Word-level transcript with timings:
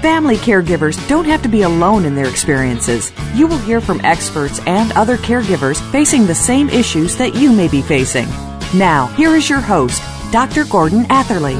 Family 0.00 0.36
caregivers 0.36 0.96
don't 1.08 1.26
have 1.26 1.42
to 1.42 1.48
be 1.50 1.60
alone 1.60 2.06
in 2.06 2.14
their 2.14 2.26
experiences. 2.26 3.12
You 3.34 3.46
will 3.46 3.58
hear 3.58 3.82
from 3.82 4.00
experts 4.02 4.58
and 4.60 4.90
other 4.92 5.18
caregivers 5.18 5.78
facing 5.92 6.26
the 6.26 6.34
same 6.34 6.70
issues 6.70 7.16
that 7.16 7.34
you 7.34 7.52
may 7.52 7.68
be 7.68 7.82
facing. 7.82 8.26
Now, 8.74 9.08
here 9.08 9.36
is 9.36 9.50
your 9.50 9.60
host, 9.60 10.02
Dr. 10.32 10.64
Gordon 10.64 11.04
Atherley. 11.10 11.58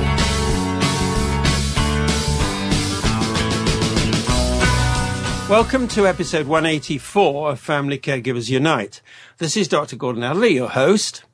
Welcome 5.50 5.86
to 5.88 6.06
episode 6.06 6.46
184 6.46 7.50
of 7.50 7.60
Family 7.60 7.98
Caregivers 7.98 8.48
Unite. 8.48 9.02
This 9.36 9.54
is 9.54 9.68
Dr. 9.68 9.96
Gordon 9.96 10.22
Atherley, 10.22 10.54
your 10.54 10.70
host. 10.70 11.24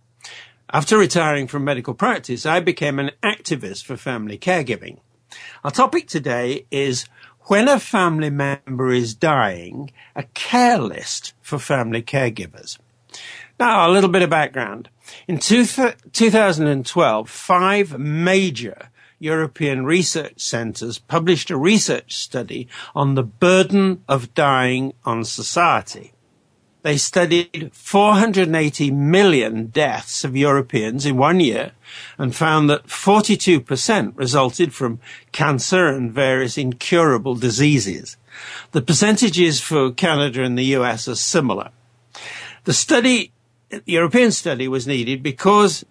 After 0.73 0.99
retiring 0.99 1.47
from 1.47 1.63
medical 1.63 1.95
practice, 1.95 2.45
I 2.45 2.59
became 2.59 2.99
an 2.99 3.13
activist 3.23 3.85
for 3.85 3.97
family 3.97 4.39
caregiving. 4.39 4.99
Our 5.65 5.71
topic 5.71 6.07
today 6.09 6.67
is 6.71 7.07
when 7.43 7.69
a 7.69 7.79
family 7.79 8.31
member 8.31 8.93
is 8.93 9.15
dying, 9.15 9.93
a 10.15 10.25
care 10.35 10.79
list 10.79 11.35
for 11.41 11.59
family 11.59 12.03
caregivers. 12.03 12.79
Now, 13.59 13.89
a 13.89 13.93
little 13.93 14.11
bit 14.11 14.23
of 14.23 14.31
background. 14.31 14.89
In 15.29 15.39
two 15.39 15.65
th- 15.65 15.97
2012, 16.13 17.31
five 17.31 17.99
major 17.99 18.91
European 19.19 19.87
research 19.87 20.41
centres 20.41 20.99
published 20.99 21.51
a 21.51 21.57
research 21.57 22.15
study 22.15 22.69
on 22.95 23.15
the 23.15 23.23
burden 23.23 24.03
of 24.09 24.35
dying 24.35 24.93
on 25.05 25.25
society. 25.25 26.13
They 26.87 26.99
studied 26.99 27.73
480 27.73 28.93
million 28.93 29.67
deaths 29.67 30.23
of 30.23 30.37
Europeans 30.37 31.05
in 31.05 31.17
one 31.17 31.41
year 31.41 31.73
and 32.17 32.33
found 32.33 32.71
that 32.71 32.87
42% 32.87 34.13
resulted 34.15 34.73
from 34.73 35.01
cancer 35.33 35.89
and 35.89 36.13
various 36.13 36.57
incurable 36.57 37.35
diseases. 37.35 38.17
The 38.71 38.83
percentages 38.83 39.61
for 39.61 39.91
Canada 39.91 40.45
and 40.45 40.57
the 40.57 40.77
US 40.77 41.09
are 41.09 41.17
similar. 41.17 41.71
The 42.63 42.73
study, 42.73 43.33
the 43.69 43.83
European 43.87 44.31
study 44.31 44.69
was 44.69 44.87
needed 44.87 45.25
because 45.25 45.85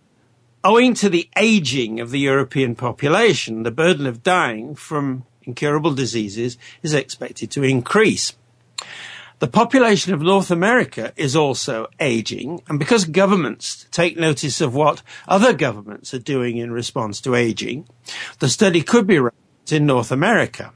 Owing 0.63 0.93
to 0.95 1.09
the 1.09 1.29
aging 1.37 1.99
of 1.99 2.09
the 2.09 2.19
European 2.19 2.73
population, 2.73 3.63
the 3.63 3.69
burden 3.69 4.07
of 4.07 4.23
dying 4.23 4.75
from 4.75 5.25
incurable 5.43 5.93
diseases 5.93 6.57
is 6.81 6.93
expected 6.93 7.51
to 7.51 7.63
increase. 7.63 8.33
The 9.39 9.47
population 9.47 10.13
of 10.13 10.21
North 10.21 10.49
America 10.49 11.11
is 11.17 11.35
also 11.35 11.87
aging, 11.99 12.61
and 12.69 12.79
because 12.79 13.03
governments 13.03 13.85
take 13.91 14.17
notice 14.17 14.61
of 14.61 14.73
what 14.73 15.01
other 15.27 15.53
governments 15.53 16.13
are 16.13 16.19
doing 16.19 16.57
in 16.57 16.71
response 16.71 17.19
to 17.21 17.35
aging, 17.35 17.87
the 18.39 18.47
study 18.47 18.81
could 18.81 19.05
be 19.05 19.19
run 19.19 19.33
in 19.69 19.85
North 19.85 20.11
America. 20.11 20.71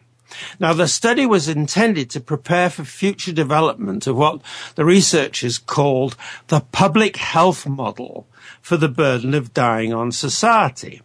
Now, 0.60 0.74
the 0.74 0.88
study 0.88 1.26
was 1.26 1.48
intended 1.48 2.10
to 2.12 2.20
prepare 2.20 2.70
for 2.70 2.84
future 2.84 3.32
development 3.32 4.08
of 4.08 4.18
what 4.18 4.42
the 4.76 4.86
researchers 4.86 5.58
called 5.58 6.16
the 6.48 6.60
public 6.60 7.18
health 7.18 7.66
model 7.66 8.28
for 8.62 8.78
the 8.78 8.90
burden 8.90 9.34
of 9.34 9.54
dying 9.54 9.94
on 9.94 10.12
society. 10.12 11.02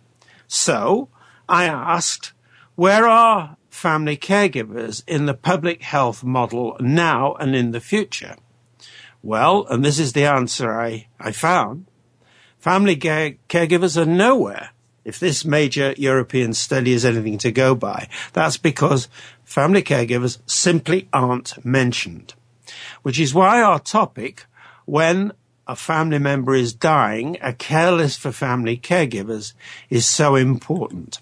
So, 0.47 1.09
I 1.48 1.66
asked, 1.66 2.32
where 2.75 3.06
are 3.06 3.56
family 3.74 4.16
caregivers 4.16 5.02
in 5.06 5.26
the 5.26 5.34
public 5.34 5.82
health 5.82 6.22
model 6.22 6.76
now 6.78 7.34
and 7.34 7.56
in 7.56 7.72
the 7.72 7.80
future? 7.80 8.36
Well, 9.20 9.66
and 9.68 9.84
this 9.84 9.98
is 9.98 10.12
the 10.12 10.24
answer 10.24 10.80
I, 10.80 11.08
I 11.18 11.32
found. 11.32 11.86
Family 12.58 12.94
care- 12.94 13.36
caregivers 13.48 14.00
are 14.00 14.06
nowhere 14.06 14.70
if 15.04 15.18
this 15.18 15.44
major 15.44 15.92
European 15.98 16.54
study 16.54 16.92
is 16.92 17.04
anything 17.04 17.36
to 17.38 17.50
go 17.50 17.74
by, 17.74 18.08
that's 18.32 18.56
because 18.56 19.08
family 19.44 19.82
caregivers 19.82 20.38
simply 20.46 21.08
aren't 21.12 21.62
mentioned. 21.64 22.34
Which 23.02 23.18
is 23.18 23.34
why 23.34 23.60
our 23.60 23.80
topic, 23.80 24.46
when 24.86 25.32
a 25.66 25.76
family 25.76 26.18
member 26.18 26.54
is 26.54 26.72
dying, 26.72 27.36
a 27.42 27.52
care 27.52 27.92
list 27.92 28.20
for 28.20 28.32
family 28.32 28.78
caregivers 28.78 29.52
is 29.90 30.06
so 30.06 30.36
important. 30.36 31.18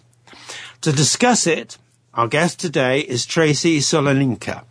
To 0.83 0.93
discuss 0.93 1.47
it, 1.47 1.79
our 2.15 2.29
guest 2.29 2.61
today 2.61 3.01
is 3.01 3.25
Tracy 3.25 3.79
Soloninka. 3.79 4.65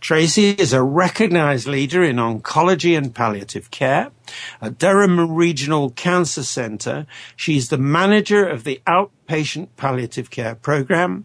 Tracy 0.00 0.50
is 0.50 0.72
a 0.72 0.82
recognized 0.82 1.66
leader 1.68 2.02
in 2.02 2.16
oncology 2.16 2.98
and 2.98 3.14
palliative 3.14 3.70
care. 3.70 4.10
At 4.60 4.78
Durham 4.78 5.32
Regional 5.32 5.90
Cancer 5.90 6.42
Center, 6.42 7.06
she's 7.36 7.68
the 7.68 7.78
manager 7.78 8.44
of 8.46 8.64
the 8.64 8.80
outpatient 8.86 9.68
palliative 9.76 10.30
care 10.30 10.56
program. 10.56 11.24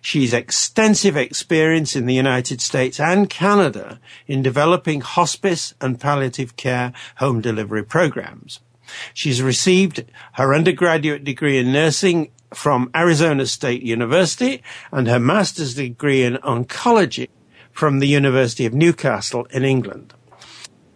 She's 0.00 0.32
extensive 0.32 1.16
experience 1.16 1.94
in 1.94 2.06
the 2.06 2.14
United 2.14 2.60
States 2.60 2.98
and 2.98 3.30
Canada 3.30 4.00
in 4.26 4.42
developing 4.42 5.02
hospice 5.02 5.72
and 5.80 6.00
palliative 6.00 6.56
care 6.56 6.92
home 7.16 7.40
delivery 7.40 7.84
programs. 7.84 8.58
She's 9.14 9.40
received 9.40 10.04
her 10.32 10.52
undergraduate 10.52 11.22
degree 11.22 11.58
in 11.58 11.72
nursing 11.72 12.32
from 12.54 12.90
Arizona 12.94 13.46
State 13.46 13.82
University 13.82 14.62
and 14.92 15.06
her 15.06 15.20
master's 15.20 15.74
degree 15.74 16.22
in 16.22 16.34
oncology 16.36 17.28
from 17.72 17.98
the 17.98 18.08
University 18.08 18.66
of 18.66 18.74
Newcastle 18.74 19.46
in 19.50 19.64
England. 19.64 20.14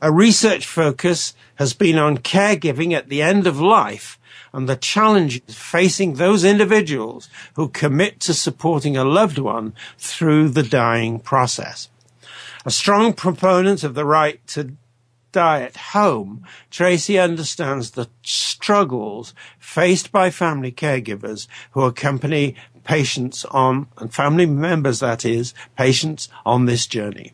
A 0.03 0.13
research 0.13 0.67
focus 0.67 1.35
has 1.55 1.73
been 1.73 1.99
on 1.99 2.19
caregiving 2.19 2.93
at 2.93 3.09
the 3.09 3.23
end 3.23 3.47
of 3.47 3.61
life 3.61 4.19
and 4.53 4.69
the 4.69 4.77
challenges 4.77 5.41
facing 5.49 6.15
those 6.15 6.45
individuals 6.45 7.29
who 7.55 7.69
commit 7.69 8.21
to 8.21 8.35
supporting 8.35 8.97
a 8.97 9.05
loved 9.05 9.39
one 9.39 9.75
through 9.99 10.49
the 10.49 10.63
dying 10.63 11.19
process. 11.21 11.89
A 12.67 12.71
strong 12.71 13.13
proponent 13.13 13.83
of 13.83 13.95
the 13.95 14.05
right 14.05 14.45
to 14.49 14.77
die 15.35 15.63
at 15.63 15.77
home, 15.77 16.45
Tracy 16.71 17.19
understands 17.19 17.91
the 17.91 18.09
struggles 18.23 19.35
faced 19.59 20.11
by 20.13 20.31
family 20.31 20.73
caregivers 20.73 21.49
who 21.73 21.83
accompany 21.83 22.55
patients 22.85 23.45
on, 23.47 23.89
and 23.99 24.15
family 24.15 24.47
members 24.47 25.01
that 25.01 25.25
is, 25.25 25.53
patients 25.77 26.29
on 26.47 26.67
this 26.67 26.87
journey. 26.87 27.33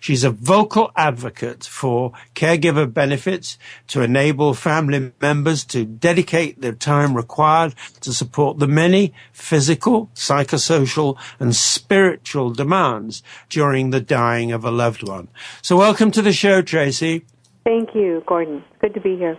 She's 0.00 0.24
a 0.24 0.30
vocal 0.30 0.90
advocate 0.96 1.64
for 1.64 2.12
caregiver 2.34 2.92
benefits 2.92 3.58
to 3.88 4.02
enable 4.02 4.54
family 4.54 5.12
members 5.20 5.64
to 5.66 5.84
dedicate 5.84 6.60
the 6.60 6.72
time 6.72 7.14
required 7.14 7.74
to 8.00 8.12
support 8.12 8.58
the 8.58 8.66
many 8.66 9.14
physical, 9.32 10.10
psychosocial, 10.14 11.18
and 11.40 11.56
spiritual 11.56 12.50
demands 12.50 13.22
during 13.48 13.90
the 13.90 14.00
dying 14.00 14.52
of 14.52 14.64
a 14.64 14.70
loved 14.70 15.06
one. 15.06 15.28
So 15.62 15.76
welcome 15.76 16.10
to 16.12 16.22
the 16.22 16.32
show, 16.32 16.60
Tracy. 16.62 17.24
Thank 17.64 17.94
you, 17.94 18.22
Gordon. 18.26 18.64
Good 18.80 18.94
to 18.94 19.00
be 19.00 19.16
here. 19.16 19.38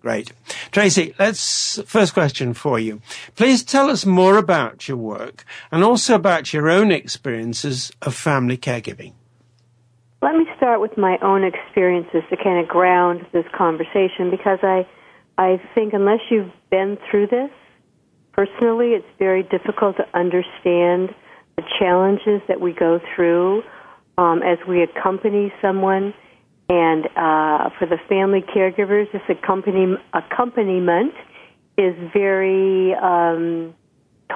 Great. 0.00 0.32
Tracy, 0.70 1.14
let's, 1.18 1.80
first 1.82 2.14
question 2.14 2.54
for 2.54 2.78
you. 2.78 3.00
Please 3.34 3.64
tell 3.64 3.90
us 3.90 4.06
more 4.06 4.38
about 4.38 4.86
your 4.86 4.96
work 4.96 5.44
and 5.72 5.82
also 5.82 6.14
about 6.14 6.52
your 6.52 6.70
own 6.70 6.92
experiences 6.92 7.90
of 8.02 8.14
family 8.14 8.56
caregiving. 8.56 9.12
Let 10.22 10.36
me 10.36 10.46
start 10.56 10.80
with 10.80 10.96
my 10.96 11.18
own 11.20 11.44
experiences 11.44 12.22
to 12.30 12.36
kind 12.36 12.60
of 12.60 12.68
ground 12.68 13.26
this 13.32 13.44
conversation 13.56 14.30
because 14.30 14.58
I, 14.62 14.86
I 15.36 15.60
think 15.74 15.94
unless 15.94 16.20
you've 16.30 16.52
been 16.70 16.96
through 17.10 17.28
this 17.28 17.50
personally, 18.32 18.90
it's 18.90 19.06
very 19.18 19.42
difficult 19.42 19.96
to 19.96 20.06
understand 20.14 21.14
the 21.56 21.62
challenges 21.78 22.40
that 22.46 22.60
we 22.60 22.72
go 22.72 23.00
through 23.14 23.62
um, 24.16 24.42
as 24.42 24.58
we 24.68 24.82
accompany 24.82 25.52
someone 25.60 26.14
and 26.68 27.06
uh, 27.16 27.70
for 27.78 27.86
the 27.86 27.96
family 28.08 28.42
caregivers, 28.42 29.10
this 29.12 29.22
accompany, 29.28 29.96
accompaniment 30.12 31.14
is 31.78 31.94
very 32.12 32.94
um, 32.94 33.74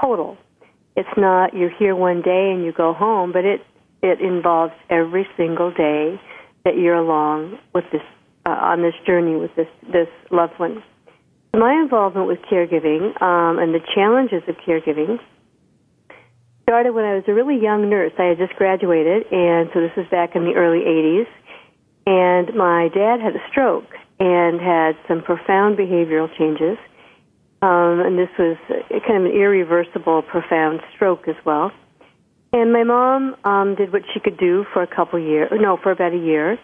total. 0.01 0.39
it's 0.97 1.09
not 1.17 1.55
you're 1.55 1.77
here 1.77 1.95
one 1.95 2.23
day 2.23 2.53
and 2.53 2.65
you 2.65 2.73
go 2.73 2.95
home, 2.95 3.33
but 3.33 3.45
it 3.45 3.61
it 4.03 4.21
involves 4.21 4.73
every 4.91 5.27
single 5.37 5.71
day 5.71 6.21
that 6.65 6.77
you're 6.77 6.97
along 6.97 7.59
with 7.75 7.85
this 7.93 8.03
uh, 8.47 8.51
on 8.51 8.83
this 8.83 8.95
journey 9.07 9.37
with 9.37 9.55
this 9.57 9.69
this 9.93 10.09
loved 10.31 10.59
one. 10.59 10.83
My 11.55 11.75
involvement 11.75 12.29
with 12.29 12.39
caregiving 12.51 13.21
um, 13.21 13.59
and 13.59 13.75
the 13.75 13.81
challenges 13.95 14.43
of 14.49 14.57
caregiving 14.67 15.19
started 16.63 16.93
when 16.95 17.05
I 17.05 17.15
was 17.15 17.25
a 17.29 17.35
really 17.35 17.61
young 17.61 17.91
nurse. 17.91 18.13
I 18.19 18.25
had 18.33 18.39
just 18.39 18.55
graduated, 18.55 19.31
and 19.31 19.69
so 19.75 19.81
this 19.81 19.93
was 19.97 20.07
back 20.11 20.35
in 20.35 20.45
the 20.45 20.55
early 20.55 20.81
80s. 20.81 21.27
And 22.07 22.55
my 22.55 22.89
dad 22.89 23.21
had 23.21 23.37
a 23.37 23.43
stroke 23.51 23.91
and 24.19 24.61
had 24.61 24.97
some 25.09 25.23
profound 25.23 25.79
behavioral 25.79 26.29
changes. 26.37 26.79
Um, 27.63 28.01
and 28.01 28.19
this 28.19 28.31
was 28.39 28.57
kind 29.07 29.25
of 29.25 29.31
an 29.31 29.39
irreversible, 29.39 30.23
profound 30.23 30.81
stroke 30.95 31.29
as 31.29 31.37
well. 31.45 31.71
And 32.53 32.73
my 32.73 32.85
mom 32.85 33.37
um, 33.45 33.77
did 33.77 33.93
what 33.93 34.03
she 34.13 34.21
could 34.21 34.37
do 34.37 34.67
for 34.73 34.83
a 34.83 34.87
couple 34.87 35.19
years, 35.19 35.51
no, 35.53 35.79
for 35.83 35.91
about 35.91 36.13
a 36.13 36.19
year. 36.19 36.59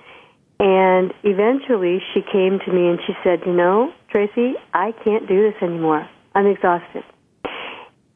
And 0.60 1.14
eventually 1.22 2.00
she 2.12 2.20
came 2.20 2.58
to 2.66 2.72
me 2.72 2.88
and 2.88 2.98
she 3.06 3.14
said, 3.22 3.40
You 3.46 3.54
know, 3.54 3.92
Tracy, 4.10 4.54
I 4.74 4.92
can't 5.04 5.28
do 5.28 5.50
this 5.50 5.62
anymore. 5.62 6.08
I'm 6.34 6.46
exhausted. 6.46 7.04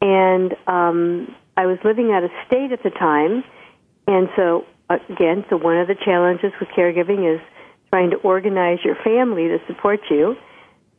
And 0.01 0.53
um, 0.67 1.35
I 1.57 1.67
was 1.67 1.79
living 1.85 2.11
out 2.13 2.25
of 2.25 2.31
state 2.47 2.73
at 2.73 2.83
the 2.83 2.91
time. 2.91 3.45
And 4.09 4.29
so, 4.35 4.67
again, 5.09 5.45
so 5.51 5.57
one 5.57 5.79
of 5.79 5.89
the 5.89 5.97
challenges 6.05 6.53
with 6.61 6.69
caregiving 6.71 7.35
is 7.35 7.41
trying 7.91 8.11
to 8.11 8.17
organize 8.17 8.79
your 8.85 8.97
family 9.05 9.49
to 9.49 9.59
support 9.67 10.01
you. 10.11 10.37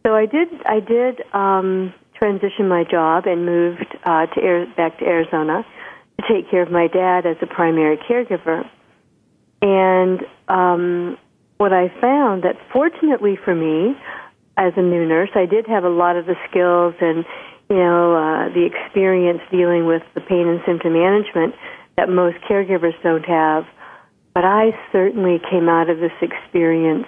So 0.06 0.14
I 0.14 0.26
did, 0.26 0.50
I 0.66 0.80
did 0.80 1.22
um, 1.34 1.94
transition 2.18 2.68
my 2.68 2.84
job 2.84 3.26
and 3.26 3.46
moved 3.46 3.88
uh, 4.04 4.28
to 4.28 4.66
back 4.78 5.00
to 5.00 5.06
Arizona 5.06 5.66
to 6.20 6.34
take 6.34 6.50
care 6.52 6.62
of 6.62 6.72
my 6.72 6.88
dad 6.88 7.26
as 7.26 7.38
a 7.42 7.48
primary 7.48 7.98
caregiver. 7.98 8.70
And 9.62 10.22
um, 10.48 11.18
what 11.58 11.74
I 11.74 11.88
found 12.02 12.44
that 12.44 12.58
fortunately 12.72 13.38
for 13.44 13.56
me, 13.56 13.96
as 14.58 14.74
a 14.78 14.82
new 14.82 15.06
nurse, 15.08 15.30
I 15.36 15.46
did 15.46 15.66
have 15.68 15.84
a 15.84 15.90
lot 15.90 16.16
of 16.16 16.26
the 16.26 16.36
skills 16.50 16.94
and 17.02 17.26
you 17.70 17.78
know 17.78 18.14
uh, 18.14 18.54
the 18.54 18.68
experience 18.68 19.42
dealing 19.50 19.86
with 19.86 20.04
the 20.14 20.22
pain 20.22 20.48
and 20.48 20.62
symptom 20.66 20.94
management 20.94 21.56
that 21.98 22.10
most 22.10 22.38
caregivers 22.50 22.94
don't 23.02 23.26
have. 23.26 23.64
But 24.34 24.46
I 24.46 24.72
certainly 24.92 25.40
came 25.50 25.70
out 25.70 25.90
of 25.90 26.00
this 26.00 26.12
experience 26.22 27.08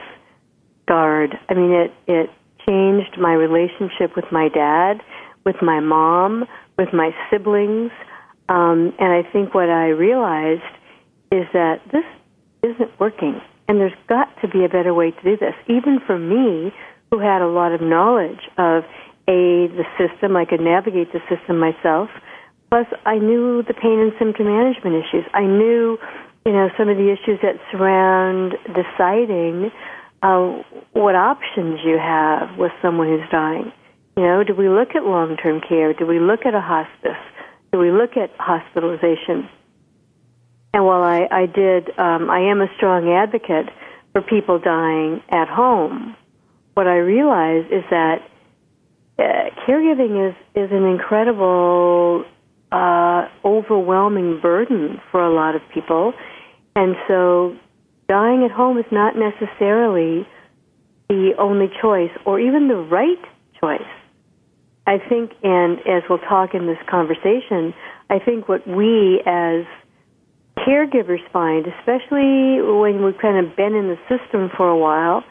scarred. 0.84 1.36
I 1.50 1.54
mean, 1.54 1.72
it 1.72 1.92
it 2.08 2.30
changed 2.68 3.18
my 3.20 3.34
relationship 3.34 4.16
with 4.16 4.26
my 4.32 4.50
dad, 4.50 5.02
with 5.46 5.56
my 5.62 5.80
mom, 5.80 6.46
with 6.78 6.90
my 6.94 7.12
siblings, 7.30 7.92
um, 8.50 8.94
and 9.00 9.12
I 9.12 9.24
think 9.32 9.54
what 9.54 9.70
I 9.70 9.88
realized 9.88 10.62
is 11.32 11.46
that 11.54 11.82
this 11.92 12.06
isn't 12.64 13.00
working. 13.00 13.42
And 13.68 13.80
there's 13.80 13.98
got 14.08 14.30
to 14.42 14.48
be 14.48 14.64
a 14.64 14.70
better 14.70 14.94
way 14.94 15.12
to 15.12 15.22
do 15.24 15.38
this. 15.38 15.56
Even 15.68 16.00
for 16.06 16.20
me, 16.20 16.72
who 17.12 17.20
had 17.20 17.42
a 17.42 17.48
lot 17.48 17.72
of 17.72 17.82
knowledge 17.82 18.50
of 18.58 18.84
a 19.28 19.66
the 19.74 19.86
system, 19.98 20.36
I 20.38 20.46
could 20.46 20.62
navigate 20.62 21.12
the 21.12 21.22
system 21.30 21.58
myself. 21.58 22.10
Plus, 22.70 22.86
I 23.06 23.18
knew 23.18 23.64
the 23.64 23.74
pain 23.74 24.00
and 24.00 24.12
symptom 24.20 24.46
management 24.46 24.96
issues. 24.96 25.26
I 25.34 25.42
knew, 25.42 25.98
you 26.46 26.52
know, 26.52 26.70
some 26.78 26.90
of 26.90 26.98
the 26.98 27.12
issues 27.12 27.40
that 27.42 27.56
surround 27.72 28.54
deciding 28.68 29.72
uh, 30.22 30.62
what 30.94 31.16
options 31.16 31.80
you 31.84 31.98
have 31.98 32.58
with 32.58 32.72
someone 32.82 33.08
who's 33.08 33.30
dying. 33.32 33.72
You 34.16 34.24
know, 34.24 34.44
do 34.44 34.54
we 34.56 34.70
look 34.70 34.90
at 34.96 35.04
long-term 35.04 35.62
care? 35.68 35.94
Do 35.94 36.06
we 36.06 36.20
look 36.20 36.46
at 36.46 36.54
a 36.54 36.62
hospice? 36.62 37.20
Do 37.74 37.80
we 37.80 37.92
look 37.92 38.16
at 38.16 38.32
hospitalization? 38.38 39.50
And 40.74 40.86
while 40.86 41.04
I, 41.04 41.28
I 41.32 41.46
did, 41.48 41.90
um, 41.98 42.30
I 42.30 42.52
am 42.52 42.62
a 42.62 42.68
strong 42.78 43.12
advocate 43.12 43.74
for 44.14 44.22
people 44.22 44.60
dying 44.60 45.22
at 45.30 45.48
home. 45.48 46.16
What 46.76 46.88
I 46.88 46.98
realize 46.98 47.66
is 47.72 47.84
that 47.90 48.20
uh, 49.18 49.24
caregiving 49.66 50.30
is 50.30 50.36
is 50.56 50.72
an 50.72 50.86
incredible, 50.86 52.26
uh, 52.72 53.28
overwhelming 53.44 54.40
burden 54.42 55.02
for 55.12 55.26
a 55.26 55.34
lot 55.34 55.56
of 55.56 55.62
people, 55.74 56.14
and 56.76 56.96
so 57.08 57.56
dying 58.08 58.44
at 58.44 58.52
home 58.52 58.78
is 58.78 58.86
not 58.92 59.16
necessarily 59.16 60.28
the 61.10 61.32
only 61.38 61.68
choice 61.82 62.12
or 62.26 62.40
even 62.40 62.68
the 62.68 62.76
right 62.76 63.22
choice. 63.62 63.88
I 64.88 64.98
think, 65.10 65.32
and 65.44 65.80
as 65.80 66.04
we'll 66.10 66.20
talk 66.20 66.54
in 66.54 66.68
this 66.68 66.78
conversation, 66.90 67.74
I 68.10 68.20
think 68.20 68.48
what 68.48 68.68
we 68.68 69.22
as 69.26 69.66
caregivers 70.58 71.26
find, 71.34 71.66
especially 71.80 72.62
when 72.62 73.04
we've 73.04 73.18
kind 73.18 73.46
of 73.46 73.56
been 73.56 73.74
in 73.74 73.88
the 73.88 73.98
system 74.08 74.50
for 74.56 74.70
a 74.70 74.78
while, 74.78 75.24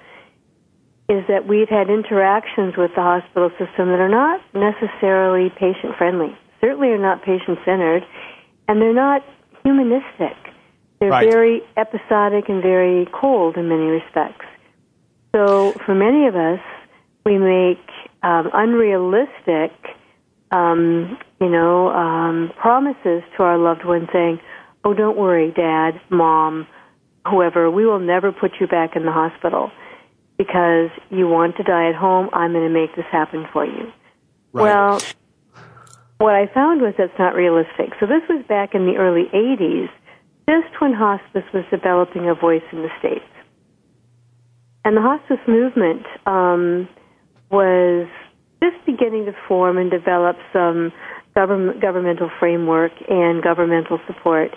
is 1.09 1.23
that 1.29 1.47
we've 1.47 1.69
had 1.69 1.91
interactions 1.91 2.75
with 2.77 2.91
the 2.97 3.03
hospital 3.03 3.51
system 3.51 3.91
that 3.93 4.01
are 4.01 4.09
not 4.09 4.41
necessarily 4.55 5.51
patient 5.51 5.95
friendly, 5.99 6.37
certainly 6.61 6.89
are 6.89 6.99
not 6.99 7.23
patient 7.23 7.59
centered, 7.65 8.03
and 8.67 8.81
they're 8.81 8.95
not 8.95 9.23
humanistic. 9.63 10.37
They're 11.01 11.11
right. 11.11 11.29
very 11.29 11.63
episodic 11.77 12.49
and 12.49 12.63
very 12.63 13.07
cold 13.13 13.57
in 13.57 13.69
many 13.69 13.85
respects. 13.85 14.47
So 15.35 15.75
for 15.85 15.95
many 15.95 16.27
of 16.27 16.37
us, 16.37 16.61
we 17.27 17.39
make 17.39 17.85
um, 18.23 18.51
unrealistic, 18.53 19.73
um, 20.51 21.19
you 21.41 21.49
know, 21.49 21.89
um, 21.91 22.53
promises 22.61 23.23
to 23.37 23.43
our 23.43 23.59
loved 23.59 23.85
ones 23.85 24.09
saying, 24.13 24.41
oh, 24.85 24.95
don't 24.95 25.17
worry, 25.17 25.51
dad, 25.51 26.01
mom, 26.11 26.67
whoever, 27.27 27.71
we 27.71 27.85
will 27.87 27.99
never 27.99 28.33
put 28.33 28.53
you 28.61 28.67
back 28.67 28.97
in 28.97 29.05
the 29.05 29.13
hospital 29.13 29.71
because 30.37 30.91
you 31.11 31.27
want 31.27 31.57
to 31.57 31.63
die 31.63 31.89
at 31.89 31.95
home. 31.95 32.29
I'm 32.33 32.53
going 32.53 32.67
to 32.67 32.73
make 32.73 32.95
this 32.97 33.07
happen 33.11 33.47
for 33.53 33.65
you. 33.65 33.93
Right. 34.53 34.63
Well, 34.63 35.01
what 36.19 36.35
I 36.35 36.47
found 36.53 36.81
was 36.81 36.95
that's 36.97 37.19
not 37.19 37.35
realistic. 37.35 37.91
So 38.01 38.07
this 38.07 38.23
was 38.29 38.45
back 38.49 38.75
in 38.75 38.87
the 38.87 38.97
early 38.97 39.25
80s, 39.35 39.89
just 40.49 40.81
when 40.81 40.93
hospice 40.93 41.45
was 41.53 41.65
developing 41.71 42.29
a 42.29 42.35
voice 42.35 42.63
in 42.73 42.83
the 42.83 42.91
States. 42.99 43.25
And 44.85 44.97
the 44.97 45.01
hospice 45.01 45.41
movement 45.49 46.05
um, 46.27 46.89
was 47.51 48.07
just 48.63 48.77
beginning 48.85 49.27
to 49.27 49.33
form 49.49 49.79
and 49.79 49.91
develop 49.91 50.37
some 50.53 50.93
government, 51.35 51.81
governmental 51.81 52.31
framework 52.39 52.93
and 53.09 53.43
governmental 53.43 53.99
support 54.07 54.51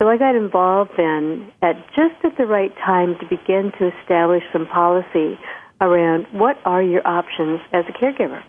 so 0.00 0.08
I 0.08 0.16
got 0.16 0.36
involved 0.36 0.92
then 0.96 1.50
at 1.60 1.74
just 1.88 2.24
at 2.24 2.36
the 2.38 2.46
right 2.46 2.72
time 2.86 3.16
to 3.20 3.26
begin 3.26 3.72
to 3.80 3.90
establish 4.00 4.44
some 4.52 4.66
policy 4.66 5.38
around 5.80 6.26
what 6.32 6.56
are 6.64 6.82
your 6.82 7.06
options 7.06 7.60
as 7.72 7.84
a 7.88 7.92
caregiver. 7.92 8.42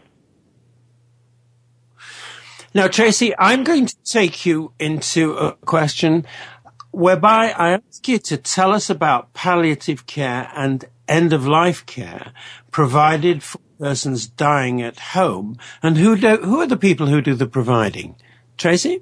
Now, 2.75 2.87
Tracy, 2.87 3.33
I'm 3.39 3.63
going 3.63 3.87
to 3.87 3.95
take 4.03 4.45
you 4.45 4.73
into 4.79 5.33
a 5.33 5.53
question 5.53 6.27
whereby 6.99 7.51
I 7.51 7.69
ask 7.71 8.05
you 8.09 8.19
to 8.19 8.35
tell 8.35 8.73
us 8.73 8.89
about 8.89 9.33
palliative 9.33 10.05
care 10.05 10.51
and 10.53 10.83
end 11.07 11.31
of 11.31 11.47
life 11.47 11.85
care 11.85 12.33
provided 12.71 13.41
for 13.41 13.59
persons 13.79 14.27
dying 14.27 14.81
at 14.81 14.99
home 14.99 15.57
and 15.81 15.97
who 15.97 16.17
do, 16.17 16.35
who 16.43 16.59
are 16.59 16.67
the 16.67 16.75
people 16.75 17.07
who 17.07 17.21
do 17.21 17.33
the 17.35 17.47
providing? 17.47 18.15
Tracy? 18.57 19.01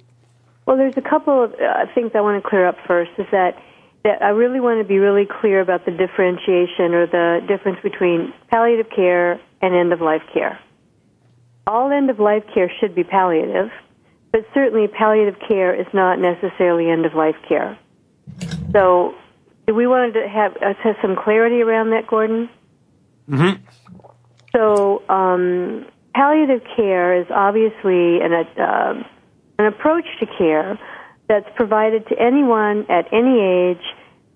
Well, 0.67 0.77
there's 0.77 0.97
a 0.97 1.09
couple 1.09 1.43
of 1.43 1.53
uh, 1.53 1.87
things 1.95 2.11
I 2.13 2.21
want 2.21 2.41
to 2.43 2.47
clear 2.47 2.67
up 2.67 2.75
first. 2.87 3.09
Is 3.17 3.25
that 3.31 3.57
that 4.03 4.21
I 4.21 4.29
really 4.29 4.59
want 4.59 4.79
to 4.79 4.87
be 4.87 4.99
really 4.99 5.25
clear 5.41 5.59
about 5.59 5.85
the 5.85 5.91
differentiation 5.91 6.93
or 6.93 7.07
the 7.07 7.39
difference 7.47 7.79
between 7.81 8.31
palliative 8.49 8.91
care 8.95 9.41
and 9.61 9.75
end 9.75 9.91
of 9.91 10.01
life 10.01 10.21
care. 10.33 10.59
All 11.65 11.91
end 11.91 12.11
of 12.11 12.19
life 12.19 12.43
care 12.53 12.71
should 12.79 12.93
be 12.93 13.03
palliative, 13.03 13.69
but 14.31 14.41
certainly 14.53 14.87
palliative 14.87 15.35
care 15.47 15.73
is 15.73 15.87
not 15.93 16.19
necessarily 16.19 16.89
end 16.89 17.07
of 17.07 17.15
life 17.15 17.35
care. 17.49 17.77
So, 18.71 19.13
do 19.65 19.73
we 19.73 19.87
wanted 19.87 20.13
to 20.13 20.27
have, 20.27 20.55
uh, 20.57 20.73
have 20.83 20.95
some 21.01 21.15
clarity 21.15 21.61
around 21.61 21.91
that, 21.91 22.07
Gordon? 22.07 22.49
Mm-hmm. 23.29 23.63
So, 24.55 25.03
um, 25.09 25.85
palliative 26.15 26.61
care 26.75 27.21
is 27.21 27.27
obviously 27.29 28.21
an, 28.21 28.33
uh, 28.33 29.03
an 29.59 29.65
approach 29.65 30.05
to 30.19 30.25
care 30.37 30.79
that's 31.27 31.47
provided 31.55 32.07
to 32.07 32.15
anyone 32.19 32.85
at 32.89 33.11
any 33.11 33.39
age 33.39 33.83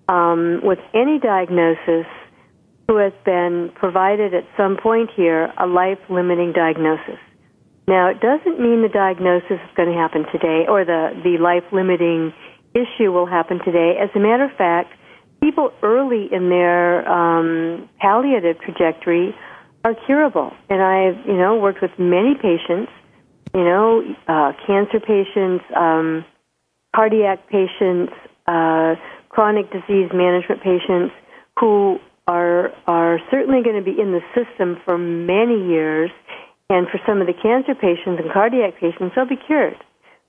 um, 0.10 0.62
with 0.64 0.80
any 0.94 1.20
diagnosis 1.20 2.06
who 2.88 2.98
has 2.98 3.14
been 3.24 3.72
provided 3.76 4.34
at 4.34 4.44
some 4.58 4.76
point 4.76 5.10
here 5.16 5.54
a 5.58 5.66
life 5.66 6.00
limiting 6.10 6.52
diagnosis. 6.52 7.20
Now, 7.88 8.10
it 8.10 8.20
doesn't 8.20 8.60
mean 8.60 8.82
the 8.82 8.92
diagnosis 8.92 9.60
is 9.64 9.76
going 9.76 9.90
to 9.90 9.96
happen 9.96 10.26
today 10.32 10.66
or 10.68 10.84
the, 10.86 11.12
the 11.24 11.38
life 11.42 11.64
limiting 11.72 12.34
issue 12.74 13.12
will 13.12 13.26
happen 13.26 13.60
today. 13.64 13.96
As 14.02 14.10
a 14.16 14.20
matter 14.20 14.46
of 14.46 14.52
fact, 14.58 14.94
people 15.42 15.72
early 15.84 16.28
in 16.32 16.50
their 16.50 17.08
um, 17.10 17.90
palliative 18.00 18.60
trajectory 18.62 19.36
are 19.84 19.96
curable. 20.06 20.52
And 20.70 20.82
I've, 20.82 21.26
you 21.26 21.38
know, 21.38 21.58
worked 21.58 21.82
with 21.82 21.92
many 21.98 22.36
patients 22.36 22.92
you 23.54 23.64
know, 23.64 24.02
uh, 24.28 24.54
cancer 24.66 25.00
patients, 25.00 25.64
um, 25.76 26.26
cardiac 26.96 27.48
patients, 27.50 28.14
uh, 28.48 28.96
chronic 29.30 29.72
disease 29.72 30.10
management 30.14 30.62
patients 30.64 31.14
who 31.60 32.00
are 32.28 32.72
are 32.88 33.20
certainly 33.30 33.62
going 33.64 33.76
to 33.76 33.84
be 33.84 34.00
in 34.00 34.12
the 34.12 34.22
system 34.34 34.78
for 34.86 34.98
many 34.98 35.68
years, 35.68 36.12
and 36.70 36.88
for 36.88 37.00
some 37.06 37.20
of 37.20 37.28
the 37.28 37.34
cancer 37.34 37.76
patients 37.76 38.22
and 38.24 38.32
cardiac 38.32 38.76
patients, 38.80 39.14
they'll 39.16 39.28
be 39.28 39.40
cured. 39.48 39.76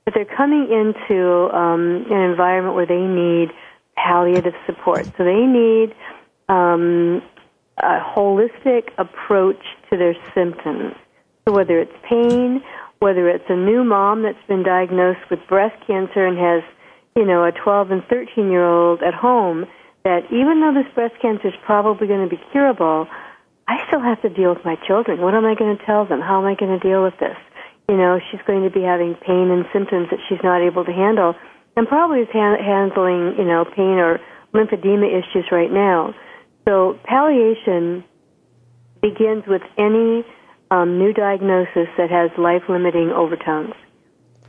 But 0.04 0.14
they're 0.14 0.24
coming 0.24 0.68
into 0.70 1.48
um, 1.54 2.06
an 2.10 2.30
environment 2.30 2.74
where 2.74 2.86
they 2.86 3.00
need 3.00 3.50
palliative 3.96 4.54
support. 4.66 5.06
So 5.16 5.24
they 5.24 5.46
need 5.46 5.94
um, 6.48 7.22
a 7.78 8.00
holistic 8.00 8.88
approach 8.98 9.62
to 9.90 9.96
their 9.96 10.16
symptoms. 10.34 10.94
So 11.46 11.54
whether 11.54 11.80
it's 11.80 11.92
pain, 12.08 12.62
whether 12.98 13.28
it's 13.28 13.44
a 13.48 13.56
new 13.56 13.84
mom 13.84 14.22
that's 14.22 14.42
been 14.46 14.62
diagnosed 14.62 15.28
with 15.30 15.40
breast 15.48 15.76
cancer 15.86 16.26
and 16.26 16.38
has, 16.38 16.62
you 17.16 17.24
know, 17.24 17.44
a 17.44 17.52
12 17.52 17.90
and 17.90 18.04
13 18.04 18.50
year 18.50 18.64
old 18.64 19.02
at 19.02 19.14
home, 19.14 19.66
that 20.04 20.24
even 20.32 20.60
though 20.60 20.74
this 20.74 20.92
breast 20.94 21.14
cancer 21.20 21.48
is 21.48 21.54
probably 21.64 22.06
going 22.06 22.28
to 22.28 22.30
be 22.30 22.40
curable, 22.50 23.06
I 23.68 23.84
still 23.86 24.00
have 24.00 24.20
to 24.22 24.28
deal 24.28 24.54
with 24.54 24.64
my 24.64 24.76
children. 24.86 25.20
What 25.20 25.34
am 25.34 25.44
I 25.44 25.54
going 25.54 25.76
to 25.76 25.84
tell 25.84 26.04
them? 26.04 26.20
How 26.20 26.40
am 26.40 26.46
I 26.46 26.54
going 26.54 26.78
to 26.78 26.88
deal 26.88 27.02
with 27.02 27.14
this? 27.18 27.36
You 27.88 27.96
know, 27.96 28.20
she's 28.30 28.40
going 28.46 28.62
to 28.64 28.70
be 28.70 28.82
having 28.82 29.14
pain 29.14 29.50
and 29.50 29.64
symptoms 29.72 30.08
that 30.10 30.20
she's 30.28 30.38
not 30.42 30.62
able 30.62 30.84
to 30.84 30.92
handle, 30.92 31.34
and 31.76 31.86
probably 31.86 32.20
is 32.20 32.28
ha- 32.32 32.62
handling, 32.62 33.34
you 33.38 33.44
know, 33.44 33.64
pain 33.64 33.98
or 33.98 34.20
lymphedema 34.54 35.08
issues 35.08 35.46
right 35.50 35.70
now. 35.70 36.14
So 36.66 36.98
palliation 37.04 38.04
begins 39.00 39.44
with 39.46 39.62
any 39.76 40.24
um, 40.70 40.98
new 40.98 41.12
diagnosis 41.12 41.88
that 41.98 42.10
has 42.10 42.30
life 42.38 42.62
limiting 42.68 43.10
overtones. 43.10 43.74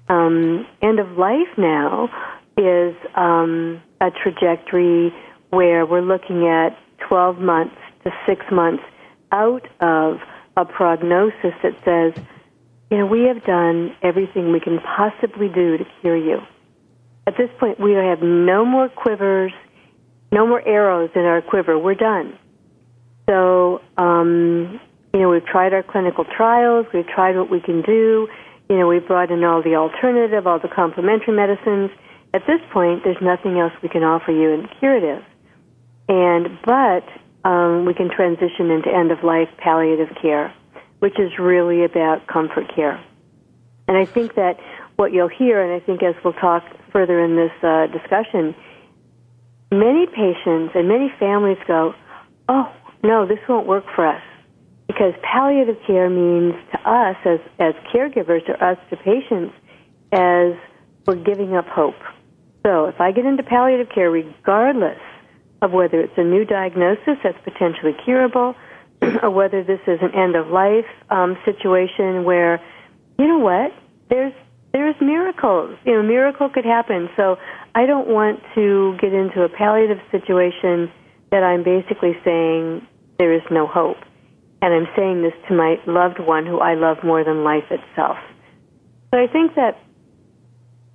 Um, 0.10 0.68
end 0.82 1.00
of 1.00 1.18
life 1.18 1.58
now 1.58 2.10
is 2.58 2.96
um, 3.16 3.82
a 4.00 4.12
trajectory 4.12 5.14
where 5.50 5.86
we're 5.86 6.02
looking 6.02 6.48
at 6.48 6.78
12 7.08 7.40
months 7.40 7.76
to 8.04 8.12
six 8.28 8.46
months 8.52 8.84
out 9.32 9.68
of 9.80 10.18
a 10.56 10.66
prognosis 10.66 11.54
that 11.64 11.74
says, 11.84 12.24
you 12.94 13.00
know, 13.00 13.08
we 13.08 13.24
have 13.24 13.44
done 13.44 13.96
everything 14.04 14.52
we 14.52 14.60
can 14.60 14.78
possibly 14.78 15.48
do 15.50 15.80
to 15.80 15.84
cure 16.02 16.16
you. 16.16 16.38
At 17.26 17.34
this 17.40 17.50
point, 17.60 17.80
we 17.80 17.94
have 17.94 18.22
no 18.22 18.64
more 18.64 18.88
quivers, 18.88 19.52
no 20.32 20.46
more 20.46 20.62
arrows 20.62 21.10
in 21.16 21.24
our 21.24 21.42
quiver. 21.42 21.80
We're 21.80 21.96
done. 21.96 22.38
So, 23.28 23.82
um, 23.98 24.80
you 25.12 25.22
know, 25.22 25.30
we've 25.30 25.44
tried 25.44 25.74
our 25.74 25.82
clinical 25.82 26.24
trials. 26.24 26.86
We've 26.94 27.08
tried 27.08 27.36
what 27.36 27.50
we 27.50 27.62
can 27.62 27.82
do. 27.82 28.28
You 28.70 28.78
know, 28.78 28.88
we've 28.88 29.08
brought 29.08 29.32
in 29.32 29.44
all 29.44 29.64
the 29.64 29.74
alternative, 29.74 30.46
all 30.46 30.60
the 30.60 30.70
complementary 30.70 31.36
medicines. 31.36 31.90
At 32.32 32.44
this 32.46 32.62
point, 32.72 33.02
there's 33.04 33.18
nothing 33.24 33.58
else 33.58 33.74
we 33.82 33.90
can 33.90 34.04
offer 34.04 34.32
you 34.32 34.52
in 34.52 34.68
curative. 34.78 35.24
And, 36.10 36.60
but, 36.64 37.50
um, 37.50 37.86
we 37.86 37.96
can 37.96 38.12
transition 38.16 38.70
into 38.70 38.94
end 38.94 39.12
of 39.12 39.24
life 39.24 39.50
palliative 39.58 40.10
care, 40.22 40.54
which 41.04 41.20
is 41.20 41.38
really 41.38 41.84
about 41.84 42.26
comfort 42.28 42.74
care. 42.74 42.98
And 43.90 43.98
I 43.98 44.06
think 44.06 44.36
that 44.36 44.56
what 44.96 45.12
you'll 45.12 45.28
hear, 45.28 45.62
and 45.62 45.74
I 45.74 45.86
think 45.86 46.02
as 46.02 46.16
we'll 46.24 46.32
talk 46.32 46.64
further 46.94 47.20
in 47.20 47.36
this 47.36 47.52
uh, 47.62 47.88
discussion, 47.88 48.56
many 49.70 50.06
patients 50.06 50.72
and 50.74 50.88
many 50.88 51.12
families 51.20 51.58
go, 51.68 51.94
oh, 52.48 52.72
no, 53.04 53.28
this 53.28 53.40
won't 53.50 53.68
work 53.68 53.84
for 53.94 54.08
us. 54.08 54.22
Because 54.88 55.14
palliative 55.30 55.76
care 55.86 56.10
means 56.10 56.54
to 56.72 56.90
us 56.90 57.18
as, 57.26 57.40
as 57.60 57.74
caregivers 57.94 58.48
or 58.48 58.64
us 58.64 58.78
to 58.90 58.96
patients 58.96 59.54
as 60.14 60.54
we're 61.06 61.22
giving 61.22 61.54
up 61.54 61.68
hope. 61.68 62.00
So 62.66 62.86
if 62.86 63.02
I 63.02 63.12
get 63.12 63.26
into 63.26 63.44
palliative 63.44 63.90
care, 63.94 64.10
regardless 64.10 65.02
of 65.62 65.74
whether 65.74 66.00
it's 66.00 66.14
a 66.16 66.24
new 66.24 66.46
diagnosis 66.46 67.18
that's 67.22 67.38
potentially 67.44 67.92
curable 68.06 68.56
or 69.22 69.30
whether 69.36 69.64
this 69.64 69.80
is 69.88 70.00
an 70.02 70.14
end 70.16 70.36
of 70.36 70.48
life 70.48 70.86
um, 71.10 71.38
situation 71.46 72.24
where, 72.24 72.62
you 73.18 73.28
know 73.28 73.40
what, 73.40 73.72
there's 74.10 74.34
there's 74.74 74.96
miracles. 75.00 75.78
You 75.86 75.94
know, 75.94 76.04
miracle 76.04 76.50
could 76.50 76.66
happen. 76.66 77.08
So 77.16 77.38
I 77.76 77.86
don't 77.86 78.08
want 78.08 78.40
to 78.56 78.98
get 79.00 79.14
into 79.14 79.44
a 79.44 79.50
palliative 79.50 80.00
situation 80.12 80.92
that 81.32 81.44
I'm 81.44 81.64
basically 81.64 82.14
saying 82.26 82.86
there 83.20 83.34
is 83.34 83.44
no 83.52 83.68
hope. 83.68 83.98
And 84.62 84.74
I'm 84.74 84.88
saying 84.96 85.22
this 85.22 85.34
to 85.48 85.56
my 85.56 85.76
loved 85.86 86.20
one 86.20 86.46
who 86.46 86.60
I 86.60 86.74
love 86.74 86.98
more 87.04 87.24
than 87.24 87.44
life 87.44 87.70
itself. 87.70 88.18
So 89.14 89.20
I 89.20 89.28
think 89.28 89.56
that 89.56 89.78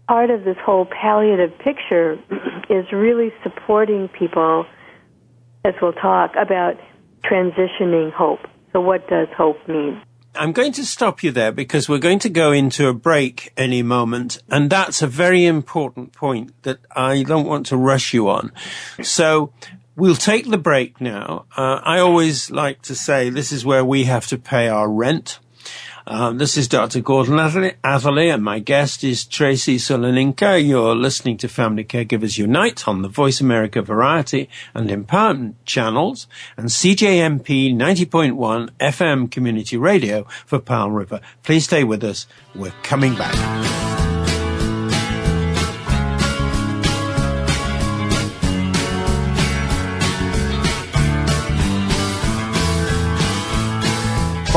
part 0.09 0.31
of 0.31 0.43
this 0.45 0.57
whole 0.65 0.87
palliative 0.87 1.57
picture 1.59 2.15
is 2.71 2.87
really 2.93 3.31
supporting 3.43 4.09
people, 4.09 4.65
as 5.65 5.75
we'll 5.81 5.93
talk, 5.93 6.33
about 6.41 6.75
transitioning 7.25 8.13
hope. 8.13 8.41
So 8.73 8.81
what 8.81 9.09
does 9.09 9.29
hope 9.37 9.57
mean? 9.69 10.01
I'm 10.35 10.53
going 10.53 10.73
to 10.73 10.85
stop 10.85 11.23
you 11.23 11.33
there 11.33 11.51
because 11.51 11.89
we're 11.89 11.99
going 11.99 12.21
to 12.21 12.29
go 12.29 12.53
into 12.53 12.87
a 12.87 12.95
break 12.95 13.53
any 13.57 13.83
moment. 13.83 14.41
And 14.49 14.71
that's 14.71 15.03
a 15.03 15.07
very 15.07 15.45
important 15.45 16.13
point 16.13 16.63
that 16.63 16.79
I 16.95 17.25
don't 17.25 17.47
want 17.47 17.67
to 17.67 17.77
rush 17.77 18.15
you 18.15 18.29
on. 18.29 18.53
So 19.03 19.53
we'll 19.97 20.15
take 20.15 20.49
the 20.49 20.59
break 20.59 21.01
now. 21.01 21.47
Uh, 21.57 21.81
I 21.83 21.99
always 21.99 22.51
like 22.51 22.83
to 22.83 22.95
say 22.95 23.31
this 23.31 23.51
is 23.51 23.65
where 23.65 23.85
we 23.85 24.05
have 24.05 24.27
to 24.29 24.39
pay 24.39 24.69
our 24.69 24.89
rent. 24.89 25.41
Um, 26.11 26.39
this 26.39 26.57
is 26.57 26.69
Dr. 26.69 27.03
Gordon 27.03 27.35
Atherley, 27.35 28.31
and 28.31 28.43
my 28.43 28.61
guest 28.61 29.05
is 29.05 29.27
Tracy 29.27 29.77
Soloninka. 29.77 30.67
You're 30.67 30.97
listening 30.97 31.37
to 31.37 31.49
Family 31.49 31.85
Caregivers 31.85 32.39
Unite 32.39 32.89
on 32.89 33.03
the 33.03 33.09
Voice 33.09 33.43
America 33.43 33.83
Variety 33.83 34.49
and 34.73 34.89
Empowerment 34.89 35.57
channels 35.67 36.27
and 36.57 36.69
CJMP 36.69 37.77
90.1 37.77 38.71
FM 38.81 39.31
Community 39.31 39.77
Radio 39.77 40.27
for 40.47 40.59
Powell 40.59 40.93
River. 40.93 41.21
Please 41.43 41.65
stay 41.65 41.85
with 41.85 42.03
us. 42.03 42.27
We're 42.55 42.73
coming 42.83 43.15
back. 43.15 43.98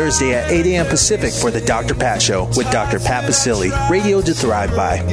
at 0.00 0.50
8 0.50 0.66
a.m. 0.66 0.86
Pacific 0.86 1.32
for 1.32 1.50
the 1.50 1.60
Dr. 1.60 1.94
Pat 1.94 2.22
Show 2.22 2.46
with 2.56 2.70
Dr. 2.70 2.98
Pat 2.98 3.24
Baccili, 3.24 3.70
radio 3.90 4.22
to 4.22 4.32
thrive 4.32 4.74
by. 4.74 5.04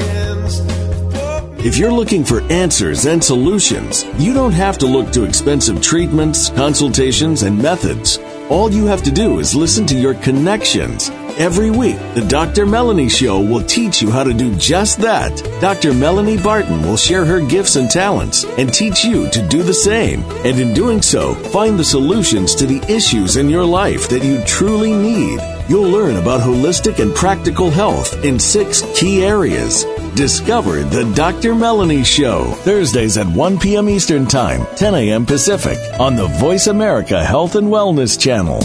If 1.60 1.78
you're 1.78 1.92
looking 1.92 2.24
for 2.24 2.42
answers 2.44 3.06
and 3.06 3.22
solutions, 3.22 4.06
you 4.18 4.34
don't 4.34 4.54
have 4.54 4.78
to 4.78 4.86
look 4.86 5.12
to 5.12 5.24
expensive 5.24 5.82
treatments, 5.82 6.50
consultations, 6.52 7.44
and 7.44 7.62
methods. 7.62 8.18
All 8.50 8.72
you 8.72 8.86
have 8.86 9.04
to 9.04 9.12
do 9.12 9.40
is 9.40 9.54
listen 9.54 9.86
to 9.88 10.00
your 10.00 10.14
connections. 10.14 11.10
Every 11.38 11.70
week, 11.70 11.98
the 12.14 12.26
Dr. 12.30 12.66
Melanie 12.66 13.10
Show 13.10 13.42
will 13.42 13.62
teach 13.62 14.02
you 14.02 14.10
how 14.10 14.24
to 14.24 14.34
do 14.34 14.56
just 14.56 15.00
that. 15.00 15.36
Dr. 15.60 15.94
Melanie 15.94 16.42
Barton 16.42 16.82
will 16.82 16.96
share 16.96 17.26
her 17.26 17.42
gifts 17.42 17.76
and 17.76 17.92
talents 17.92 18.46
and 18.58 18.74
teach 18.74 19.04
you 19.04 19.30
to 19.32 19.46
do 19.50 19.64
the 19.64 19.74
same. 19.74 20.24
And 20.46 20.58
in 20.58 20.74
doing 20.74 21.02
so, 21.02 21.36
find 21.36 21.78
the 21.78 21.84
solutions 21.84 22.56
to 22.56 22.66
the 22.66 22.82
issues 22.90 23.36
in 23.36 23.50
your 23.50 23.66
life 23.66 24.08
that 24.08 24.24
you 24.24 24.42
truly 24.46 24.94
need. 24.94 25.42
You'll 25.70 25.90
learn 25.90 26.16
about 26.16 26.40
holistic 26.40 27.00
and 27.00 27.14
practical 27.14 27.70
health 27.70 28.24
in 28.24 28.40
six 28.40 28.84
key 28.96 29.26
areas. 29.26 29.84
Discover 30.16 30.84
the 30.84 31.04
Dr. 31.14 31.54
Melanie 31.54 32.06
Show, 32.06 32.46
Thursdays 32.64 33.18
at 33.18 33.28
1 33.28 33.60
p.m. 33.60 33.90
Eastern 33.90 34.26
Time, 34.26 34.66
10 34.78 34.96
a.m. 34.96 35.26
Pacific, 35.26 35.78
on 36.00 36.16
the 36.16 36.28
Voice 36.40 36.68
America 36.68 37.22
Health 37.22 37.56
and 37.56 37.68
Wellness 37.68 38.18
Channel. 38.18 38.62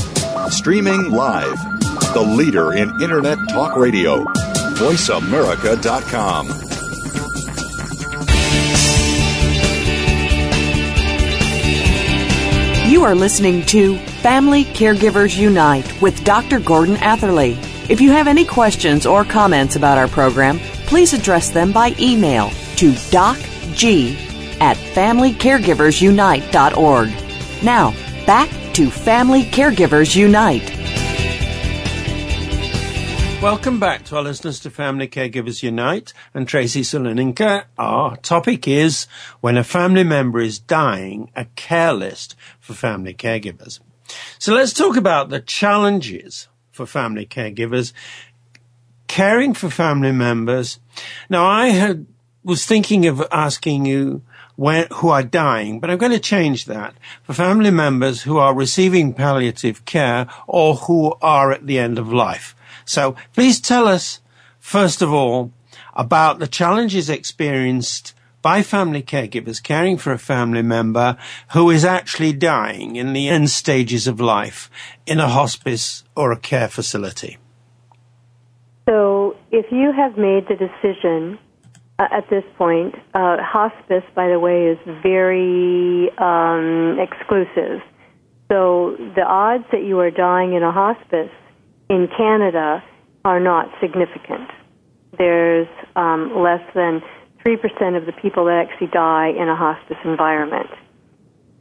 Streaming 0.49 1.11
live, 1.11 1.59
the 2.15 2.23
leader 2.23 2.73
in 2.75 2.89
Internet 3.03 3.39
Talk 3.51 3.77
Radio, 3.77 4.23
VoiceAmerica.com. 4.79 6.49
You 12.89 13.03
are 13.05 13.15
listening 13.17 13.67
to 13.67 13.99
Family 14.23 14.65
Caregivers 14.67 15.37
Unite 15.37 16.01
with 16.01 16.23
Dr. 16.23 16.61
Gordon 16.61 16.95
Atherley. 16.99 17.59
If 17.91 18.01
you 18.01 18.13
have 18.13 18.29
any 18.29 18.45
questions 18.45 19.05
or 19.05 19.25
comments 19.25 19.75
about 19.75 19.99
our 19.99 20.07
program, 20.07 20.61
please 20.87 21.13
address 21.13 21.51
them 21.51 21.73
by 21.73 21.97
email 21.99 22.51
to 22.77 22.93
docg 23.11 24.15
at 24.61 24.77
familycaregiversunite.org. 24.77 27.65
Now, 27.65 27.91
back 28.25 28.49
to 28.75 28.91
Family 28.91 29.43
Caregivers 29.43 30.15
Unite. 30.15 30.71
Welcome 33.43 33.81
back 33.81 34.05
to 34.05 34.19
our 34.19 34.23
listeners 34.23 34.61
to 34.61 34.71
Family 34.71 35.09
Caregivers 35.09 35.65
Unite 35.65 36.13
and 36.33 36.47
Tracy 36.47 36.83
Soloninka. 36.83 37.65
Our 37.77 38.17
topic 38.19 38.69
is 38.69 39.09
when 39.41 39.57
a 39.57 39.65
family 39.65 40.05
member 40.05 40.41
is 40.41 40.61
dying, 40.61 41.33
a 41.35 41.47
care 41.57 41.93
list 41.93 42.37
for 42.61 42.75
family 42.75 43.15
caregivers. 43.15 43.81
So 44.39 44.55
let's 44.55 44.73
talk 44.73 44.97
about 44.97 45.29
the 45.29 45.41
challenges 45.41 46.49
for 46.71 46.87
family 46.87 47.27
caregivers 47.27 47.93
caring 49.13 49.53
for 49.53 49.69
family 49.69 50.11
members. 50.11 50.81
Now 51.29 51.45
I 51.45 51.69
had, 51.69 52.07
was 52.43 52.65
thinking 52.65 53.07
of 53.07 53.23
asking 53.31 53.85
you 53.85 54.23
when, 54.57 54.87
who 54.91 55.11
are 55.11 55.23
dying, 55.23 55.81
but 55.81 55.91
I'm 55.91 55.99
going 55.99 56.13
to 56.13 56.19
change 56.19 56.65
that 56.65 56.95
for 57.23 57.35
family 57.35 57.71
members 57.71 58.23
who 58.23 58.39
are 58.39 58.55
receiving 58.55 59.13
palliative 59.13 59.85
care 59.85 60.27
or 60.47 60.77
who 60.77 61.15
are 61.21 61.53
at 61.53 61.67
the 61.67 61.79
end 61.79 61.99
of 61.99 62.11
life. 62.11 62.57
So 62.87 63.15
please 63.35 63.61
tell 63.61 63.87
us, 63.87 64.21
first 64.59 65.03
of 65.03 65.13
all, 65.13 65.53
about 65.95 66.39
the 66.39 66.49
challenges 66.49 67.11
experienced 67.11 68.12
by 68.43 68.63
family 68.63 69.03
caregivers 69.03 69.63
caring 69.63 69.97
for 69.97 70.13
a 70.13 70.19
family 70.19 70.63
member 70.63 71.17
who 71.53 71.71
is 71.71 71.85
actually 71.85 72.33
dying 72.33 72.97
in 72.97 73.13
the 73.13 73.29
end 73.29 73.49
stages 73.51 74.07
of 74.07 74.21
life 74.21 74.69
in 75.07 75.21
a 75.21 75.29
hospice 75.29 76.05
or 76.17 76.33
a 76.33 76.39
care 76.39 76.69
facility. 76.69 77.39
So, 78.89 79.37
if 79.53 79.67
you 79.71 79.93
have 79.93 80.19
made 80.19 80.49
the 80.49 80.57
decision 80.57 81.39
uh, 81.99 82.09
at 82.11 82.29
this 82.29 82.43
point, 82.59 82.97
uh, 83.15 83.37
hospice, 83.41 84.03
by 84.15 84.29
the 84.29 84.41
way, 84.41 84.67
is 84.67 84.79
very 85.03 86.11
um, 86.19 86.99
exclusive. 86.99 87.81
So, 88.51 88.97
the 89.15 89.23
odds 89.23 89.65
that 89.71 89.85
you 89.85 90.01
are 90.01 90.11
dying 90.11 90.55
in 90.55 90.65
a 90.65 90.73
hospice 90.73 91.31
in 91.89 92.09
Canada 92.17 92.83
are 93.25 93.39
not 93.39 93.71
significant. 93.81 94.51
There's 95.17 95.69
um, 95.95 96.43
less 96.43 96.63
than 96.75 97.03
3% 97.45 97.97
of 97.97 98.07
the 98.07 98.13
people 98.13 98.45
that 98.47 98.67
actually 98.67 98.89
die 98.89 99.29
in 99.29 99.49
a 99.49 99.57
hospice 99.57 99.97
environment. 100.05 100.71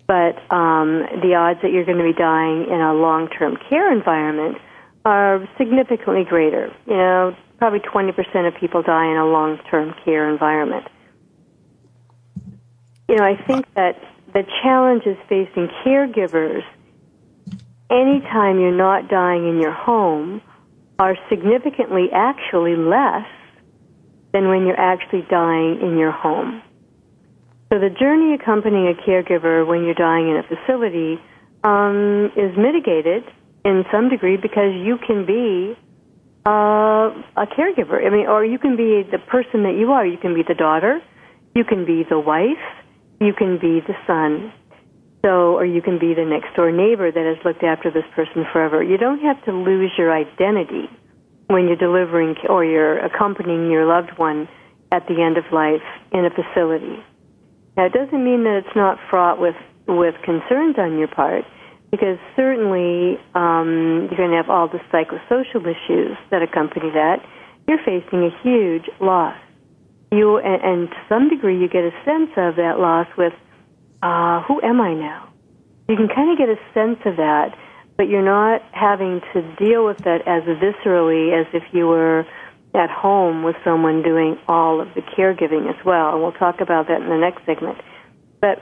But 0.07 0.37
um, 0.53 1.07
the 1.21 1.35
odds 1.35 1.61
that 1.61 1.71
you're 1.71 1.85
going 1.85 1.97
to 1.97 2.03
be 2.03 2.13
dying 2.13 2.65
in 2.69 2.81
a 2.81 2.93
long 2.93 3.29
term 3.29 3.57
care 3.69 3.91
environment 3.91 4.57
are 5.05 5.47
significantly 5.57 6.23
greater. 6.23 6.73
You 6.85 6.97
know, 6.97 7.35
probably 7.57 7.79
20% 7.79 8.47
of 8.47 8.55
people 8.59 8.81
die 8.81 9.05
in 9.05 9.17
a 9.17 9.25
long 9.25 9.59
term 9.69 9.95
care 10.03 10.29
environment. 10.29 10.87
You 13.07 13.17
know, 13.17 13.23
I 13.23 13.41
think 13.47 13.65
that 13.75 14.01
the 14.33 14.43
challenges 14.61 15.17
facing 15.27 15.69
caregivers 15.85 16.63
anytime 17.89 18.59
you're 18.59 18.71
not 18.71 19.09
dying 19.09 19.47
in 19.47 19.59
your 19.59 19.73
home 19.73 20.41
are 20.97 21.17
significantly 21.29 22.09
actually 22.13 22.75
less 22.75 23.25
than 24.33 24.47
when 24.47 24.65
you're 24.65 24.79
actually 24.79 25.25
dying 25.29 25.79
in 25.81 25.97
your 25.97 26.11
home. 26.11 26.61
So 27.71 27.79
the 27.79 27.89
journey 27.89 28.33
accompanying 28.33 28.87
a 28.87 29.09
caregiver 29.09 29.65
when 29.65 29.83
you're 29.83 29.93
dying 29.93 30.29
in 30.29 30.37
a 30.37 30.43
facility 30.43 31.19
um, 31.63 32.31
is 32.35 32.51
mitigated 32.57 33.23
in 33.63 33.83
some 33.91 34.09
degree 34.09 34.37
because 34.37 34.73
you 34.75 34.97
can 35.05 35.25
be 35.25 35.77
uh, 36.45 37.15
a 37.37 37.47
caregiver. 37.47 38.05
I 38.05 38.09
mean, 38.09 38.27
or 38.27 38.43
you 38.43 38.57
can 38.59 38.75
be 38.75 39.03
the 39.09 39.19
person 39.19 39.63
that 39.63 39.75
you 39.77 39.91
are. 39.91 40.05
You 40.05 40.17
can 40.17 40.33
be 40.33 40.43
the 40.47 40.55
daughter, 40.55 40.99
you 41.55 41.63
can 41.63 41.85
be 41.85 42.03
the 42.09 42.19
wife, 42.19 42.63
you 43.19 43.33
can 43.33 43.59
be 43.59 43.79
the 43.85 43.95
son, 44.07 44.51
so, 45.21 45.55
or 45.55 45.65
you 45.65 45.81
can 45.81 45.99
be 45.99 46.13
the 46.13 46.25
next 46.25 46.55
door 46.55 46.71
neighbor 46.71 47.11
that 47.11 47.25
has 47.25 47.37
looked 47.45 47.63
after 47.63 47.91
this 47.91 48.05
person 48.15 48.43
forever. 48.51 48.83
You 48.83 48.97
don't 48.97 49.21
have 49.21 49.43
to 49.45 49.51
lose 49.51 49.91
your 49.97 50.11
identity 50.11 50.89
when 51.51 51.67
you're 51.67 51.75
delivering 51.75 52.35
or 52.49 52.63
you're 52.63 52.99
accompanying 52.99 53.69
your 53.69 53.85
loved 53.85 54.17
one 54.17 54.47
at 54.91 55.07
the 55.07 55.21
end 55.21 55.37
of 55.37 55.45
life 55.51 55.83
in 56.11 56.25
a 56.25 56.29
facility. 56.29 57.03
Now, 57.77 57.85
it 57.85 57.93
doesn't 57.93 58.23
mean 58.23 58.43
that 58.43 58.63
it's 58.65 58.75
not 58.75 58.97
fraught 59.09 59.39
with, 59.39 59.55
with 59.87 60.15
concerns 60.23 60.75
on 60.77 60.97
your 60.97 61.07
part, 61.07 61.45
because 61.91 62.17
certainly 62.35 63.19
um, 63.35 64.07
you're 64.09 64.17
going 64.17 64.31
to 64.31 64.37
have 64.37 64.49
all 64.49 64.67
the 64.67 64.79
psychosocial 64.91 65.61
issues 65.61 66.17
that 66.31 66.41
accompany 66.41 66.89
that. 66.91 67.19
You're 67.67 67.79
facing 67.79 68.23
a 68.23 68.31
huge 68.43 68.89
loss. 68.99 69.37
You, 70.11 70.37
and, 70.37 70.61
and 70.63 70.89
to 70.89 70.95
some 71.07 71.29
degree, 71.29 71.59
you 71.59 71.69
get 71.69 71.83
a 71.83 71.91
sense 72.03 72.31
of 72.35 72.55
that 72.55 72.79
loss 72.79 73.07
with 73.17 73.33
uh, 74.03 74.41
who 74.43 74.61
am 74.61 74.81
I 74.81 74.93
now? 74.93 75.31
You 75.87 75.95
can 75.95 76.07
kind 76.07 76.31
of 76.31 76.37
get 76.37 76.49
a 76.49 76.57
sense 76.73 76.99
of 77.05 77.17
that, 77.17 77.55
but 78.01 78.09
you're 78.09 78.25
not 78.25 78.63
having 78.71 79.21
to 79.31 79.43
deal 79.57 79.85
with 79.85 79.99
that 79.99 80.25
as 80.25 80.41
viscerally 80.57 81.39
as 81.39 81.45
if 81.53 81.61
you 81.71 81.85
were 81.85 82.25
at 82.73 82.89
home 82.89 83.43
with 83.43 83.55
someone 83.63 84.01
doing 84.01 84.39
all 84.47 84.81
of 84.81 84.87
the 84.95 85.01
caregiving 85.01 85.69
as 85.69 85.85
well. 85.85 86.13
And 86.13 86.23
we'll 86.23 86.31
talk 86.31 86.61
about 86.61 86.87
that 86.87 86.99
in 86.99 87.09
the 87.09 87.17
next 87.17 87.45
segment. 87.45 87.77
But 88.39 88.57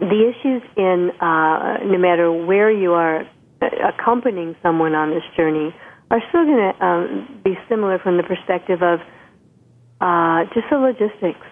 the 0.00 0.28
issues 0.28 0.60
in 0.76 1.12
uh, 1.18 1.78
no 1.82 1.96
matter 1.96 2.30
where 2.30 2.70
you 2.70 2.92
are 2.92 3.26
accompanying 3.88 4.54
someone 4.62 4.94
on 4.94 5.08
this 5.08 5.24
journey 5.34 5.74
are 6.10 6.20
still 6.28 6.44
going 6.44 6.74
to 6.74 6.84
um, 6.84 7.40
be 7.42 7.54
similar 7.70 7.98
from 8.00 8.18
the 8.18 8.22
perspective 8.22 8.82
of 8.82 9.00
uh, 10.02 10.44
just 10.52 10.68
the 10.68 10.76
logistics 10.76 11.46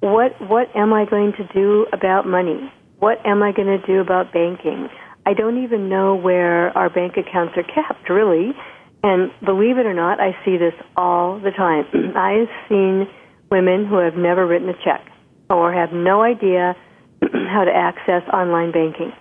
what 0.00 0.32
what 0.48 0.74
am 0.74 0.94
I 0.94 1.04
going 1.04 1.34
to 1.34 1.46
do 1.52 1.86
about 1.92 2.26
money? 2.26 2.72
What 3.00 3.24
am 3.26 3.42
I 3.42 3.52
going 3.52 3.68
to 3.68 3.86
do 3.86 4.00
about 4.00 4.32
banking? 4.32 4.88
I 5.30 5.32
don't 5.32 5.62
even 5.62 5.88
know 5.88 6.16
where 6.16 6.76
our 6.76 6.90
bank 6.90 7.16
accounts 7.16 7.54
are 7.56 7.62
kept, 7.62 8.10
really. 8.10 8.50
And 9.04 9.30
believe 9.44 9.78
it 9.78 9.86
or 9.86 9.94
not, 9.94 10.18
I 10.18 10.36
see 10.44 10.56
this 10.56 10.74
all 10.96 11.38
the 11.38 11.52
time. 11.52 11.86
I've 12.16 12.48
seen 12.68 13.06
women 13.48 13.86
who 13.86 13.98
have 13.98 14.16
never 14.16 14.44
written 14.44 14.68
a 14.68 14.74
check 14.84 15.06
or 15.48 15.72
have 15.72 15.92
no 15.92 16.20
idea 16.20 16.74
how 17.22 17.62
to 17.62 17.70
access 17.72 18.28
online 18.32 18.72
banking. 18.72 19.12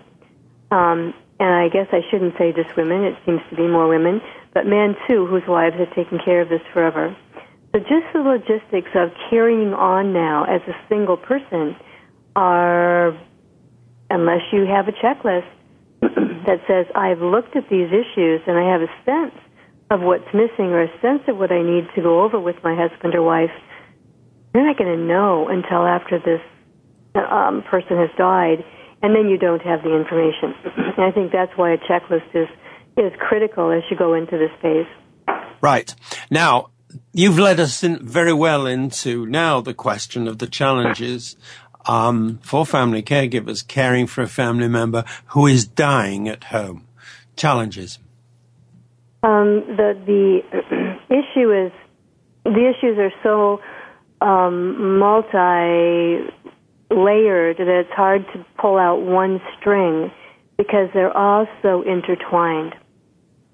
Um, 0.72 1.14
and 1.40 1.54
I 1.54 1.70
guess 1.70 1.86
I 1.92 2.02
shouldn't 2.10 2.36
say 2.40 2.54
just 2.54 2.76
women, 2.76 3.04
it 3.04 3.16
seems 3.24 3.42
to 3.52 3.56
be 3.56 3.68
more 3.68 3.88
women, 3.88 4.20
but 4.52 4.66
men 4.66 4.96
too, 5.08 5.28
whose 5.28 5.44
wives 5.48 5.76
have 5.78 5.94
taken 5.94 6.18
care 6.26 6.42
of 6.42 6.50
this 6.50 6.62
forever. 6.74 7.16
So 7.72 7.82
just 7.82 8.10
the 8.14 8.22
logistics 8.22 8.90
of 8.96 9.12
carrying 9.30 9.76
on 9.76 10.12
now 10.12 10.46
as 10.46 10.62
a 10.68 10.74
single 10.90 11.18
person 11.18 11.76
are, 12.36 13.16
unless 14.10 14.42
you 14.52 14.66
have 14.66 14.88
a 14.88 14.92
checklist 14.92 15.46
that 16.50 16.66
says, 16.66 16.90
I've 16.96 17.22
looked 17.22 17.56
at 17.56 17.70
these 17.70 17.94
issues 17.94 18.42
and 18.48 18.58
I 18.58 18.66
have 18.74 18.82
a 18.82 18.90
sense 19.06 19.38
of 19.92 20.02
what's 20.02 20.26
missing 20.34 20.74
or 20.74 20.82
a 20.82 20.90
sense 21.00 21.22
of 21.28 21.38
what 21.38 21.52
I 21.52 21.62
need 21.62 21.86
to 21.94 22.02
go 22.02 22.24
over 22.26 22.40
with 22.40 22.56
my 22.64 22.74
husband 22.74 23.14
or 23.14 23.22
wife, 23.22 23.54
you're 24.54 24.66
not 24.66 24.76
going 24.76 24.98
to 24.98 25.04
know 25.06 25.48
until 25.48 25.86
after 25.86 26.18
this 26.18 26.42
um, 27.14 27.62
person 27.70 27.98
has 27.98 28.10
died, 28.18 28.66
and 29.04 29.16
then 29.16 29.30
you 29.30 29.38
don't 29.38 29.62
have 29.62 29.84
the 29.84 29.96
information. 29.96 30.56
and 30.98 31.06
I 31.06 31.12
think 31.12 31.32
that's 31.32 31.52
why 31.56 31.74
a 31.74 31.78
checklist 31.78 32.34
is, 32.34 32.50
is 32.98 33.14
critical 33.20 33.72
as 33.72 33.84
you 33.92 33.98
go 33.98 34.16
into 34.16 34.38
this 34.38 34.52
phase. 34.60 34.90
Right. 35.62 35.94
Now, 36.32 36.72
you've 37.14 37.38
led 37.38 37.60
us 37.60 37.84
in 37.84 38.04
very 38.04 38.34
well 38.34 38.66
into 38.66 39.28
now 39.28 39.62
the 39.62 39.76
question 39.76 40.28
of 40.28 40.40
the 40.40 40.48
challenges 40.48 41.36
um, 41.86 42.40
for 42.42 42.66
family 42.66 43.02
caregivers 43.02 43.66
caring 43.66 44.08
for 44.08 44.22
a 44.22 44.28
family 44.28 44.68
member 44.68 45.04
who 45.28 45.48
is 45.48 45.66
dying 45.66 46.28
at 46.28 46.46
home. 46.46 46.86
Challenges. 47.36 48.00
Um, 49.24 49.64
the 49.78 49.98
the 50.06 50.98
issue 51.10 51.52
is 51.52 51.72
the 52.44 52.74
issues 52.74 52.98
are 52.98 53.12
so 53.24 53.62
um, 54.26 55.00
multi 55.00 56.32
layered 56.92 57.58
that 57.58 57.68
it's 57.68 57.92
hard 57.92 58.26
to 58.34 58.46
pull 58.58 58.78
out 58.78 59.02
one 59.02 59.40
string 59.58 60.12
because 60.58 60.90
they're 60.94 61.16
all 61.16 61.48
so 61.62 61.82
intertwined, 61.84 62.76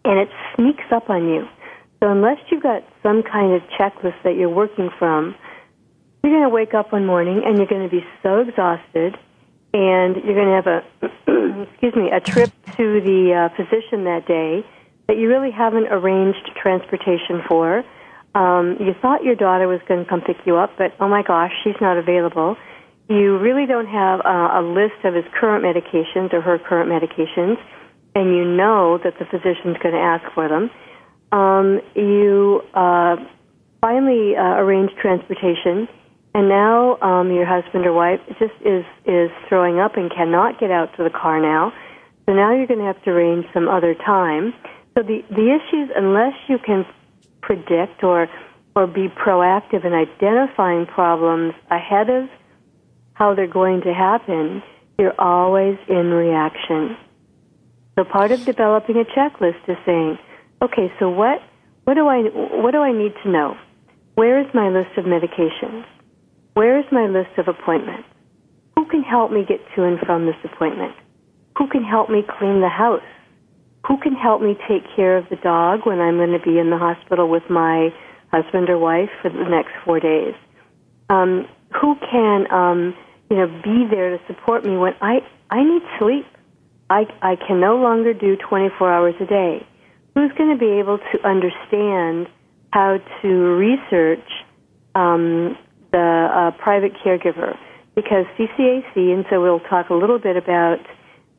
and 0.03 0.19
it 0.19 0.29
sneaks 0.55 0.85
up 0.91 1.09
on 1.09 1.27
you. 1.27 1.47
So 1.99 2.11
unless 2.11 2.37
you've 2.49 2.63
got 2.63 2.83
some 3.03 3.23
kind 3.23 3.53
of 3.53 3.61
checklist 3.79 4.21
that 4.23 4.35
you're 4.35 4.49
working 4.49 4.89
from, 4.97 5.35
you're 6.25 6.33
going 6.33 6.49
to 6.49 6.49
wake 6.49 6.73
up 6.73 6.91
one 6.91 7.05
morning 7.05 7.43
and 7.45 7.57
you're 7.57 7.67
going 7.67 7.87
to 7.87 7.95
be 7.95 8.03
so 8.23 8.39
exhausted, 8.39 9.15
and 9.73 10.15
you're 10.23 10.33
going 10.33 10.49
to 10.49 10.55
have 10.55 10.67
a 10.67 10.81
excuse 11.71 11.95
me 11.95 12.09
a 12.09 12.19
trip 12.19 12.51
to 12.77 12.99
the 13.01 13.49
uh, 13.51 13.55
physician 13.55 14.05
that 14.05 14.25
day 14.27 14.65
that 15.07 15.17
you 15.17 15.29
really 15.29 15.51
haven't 15.51 15.87
arranged 15.87 16.49
transportation 16.61 17.43
for. 17.47 17.83
Um, 18.33 18.77
you 18.79 18.93
thought 19.01 19.23
your 19.23 19.35
daughter 19.35 19.67
was 19.67 19.79
going 19.87 20.03
to 20.03 20.09
come 20.09 20.21
pick 20.21 20.37
you 20.45 20.57
up, 20.57 20.71
but 20.77 20.93
oh 20.99 21.07
my 21.07 21.21
gosh, 21.21 21.51
she's 21.63 21.79
not 21.79 21.97
available. 21.97 22.57
you 23.07 23.37
really 23.37 23.65
don't 23.65 23.87
have 23.87 24.19
a, 24.21 24.59
a 24.59 24.61
list 24.61 25.05
of 25.05 25.13
his 25.13 25.25
current 25.39 25.63
medications 25.63 26.33
or 26.33 26.41
her 26.41 26.57
current 26.57 26.89
medications, 26.89 27.57
and 28.15 28.35
you 28.35 28.45
know 28.45 28.97
that 29.03 29.13
the 29.19 29.25
physician's 29.25 29.77
going 29.77 29.93
to 29.93 30.01
ask 30.01 30.25
for 30.33 30.49
them. 30.49 30.71
Um, 31.31 31.81
you 31.95 32.61
uh, 32.73 33.17
finally 33.79 34.35
uh, 34.35 34.57
arrange 34.57 34.91
transportation, 34.99 35.87
and 36.35 36.49
now 36.49 36.99
um, 36.99 37.31
your 37.31 37.45
husband 37.45 37.85
or 37.85 37.93
wife 37.93 38.19
just 38.37 38.53
is 38.59 38.83
is 39.05 39.31
throwing 39.47 39.79
up 39.79 39.95
and 39.95 40.11
cannot 40.11 40.59
get 40.59 40.69
out 40.69 40.95
to 40.97 41.03
the 41.03 41.09
car 41.09 41.39
now. 41.39 41.71
So 42.25 42.33
now 42.33 42.53
you're 42.53 42.67
going 42.67 42.83
to 42.83 42.85
have 42.85 43.01
to 43.03 43.11
arrange 43.11 43.45
some 43.53 43.69
other 43.69 43.95
time. 43.95 44.53
So 44.93 45.03
the 45.03 45.23
the 45.29 45.47
issues, 45.55 45.89
unless 45.95 46.33
you 46.49 46.57
can 46.59 46.85
predict 47.41 48.03
or 48.03 48.27
or 48.75 48.85
be 48.85 49.07
proactive 49.07 49.85
in 49.85 49.93
identifying 49.93 50.85
problems 50.85 51.53
ahead 51.71 52.09
of 52.09 52.29
how 53.13 53.33
they're 53.33 53.47
going 53.47 53.81
to 53.81 53.93
happen, 53.93 54.61
you're 54.99 55.19
always 55.19 55.77
in 55.87 56.11
reaction. 56.11 56.97
So 57.95 58.03
part 58.03 58.31
of 58.31 58.43
developing 58.43 58.97
a 58.97 59.05
checklist 59.17 59.69
is 59.69 59.77
saying, 59.85 60.17
okay, 60.61 60.91
so 60.99 61.09
what, 61.09 61.41
what 61.85 61.93
do 61.93 62.05
I, 62.07 62.23
what 62.61 62.71
do 62.71 62.79
I 62.79 62.91
need 62.91 63.13
to 63.23 63.29
know? 63.29 63.55
Where 64.15 64.41
is 64.41 64.47
my 64.53 64.67
list 64.67 64.97
of 64.97 65.05
medications? 65.05 65.85
Where 66.55 66.79
is 66.79 66.85
my 66.89 67.05
list 67.07 67.37
of 67.37 67.49
appointments? 67.49 68.07
Who 68.77 68.85
can 68.87 69.03
help 69.03 69.29
me 69.29 69.43
get 69.45 69.59
to 69.75 69.83
and 69.83 69.99
from 69.99 70.25
this 70.25 70.39
appointment? 70.45 70.93
Who 71.57 71.67
can 71.67 71.83
help 71.83 72.09
me 72.09 72.23
clean 72.39 72.61
the 72.61 72.69
house? 72.69 73.03
Who 73.85 73.97
can 73.97 74.13
help 74.13 74.41
me 74.41 74.55
take 74.65 74.83
care 74.95 75.17
of 75.17 75.25
the 75.29 75.35
dog 75.35 75.81
when 75.83 75.99
I'm 75.99 76.15
going 76.15 76.31
to 76.31 76.39
be 76.39 76.57
in 76.57 76.69
the 76.69 76.77
hospital 76.77 77.29
with 77.29 77.43
my 77.49 77.89
husband 78.31 78.69
or 78.69 78.77
wife 78.77 79.09
for 79.21 79.29
the 79.29 79.49
next 79.49 79.71
four 79.83 79.99
days? 79.99 80.33
Um, 81.09 81.45
who 81.81 81.95
can, 82.09 82.49
um, 82.49 82.95
you 83.29 83.35
know, 83.35 83.47
be 83.61 83.85
there 83.91 84.17
to 84.17 84.23
support 84.25 84.63
me 84.63 84.77
when 84.77 84.93
I 85.01 85.19
I 85.49 85.61
need 85.61 85.81
sleep? 85.99 86.25
I 86.89 87.03
I 87.21 87.35
can 87.35 87.59
no 87.59 87.75
longer 87.75 88.13
do 88.13 88.37
24 88.37 88.93
hours 88.93 89.15
a 89.19 89.25
day. 89.25 89.67
Who's 90.15 90.31
going 90.37 90.51
to 90.51 90.57
be 90.57 90.79
able 90.79 90.99
to 90.99 91.27
understand 91.27 92.27
how 92.71 92.99
to 93.21 93.27
research 93.27 94.23
um, 94.95 95.57
the 95.95 96.27
uh, 96.27 96.51
private 96.61 96.91
caregiver? 97.03 97.55
Because 97.95 98.25
CCAC, 98.37 98.95
and 98.97 99.25
so 99.29 99.41
we'll 99.41 99.61
talk 99.61 99.89
a 99.89 99.93
little 99.93 100.19
bit 100.19 100.35
about 100.35 100.79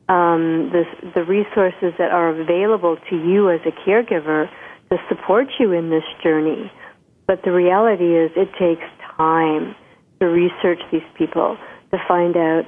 um, 0.09 0.71
the 0.73 0.83
the 1.13 1.23
resources 1.23 1.93
that 1.99 2.11
are 2.11 2.29
available 2.29 2.97
to 3.09 3.15
you 3.15 3.51
as 3.51 3.59
a 3.65 3.73
caregiver 3.85 4.49
to 4.89 4.97
support 5.09 5.47
you 5.59 5.73
in 5.73 5.89
this 5.89 6.07
journey. 6.23 6.71
But 7.27 7.43
the 7.43 7.51
reality 7.51 8.15
is, 8.15 8.31
it 8.35 8.49
takes 8.57 8.87
time 9.17 9.75
to 10.19 10.25
research 10.25 10.79
these 10.91 11.07
people, 11.17 11.57
to 11.91 11.97
find 12.07 12.35
out 12.37 12.63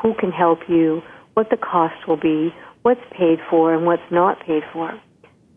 who 0.00 0.14
can 0.14 0.30
help 0.30 0.60
you, 0.68 1.02
what 1.34 1.48
the 1.50 1.56
cost 1.56 2.06
will 2.06 2.20
be, 2.20 2.54
what's 2.82 3.00
paid 3.18 3.38
for, 3.50 3.74
and 3.74 3.86
what's 3.86 4.08
not 4.10 4.38
paid 4.46 4.62
for. 4.72 4.92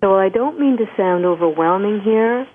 So 0.01 0.15
I 0.15 0.29
don't 0.29 0.59
mean 0.59 0.77
to 0.77 0.85
sound 0.95 1.25
overwhelming 1.25 2.01
here. 2.03 2.47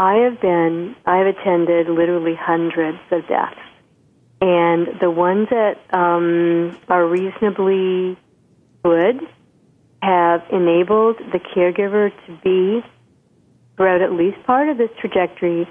I 0.00 0.14
have 0.24 0.40
been, 0.40 0.96
I 1.04 1.18
have 1.18 1.26
attended 1.26 1.90
literally 1.90 2.34
hundreds 2.34 2.96
of 3.10 3.28
deaths. 3.28 3.60
And 4.40 4.98
the 4.98 5.10
ones 5.10 5.48
that 5.50 5.76
um, 5.92 6.78
are 6.88 7.06
reasonably 7.06 8.16
good 8.82 9.20
have 10.02 10.40
enabled 10.50 11.18
the 11.18 11.38
caregiver 11.38 12.10
to 12.26 12.38
be, 12.42 12.82
throughout 13.76 14.00
at 14.00 14.12
least 14.12 14.42
part 14.46 14.70
of 14.70 14.78
this 14.78 14.88
trajectory, 14.98 15.68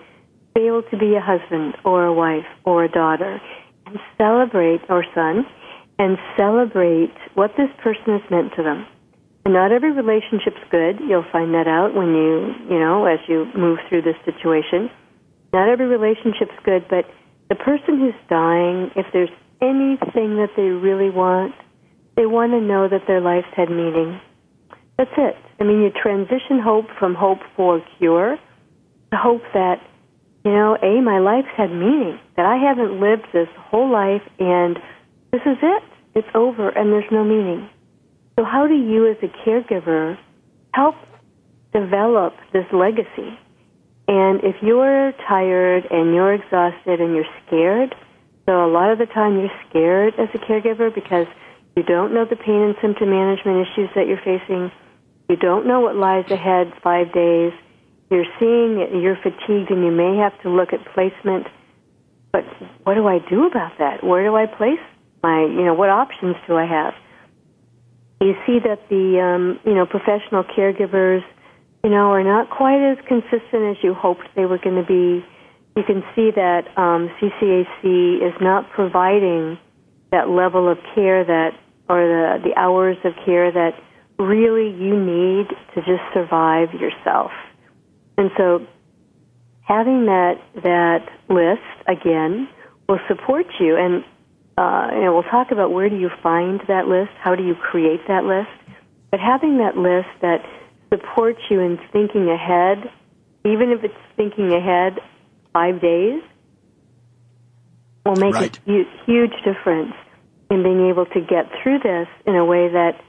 able 0.56 0.84
to 0.84 0.98
be 0.98 1.15
a 1.15 1.22
husband 1.22 1.76
or 1.84 2.06
a 2.06 2.13
wife 2.13 2.46
or 2.65 2.84
a 2.84 2.92
daughter 2.92 3.42
and 3.88 3.98
celebrate, 4.15 4.82
or 4.89 5.04
son, 5.15 5.44
and 5.98 6.20
celebrate 6.38 7.15
what 7.34 7.50
this 7.58 7.70
person 7.82 8.20
has 8.20 8.22
meant 8.30 8.54
to 8.58 8.62
them. 8.62 8.86
Not 9.45 9.71
every 9.71 9.91
relationship's 9.91 10.62
good. 10.69 10.99
You'll 10.99 11.25
find 11.32 11.54
that 11.54 11.67
out 11.67 11.95
when 11.95 12.13
you, 12.13 12.54
you 12.69 12.80
know, 12.80 13.06
as 13.06 13.19
you 13.28 13.45
move 13.56 13.80
through 13.89 14.04
this 14.04 14.17
situation. 14.25 14.89
Not 15.52 15.69
every 15.69 15.88
relationship's 15.88 16.58
good, 16.63 16.86
but 16.89 17.06
the 17.49 17.56
person 17.56 17.97
who's 17.97 18.17
dying, 18.30 18.91
if 18.95 19.08
there's 19.12 19.34
anything 19.62 20.38
that 20.38 20.54
they 20.56 20.69
really 20.69 21.10
want, 21.10 21.56
they 22.15 22.25
want 22.25 22.52
to 22.52 22.62
know 22.62 22.88
that 22.88 23.08
their 23.08 23.21
life's 23.21 23.49
had 23.56 23.69
meaning. 23.69 24.21
That's 24.97 25.12
it. 25.17 25.36
I 25.60 25.63
mean, 25.63 25.82
you 25.82 25.89
transition 25.89 26.60
hope 26.62 26.86
from 26.99 27.15
hope 27.15 27.39
for 27.56 27.82
cure 27.97 28.38
to 29.12 29.17
hope 29.17 29.41
that 29.54 29.82
you 30.45 30.52
know, 30.52 30.78
A, 30.82 31.02
my 31.02 31.19
life's 31.19 31.52
had 31.58 31.69
meaning, 31.69 32.19
that 32.38 32.45
I 32.45 32.56
haven't 32.56 32.99
lived 32.99 33.28
this 33.34 33.49
whole 33.58 33.91
life 33.91 34.21
and 34.39 34.78
this 35.32 35.41
is 35.45 35.58
it. 35.62 35.84
It's 36.15 36.28
over 36.34 36.69
and 36.69 36.91
there's 36.91 37.12
no 37.12 37.23
meaning. 37.23 37.69
So 38.39 38.45
how 38.45 38.67
do 38.67 38.73
you 38.73 39.12
as 39.12 39.17
a 39.21 39.28
caregiver 39.43 40.17
help 40.73 40.95
develop 41.73 42.32
this 42.54 42.63
legacy? 42.71 43.36
And 44.08 44.39
if 44.45 44.56
you're 44.62 45.12
tired 45.28 45.84
and 45.91 46.15
you're 46.15 46.34
exhausted 46.36 47.02
and 47.02 47.13
you're 47.13 47.28
scared, 47.45 47.93
so 48.45 48.63
a 48.63 48.71
lot 48.71 48.93
of 48.93 48.97
the 48.97 49.08
time 49.08 49.38
you're 49.38 49.52
scared 49.69 50.13
as 50.17 50.30
a 50.34 50.38
caregiver 50.38 50.88
because 50.88 51.28
you 51.75 51.84
don't 51.84 52.13
know 52.13 52.23
the 52.23 52.38
pain 52.38 52.62
and 52.62 52.75
symptom 52.82 53.10
management 53.10 53.67
issues 53.67 53.89
that 53.93 54.08
you're 54.08 54.23
facing. 54.23 54.71
You 55.28 55.36
don't 55.36 55.67
know 55.67 55.82
what 55.82 55.97
lies 55.97 56.32
ahead 56.32 56.71
five 56.82 57.12
days 57.12 57.52
you're 58.10 58.32
seeing 58.39 58.80
it, 58.80 59.04
you're 59.04 59.19
fatigued, 59.21 59.69
and 59.69 59.84
you 59.84 59.91
may 59.91 60.15
have 60.15 60.41
to 60.43 60.49
look 60.49 60.71
at 60.71 60.80
placement. 60.95 61.45
But 62.32 62.45
what 62.84 62.93
do 62.93 63.06
I 63.06 63.19
do 63.30 63.47
about 63.47 63.73
that? 63.80 64.02
Where 64.02 64.23
do 64.23 64.34
I 64.38 64.45
place 64.45 64.80
my, 65.21 65.41
you 65.41 65.65
know, 65.65 65.73
what 65.73 65.89
options 65.89 66.38
do 66.47 66.56
I 66.56 66.65
have? 66.65 66.93
You 68.21 68.36
see 68.45 68.60
that 68.60 68.89
the, 68.89 69.19
um, 69.21 69.60
you 69.65 69.73
know, 69.73 69.86
professional 69.86 70.43
caregivers, 70.43 71.21
you 71.84 71.89
know, 71.89 72.12
are 72.12 72.23
not 72.23 72.49
quite 72.49 72.82
as 72.91 72.97
consistent 73.08 73.77
as 73.77 73.77
you 73.82 73.93
hoped 73.93 74.27
they 74.36 74.45
were 74.45 74.58
going 74.58 74.75
to 74.75 74.86
be. 74.86 75.25
You 75.77 75.84
can 75.84 76.03
see 76.15 76.32
that 76.36 76.67
um, 76.75 77.10
CCAC 77.21 78.17
is 78.27 78.34
not 78.41 78.69
providing 78.71 79.58
that 80.12 80.29
level 80.29 80.69
of 80.69 80.77
care 80.95 81.23
that, 81.23 81.51
or 81.88 82.01
the 82.01 82.49
the 82.49 82.60
hours 82.60 82.97
of 83.05 83.13
care 83.25 83.51
that 83.51 83.79
really 84.17 84.69
you 84.77 84.99
need 84.99 85.47
to 85.73 85.82
just 85.82 86.03
survive 86.13 86.73
yourself. 86.73 87.32
And 88.17 88.29
so 88.36 88.67
having 89.62 90.05
that 90.08 90.41
that 90.63 91.08
list 91.29 91.62
again 91.88 92.49
will 92.89 92.99
support 93.08 93.45
you 93.60 93.77
and 93.77 94.03
uh, 94.60 94.89
you 94.93 95.02
know, 95.06 95.13
we'll 95.13 95.24
talk 95.24 95.52
about 95.52 95.72
where 95.72 95.88
do 95.89 95.95
you 95.95 96.10
find 96.22 96.60
that 96.67 96.86
list, 96.89 97.12
how 97.17 97.34
do 97.34 97.43
you 97.43 97.56
create 97.56 98.02
that 98.10 98.26
list, 98.26 98.50
but 99.10 99.22
having 99.22 99.60
that 99.60 99.78
list 99.78 100.10
that 100.22 100.43
supports 100.89 101.39
you 101.50 101.62
in 101.62 101.80
thinking 101.93 102.30
ahead, 102.30 102.91
even 103.45 103.72
if 103.72 103.86
it's 103.86 103.93
thinking 104.17 104.52
ahead 104.52 105.00
five 105.54 105.80
days, 105.80 106.22
will 108.06 108.17
make 108.17 108.34
right. 108.34 108.58
a 108.58 108.62
huge, 108.69 108.88
huge 109.06 109.34
difference 109.45 109.93
in 110.52 110.62
being 110.62 110.89
able 110.89 111.06
to 111.06 111.22
get 111.22 111.45
through 111.63 111.80
this 111.80 112.10
in 112.26 112.36
a 112.36 112.43
way 112.43 112.67
that, 112.67 113.00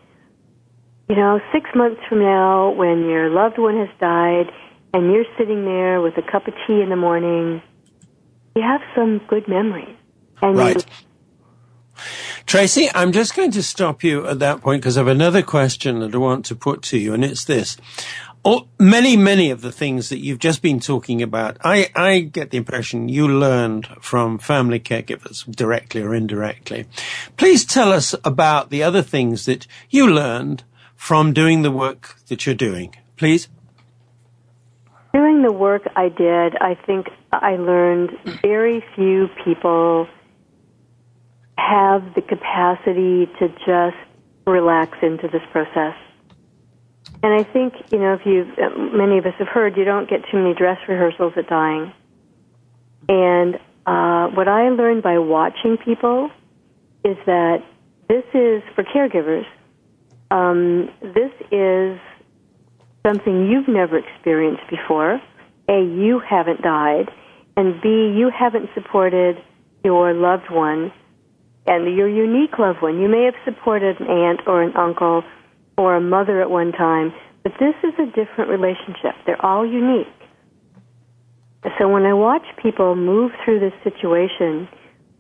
you 1.09 1.17
know, 1.17 1.41
six 1.53 1.69
months 1.75 2.01
from 2.09 2.21
now, 2.21 2.71
when 2.71 3.09
your 3.09 3.29
loved 3.29 3.59
one 3.59 3.77
has 3.77 3.89
died 3.99 4.53
and 4.95 5.11
you're 5.11 5.27
sitting 5.37 5.65
there 5.65 6.01
with 6.01 6.17
a 6.17 6.23
cup 6.23 6.47
of 6.47 6.55
tea 6.69 6.81
in 6.81 6.91
the 6.91 6.97
morning, 6.97 7.61
you 8.55 8.63
have 8.63 8.83
some 8.95 9.21
good 9.27 9.49
memories. 9.49 9.97
And 10.43 10.57
right. 10.57 10.77
You- 10.77 11.07
Tracy, 12.47 12.89
I'm 12.95 13.13
just 13.13 13.35
going 13.35 13.51
to 13.53 13.63
stop 13.63 14.03
you 14.03 14.27
at 14.27 14.39
that 14.41 14.61
point 14.61 14.83
because 14.83 14.97
I 14.97 15.01
have 15.01 15.09
another 15.09 15.43
question 15.43 16.01
that 16.01 16.15
I 16.15 16.19
want 16.19 16.45
to 16.47 16.57
put 16.57 16.83
to 16.83 16.99
you, 16.99 17.15
and 17.15 17.25
it's 17.25 17.45
this. 17.45 17.77
Oh, 18.43 18.69
many, 18.79 19.19
many 19.19 19.51
of 19.51 19.61
the 19.61 19.71
things 19.71 20.09
that 20.09 20.19
you've 20.19 20.39
just 20.39 20.63
been 20.63 20.81
talking 20.81 21.21
about, 21.21 21.59
I, 21.63 21.91
I 21.95 22.21
get 22.21 22.51
the 22.51 22.57
impression 22.57 23.11
you 23.11 23.29
learned 23.29 23.87
from 24.01 24.39
family 24.39 24.81
caregivers, 24.81 25.45
directly 25.55 26.03
or 26.03 26.15
indirectly. 26.15 26.87
Please 27.37 27.67
tell 27.67 27.93
us 27.93 28.15
about 28.25 28.71
the 28.71 28.83
other 28.83 29.03
things 29.03 29.45
that 29.45 29.67
you 29.91 30.09
learned 30.09 30.65
from 30.97 31.35
doing 31.35 31.63
the 31.63 31.71
work 31.71 32.17
that 32.29 32.47
you're 32.47 32.55
doing, 32.55 32.95
please. 33.19 33.49
Doing 35.13 35.43
the 35.43 35.53
work 35.53 35.83
I 35.97 36.09
did, 36.09 36.57
I 36.61 36.77
think 36.87 37.09
I 37.33 37.57
learned 37.57 38.11
very 38.43 38.85
few 38.95 39.29
people 39.45 40.07
have 41.61 42.15
the 42.15 42.23
capacity 42.23 43.27
to 43.39 43.49
just 43.67 43.97
relax 44.47 44.99
into 45.03 45.29
this 45.29 45.43
process. 45.53 45.95
And 47.23 47.35
I 47.35 47.45
think, 47.45 47.75
you 47.93 47.99
know, 47.99 48.15
if 48.15 48.25
you, 48.25 48.47
many 48.97 49.19
of 49.19 49.27
us 49.27 49.35
have 49.39 49.49
heard, 49.49 49.77
you 49.77 49.85
don't 49.85 50.09
get 50.09 50.23
too 50.31 50.39
many 50.39 50.55
dress 50.55 50.79
rehearsals 50.89 51.35
at 51.37 51.49
dying. 51.49 51.93
And 53.09 53.57
uh, 53.87 54.29
what 54.35 54.49
I 54.49 54.71
learned 54.71 55.03
by 55.03 55.19
watching 55.19 55.77
people 55.77 56.31
is 57.05 57.17
that 57.27 57.63
this 58.09 58.25
is, 58.35 58.63
for 58.75 58.85
caregivers, 58.85 59.45
um, 60.31 60.91
this 61.03 61.33
is 61.51 61.99
something 63.07 63.51
you've 63.51 63.69
never 63.69 63.99
experienced 63.99 64.63
before. 64.71 65.21
A, 65.69 65.83
you 65.83 66.21
haven't 66.21 66.63
died, 66.63 67.11
and 67.57 67.81
B, 67.83 67.89
you 68.17 68.31
haven't 68.37 68.71
supported 68.75 69.37
your 69.85 70.13
loved 70.15 70.51
one 70.51 70.93
and 71.67 71.97
your 71.97 72.09
unique 72.09 72.59
loved 72.59 72.83
one. 72.83 73.01
You 73.01 73.09
may 73.09 73.25
have 73.25 73.35
supported 73.45 74.01
an 74.01 74.07
aunt 74.07 74.41
or 74.47 74.63
an 74.63 74.77
uncle 74.77 75.23
or 75.77 75.97
a 75.97 76.01
mother 76.01 76.41
at 76.41 76.51
one 76.51 76.73
time, 76.73 77.13
but 77.43 77.53
this 77.61 77.75
is 77.83 77.95
a 77.99 78.07
different 78.07 78.51
relationship. 78.51 79.15
They're 79.27 79.45
all 79.45 79.67
unique. 79.67 80.07
So 81.79 81.89
when 81.89 82.05
I 82.05 82.15
watch 82.15 82.45
people 82.63 82.97
move 82.97 83.33
through 83.45 83.61
this 83.61 83.73
situation, 83.85 84.69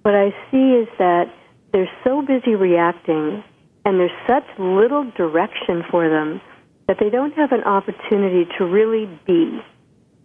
what 0.02 0.14
I 0.14 0.30
see 0.50 0.72
is 0.82 0.88
that 0.98 1.26
they're 1.72 1.90
so 2.04 2.22
busy 2.22 2.54
reacting 2.54 3.44
and 3.84 4.00
there's 4.00 4.10
such 4.26 4.44
little 4.58 5.10
direction 5.16 5.82
for 5.90 6.08
them 6.08 6.40
that 6.88 6.96
they 6.98 7.10
don't 7.10 7.32
have 7.34 7.52
an 7.52 7.62
opportunity 7.64 8.46
to 8.58 8.64
really 8.64 9.06
be, 9.26 9.60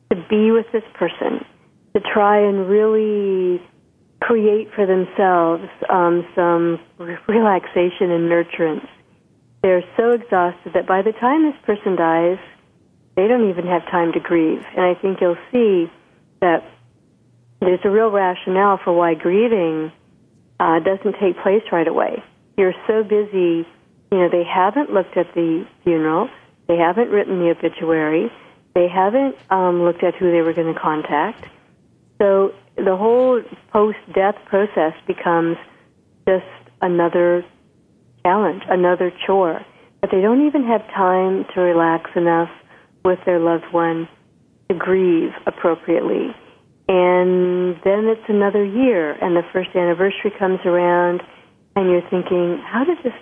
to 0.10 0.16
be 0.30 0.52
with 0.52 0.66
this 0.72 0.84
person, 0.96 1.46
to 1.94 2.02
try 2.02 2.40
and 2.40 2.68
really 2.68 3.62
create 4.22 4.74
for 4.74 4.86
themselves 4.86 5.64
um, 5.90 6.28
some 6.36 6.80
relaxation 7.28 8.12
and 8.12 8.30
nurturance. 8.30 8.88
They're 9.62 9.84
so 9.98 10.12
exhausted 10.12 10.74
that 10.74 10.88
by 10.88 11.02
the 11.02 11.12
time 11.12 11.44
this 11.44 11.60
person 11.66 11.96
dies, 11.96 12.38
they 13.16 13.28
don't 13.28 13.50
even 13.50 13.66
have 13.66 13.84
time 13.86 14.14
to 14.14 14.20
grieve. 14.20 14.64
And 14.76 14.86
I 14.86 14.94
think 14.96 15.22
you'll 15.22 15.38
see 15.52 15.92
that 16.42 16.64
there's 17.60 17.80
a 17.84 17.90
real 17.90 18.12
rationale 18.12 18.78
for 18.84 18.94
why 18.94 19.16
grieving 19.16 19.92
uh, 20.60 20.80
doesn't 20.80 21.16
take 21.20 21.38
place 21.42 21.64
right 21.72 21.88
away. 21.88 22.24
You're 22.58 22.76
so 22.88 23.04
busy, 23.04 23.68
you 24.12 24.18
know, 24.18 24.30
they 24.30 24.44
haven't 24.44 24.92
looked 24.92 25.18
at 25.18 25.34
the 25.34 25.68
funeral, 25.84 26.30
they 26.68 26.78
haven't 26.78 27.10
written 27.10 27.40
the 27.40 27.50
obituary, 27.50 28.32
they 28.74 28.88
haven't 28.88 29.36
um, 29.50 29.84
looked 29.84 30.04
at 30.04 30.16
who 30.16 30.32
they 30.32 30.42
were 30.42 30.54
going 30.54 30.74
to 30.74 30.80
contact. 30.80 31.46
So 32.22 32.54
the 32.78 32.96
whole 32.96 33.42
post-death 33.72 34.36
process 34.48 34.94
becomes 35.08 35.58
just 36.28 36.46
another 36.82 37.44
challenge, 38.24 38.64
another 38.70 39.12
chore. 39.26 39.62
But 40.02 40.12
they 40.12 40.22
don't 40.22 40.46
even 40.46 40.64
have 40.66 40.82
time 40.94 41.46
to 41.54 41.62
relax 41.62 42.12
enough 42.16 42.50
with 43.04 43.20
their 43.26 43.40
loved 43.40 43.72
one 43.72 44.08
to 44.70 44.76
grieve 44.76 45.32
appropriately. 45.46 46.36
And 46.88 47.76
then 47.84 48.06
it's 48.06 48.28
another 48.30 48.64
year, 48.64 49.14
and 49.14 49.36
the 49.36 49.42
first 49.52 49.70
anniversary 49.76 50.32
comes 50.38 50.60
around, 50.66 51.24
and 51.76 51.90
you're 51.90 52.08
thinking, 52.10 52.62
how 52.64 52.84
did 52.84 52.98
this, 53.04 53.14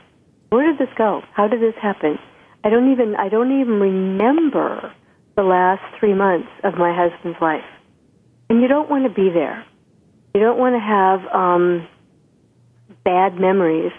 where 0.49 0.69
did 0.69 0.77
this 0.77 0.93
go? 0.97 1.21
How 1.33 1.47
did 1.47 1.61
this 1.61 1.75
happen? 1.81 2.17
I 2.63 2.69
don't 2.69 2.91
even, 2.91 3.15
I 3.15 3.29
don't 3.29 3.59
even 3.61 3.79
remember 3.79 4.93
the 5.35 5.43
last 5.43 5.81
three 5.99 6.13
months 6.13 6.49
of 6.63 6.75
my 6.75 6.93
husband's 6.93 7.39
life. 7.41 7.63
And 8.49 8.61
you 8.61 8.67
don't 8.67 8.89
want 8.89 9.05
to 9.05 9.09
be 9.09 9.29
there. 9.33 9.65
You 10.35 10.41
don't 10.41 10.57
want 10.57 10.75
to 10.75 10.79
have 10.79 11.19
um, 11.33 11.87
bad 13.03 13.39
memories 13.39 13.91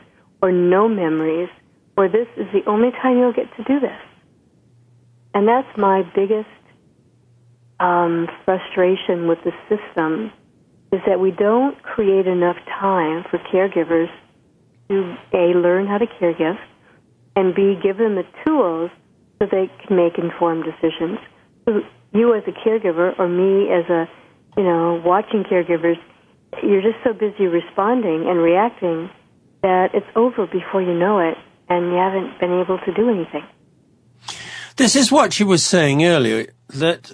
or 0.42 0.52
no 0.52 0.88
memories, 0.88 1.48
or 1.96 2.08
this 2.08 2.26
is 2.36 2.46
the 2.52 2.68
only 2.68 2.90
time 2.90 3.18
you'll 3.18 3.32
get 3.32 3.54
to 3.56 3.64
do 3.64 3.80
this. 3.80 3.98
And 5.32 5.48
that's 5.48 5.68
my 5.76 6.02
biggest 6.14 6.48
um, 7.80 8.28
frustration 8.44 9.26
with 9.26 9.38
the 9.44 9.52
system 9.68 10.32
is 10.92 11.00
that 11.06 11.18
we 11.18 11.32
don't 11.32 11.82
create 11.82 12.26
enough 12.26 12.56
time 12.80 13.24
for 13.30 13.38
caregivers 13.52 14.08
to 14.88 15.16
a 15.32 15.58
learn 15.58 15.86
how 15.86 15.98
to 15.98 16.06
care 16.18 16.32
give 16.34 16.56
and 17.36 17.54
b 17.54 17.74
give 17.82 17.96
them 17.96 18.14
the 18.14 18.22
tools 18.44 18.90
so 19.38 19.46
they 19.50 19.70
can 19.84 19.96
make 19.96 20.18
informed 20.18 20.64
decisions. 20.64 21.18
So 21.64 21.80
you 22.12 22.34
as 22.34 22.44
a 22.46 22.52
caregiver 22.52 23.18
or 23.18 23.28
me 23.28 23.72
as 23.72 23.90
a 23.90 24.08
you 24.56 24.62
know 24.62 25.00
watching 25.04 25.44
caregivers, 25.44 25.98
you're 26.62 26.82
just 26.82 27.02
so 27.04 27.12
busy 27.12 27.46
responding 27.46 28.26
and 28.28 28.38
reacting 28.38 29.10
that 29.62 29.94
it's 29.94 30.06
over 30.14 30.46
before 30.46 30.82
you 30.82 30.94
know 30.94 31.18
it, 31.18 31.36
and 31.68 31.86
you 31.86 31.96
haven't 31.96 32.38
been 32.38 32.60
able 32.60 32.78
to 32.78 32.92
do 32.94 33.08
anything. 33.08 33.44
This 34.76 34.96
is 34.96 35.12
what 35.12 35.32
she 35.32 35.44
was 35.44 35.64
saying 35.64 36.04
earlier 36.04 36.52
that 36.68 37.12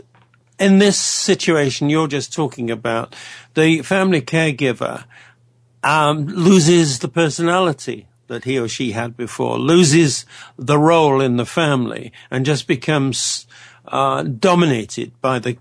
in 0.58 0.78
this 0.78 0.98
situation 0.98 1.90
you're 1.90 2.08
just 2.08 2.32
talking 2.32 2.70
about, 2.70 3.14
the 3.54 3.82
family 3.82 4.20
caregiver 4.20 5.04
um, 5.82 6.26
loses 6.26 6.98
the 6.98 7.08
personality 7.08 8.06
that 8.28 8.44
he 8.44 8.58
or 8.58 8.68
she 8.68 8.92
had 8.92 9.16
before, 9.16 9.58
loses 9.58 10.24
the 10.56 10.78
role 10.78 11.20
in 11.20 11.36
the 11.36 11.46
family, 11.46 12.12
and 12.30 12.46
just 12.46 12.66
becomes 12.66 13.46
uh, 13.88 14.22
dominated 14.22 15.12
by 15.20 15.38
the 15.38 15.56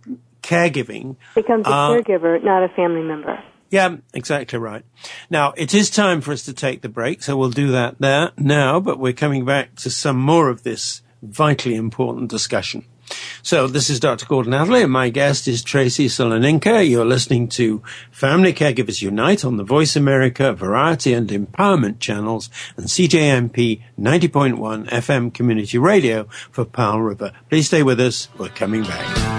caregiving. 0.50 1.16
Becomes 1.36 1.68
a 1.68 1.70
uh, 1.70 1.90
caregiver, 1.92 2.44
not 2.44 2.64
a 2.64 2.70
family 2.70 3.04
member. 3.04 3.42
Yeah, 3.70 3.98
exactly 4.14 4.58
right. 4.58 4.84
Now, 5.30 5.54
it 5.56 5.76
is 5.76 5.92
time 5.92 6.22
for 6.22 6.32
us 6.32 6.44
to 6.46 6.54
take 6.54 6.82
the 6.82 6.90
break, 6.90 7.22
so 7.22 7.38
we'll 7.38 7.52
do 7.52 7.72
that 7.72 8.00
there 8.00 8.32
now, 8.36 8.80
but 8.80 8.98
we're 8.98 9.14
coming 9.14 9.46
back 9.46 9.76
to 9.76 9.92
some 9.92 10.18
more 10.18 10.50
of 10.50 10.64
this 10.64 11.04
vitally 11.22 11.76
important 11.76 12.32
discussion. 12.32 12.86
So 13.42 13.68
this 13.68 13.90
is 13.90 14.00
Dr. 14.00 14.26
Gordon 14.26 14.54
Atherley, 14.54 14.84
and 14.84 14.92
my 14.92 15.10
guest 15.10 15.48
is 15.48 15.64
Tracy 15.64 16.08
Soloninka. 16.08 16.88
You're 16.88 17.06
listening 17.06 17.48
to 17.50 17.82
Family 18.12 18.54
Caregivers 18.54 19.02
Unite 19.02 19.44
on 19.44 19.58
the 19.58 19.64
Voice 19.64 19.96
America 19.96 20.54
Variety 20.54 21.14
and 21.14 21.30
Empowerment 21.30 22.00
channels 22.00 22.50
and 22.78 22.88
CJMP 22.88 23.82
90.1 24.00 24.90
FM 24.90 25.34
Community 25.34 25.78
Radio 25.78 26.26
for 26.52 26.66
Powell 26.66 27.02
River. 27.02 27.32
Please 27.50 27.68
stay 27.68 27.84
with 27.84 28.00
us. 28.00 28.30
We're 28.38 28.50
coming 28.50 28.84
back. 28.84 29.39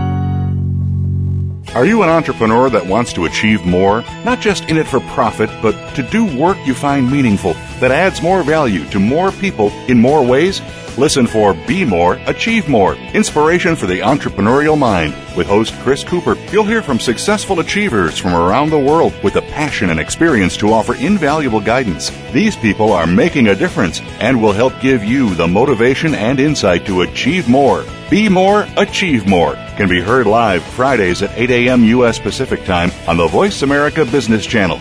Are 1.73 1.85
you 1.85 2.03
an 2.03 2.09
entrepreneur 2.09 2.69
that 2.69 2.85
wants 2.85 3.13
to 3.13 3.23
achieve 3.23 3.65
more? 3.65 4.03
Not 4.25 4.41
just 4.41 4.65
in 4.65 4.75
it 4.75 4.85
for 4.85 4.99
profit, 4.99 5.49
but 5.61 5.95
to 5.95 6.03
do 6.03 6.25
work 6.37 6.57
you 6.67 6.73
find 6.73 7.09
meaningful 7.09 7.53
that 7.79 7.91
adds 7.91 8.21
more 8.21 8.43
value 8.43 8.83
to 8.89 8.99
more 8.99 9.31
people 9.31 9.69
in 9.87 9.97
more 9.97 10.21
ways? 10.21 10.61
Listen 10.97 11.25
for 11.25 11.53
Be 11.53 11.85
More, 11.85 12.15
Achieve 12.25 12.67
More 12.67 12.95
Inspiration 13.13 13.77
for 13.77 13.85
the 13.85 13.99
Entrepreneurial 13.99 14.77
Mind. 14.77 15.15
With 15.37 15.47
host 15.47 15.73
Chris 15.79 16.03
Cooper, 16.03 16.35
you'll 16.51 16.65
hear 16.65 16.81
from 16.81 16.99
successful 16.99 17.61
achievers 17.61 18.17
from 18.17 18.33
around 18.33 18.69
the 18.69 18.77
world 18.77 19.13
with 19.23 19.35
the 19.35 19.41
passion 19.41 19.91
and 19.91 19.99
experience 19.99 20.57
to 20.57 20.73
offer 20.73 20.95
invaluable 20.95 21.61
guidance. 21.61 22.11
These 22.33 22.57
people 22.57 22.91
are 22.91 23.07
making 23.07 23.47
a 23.47 23.55
difference 23.55 24.01
and 24.19 24.41
will 24.41 24.51
help 24.51 24.77
give 24.81 25.05
you 25.05 25.33
the 25.35 25.47
motivation 25.47 26.15
and 26.15 26.37
insight 26.37 26.85
to 26.87 27.03
achieve 27.03 27.47
more. 27.47 27.85
Be 28.11 28.27
More, 28.27 28.67
Achieve 28.75 29.25
More 29.25 29.53
can 29.77 29.87
be 29.87 30.01
heard 30.01 30.27
live 30.27 30.61
Fridays 30.63 31.21
at 31.21 31.31
8 31.31 31.49
a.m. 31.49 31.85
U.S. 31.85 32.19
Pacific 32.19 32.65
Time 32.65 32.91
on 33.07 33.15
the 33.15 33.25
Voice 33.25 33.61
America 33.61 34.03
Business 34.03 34.45
Channel. 34.45 34.79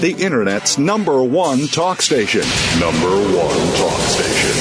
The 0.00 0.14
Internet's 0.16 0.78
number 0.78 1.24
one 1.24 1.66
talk 1.66 2.00
station. 2.00 2.42
Number 2.78 3.16
one 3.36 3.56
talk 3.74 3.98
station. 3.98 4.52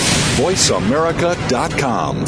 VoiceAmerica.com. 0.44 2.26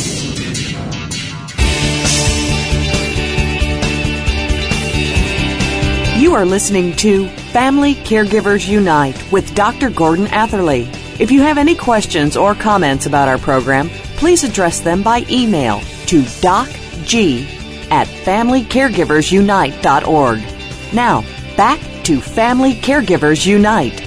You 6.21 6.35
are 6.35 6.45
listening 6.45 6.95
to 6.97 7.27
Family 7.29 7.95
Caregivers 7.95 8.67
Unite 8.69 9.31
with 9.31 9.55
Dr. 9.55 9.89
Gordon 9.89 10.27
Atherley. 10.27 10.87
If 11.19 11.31
you 11.31 11.41
have 11.41 11.57
any 11.57 11.73
questions 11.73 12.37
or 12.37 12.53
comments 12.53 13.07
about 13.07 13.27
our 13.27 13.39
program, 13.39 13.89
please 14.17 14.43
address 14.43 14.81
them 14.81 15.01
by 15.03 15.23
email 15.29 15.79
to 16.07 16.23
docg 16.41 17.45
at 17.89 18.07
familycaregiversunite.org. 18.07 20.93
Now, 20.93 21.21
back 21.55 21.79
to 22.03 22.19
Family 22.19 22.73
Caregivers 22.73 23.45
Unite. 23.45 24.03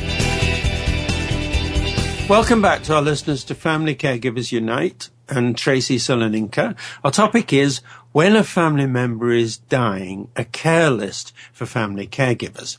Welcome 2.29 2.61
back 2.63 2.83
to 2.85 2.95
our 2.95 3.03
listeners 3.03 3.43
to 3.45 3.55
Family 3.55 3.95
Caregivers 3.95 4.53
Unite 4.53 5.09
and 5.29 5.57
Tracy 5.57 5.97
Soloninka. 5.97 6.77
Our 7.03 7.11
topic 7.11 7.53
is 7.53 7.81
when 8.13 8.37
a 8.37 8.45
family 8.45 8.87
member 8.87 9.31
is 9.31 9.59
dying, 9.59 10.29
a 10.37 10.45
care 10.45 10.91
list 10.91 11.33
for 11.53 11.67
family 11.67 12.07
caregivers. 12.07 12.79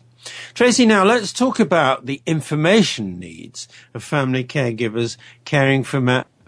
Tracy, 0.53 0.85
now 0.85 1.03
let's 1.03 1.33
talk 1.33 1.59
about 1.59 2.05
the 2.05 2.21
information 2.25 3.19
needs 3.19 3.67
of 3.93 4.03
family 4.03 4.43
caregivers 4.43 5.17
caring 5.45 5.83
for 5.83 5.99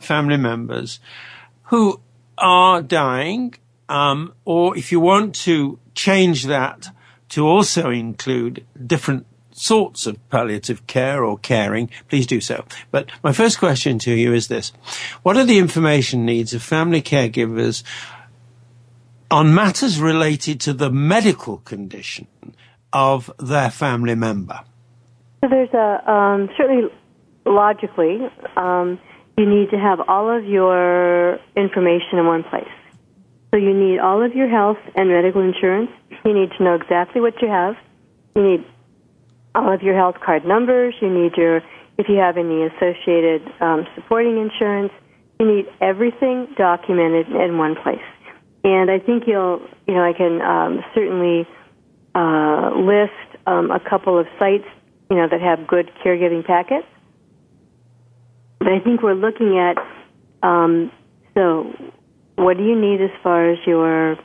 family 0.03 0.37
members 0.37 0.99
who 1.63 1.99
are 2.37 2.81
dying, 2.81 3.55
um, 3.89 4.33
or 4.45 4.77
if 4.77 4.91
you 4.91 4.99
want 4.99 5.35
to 5.35 5.79
change 5.95 6.45
that 6.45 6.89
to 7.29 7.47
also 7.47 7.89
include 7.89 8.65
different 8.85 9.25
sorts 9.51 10.05
of 10.05 10.17
palliative 10.29 10.85
care 10.87 11.23
or 11.23 11.37
caring, 11.37 11.89
please 12.09 12.27
do 12.27 12.41
so. 12.41 12.65
But 12.91 13.09
my 13.23 13.31
first 13.31 13.59
question 13.59 13.99
to 13.99 14.11
you 14.11 14.33
is 14.33 14.47
this. 14.47 14.71
What 15.21 15.37
are 15.37 15.45
the 15.45 15.59
information 15.59 16.25
needs 16.25 16.53
of 16.53 16.63
family 16.63 17.01
caregivers 17.01 17.83
on 19.29 19.53
matters 19.53 19.99
related 19.99 20.59
to 20.61 20.73
the 20.73 20.91
medical 20.91 21.57
condition 21.57 22.27
of 22.91 23.31
their 23.39 23.71
family 23.71 24.15
member? 24.15 24.59
So 25.41 25.49
there's 25.49 25.73
a, 25.73 26.11
um, 26.11 26.49
certainly 26.57 26.89
logically, 27.45 28.29
um, 28.55 28.99
you 29.37 29.45
need 29.45 29.71
to 29.71 29.77
have 29.77 29.99
all 30.07 30.29
of 30.29 30.45
your 30.45 31.39
information 31.55 32.19
in 32.19 32.25
one 32.25 32.43
place. 32.43 32.67
So 33.51 33.57
you 33.57 33.73
need 33.73 33.99
all 33.99 34.23
of 34.23 34.33
your 34.35 34.49
health 34.49 34.77
and 34.95 35.09
medical 35.09 35.41
insurance. 35.41 35.89
You 36.25 36.33
need 36.33 36.49
to 36.57 36.63
know 36.63 36.75
exactly 36.75 37.21
what 37.21 37.41
you 37.41 37.47
have. 37.49 37.75
You 38.35 38.43
need 38.43 38.65
all 39.55 39.71
of 39.71 39.81
your 39.81 39.95
health 39.95 40.15
card 40.23 40.45
numbers. 40.45 40.95
You 41.01 41.09
need 41.09 41.37
your, 41.37 41.57
if 41.97 42.09
you 42.09 42.17
have 42.17 42.37
any 42.37 42.63
associated 42.63 43.41
um, 43.61 43.85
supporting 43.95 44.37
insurance, 44.37 44.91
you 45.39 45.45
need 45.45 45.65
everything 45.81 46.47
documented 46.57 47.27
in 47.29 47.57
one 47.57 47.75
place. 47.75 48.01
And 48.63 48.89
I 48.89 48.99
think 48.99 49.23
you'll, 49.27 49.61
you 49.87 49.93
know, 49.93 50.03
I 50.03 50.13
can 50.13 50.41
um, 50.41 50.83
certainly 50.95 51.47
uh, 52.15 52.71
list 52.75 53.41
um, 53.45 53.71
a 53.71 53.79
couple 53.79 54.17
of 54.17 54.25
sites, 54.39 54.65
you 55.09 55.17
know, 55.17 55.27
that 55.29 55.41
have 55.41 55.67
good 55.67 55.91
caregiving 56.03 56.45
packets. 56.45 56.87
But 58.63 58.73
I 58.73 58.79
think 58.79 59.03
we're 59.03 59.13
looking 59.13 59.59
at, 59.59 59.77
um, 60.41 60.91
so 61.33 61.71
what 62.35 62.57
do 62.57 62.63
you 62.63 62.79
need 62.79 63.01
as 63.01 63.11
far 63.21 63.51
as 63.51 63.57
your, 63.67 64.15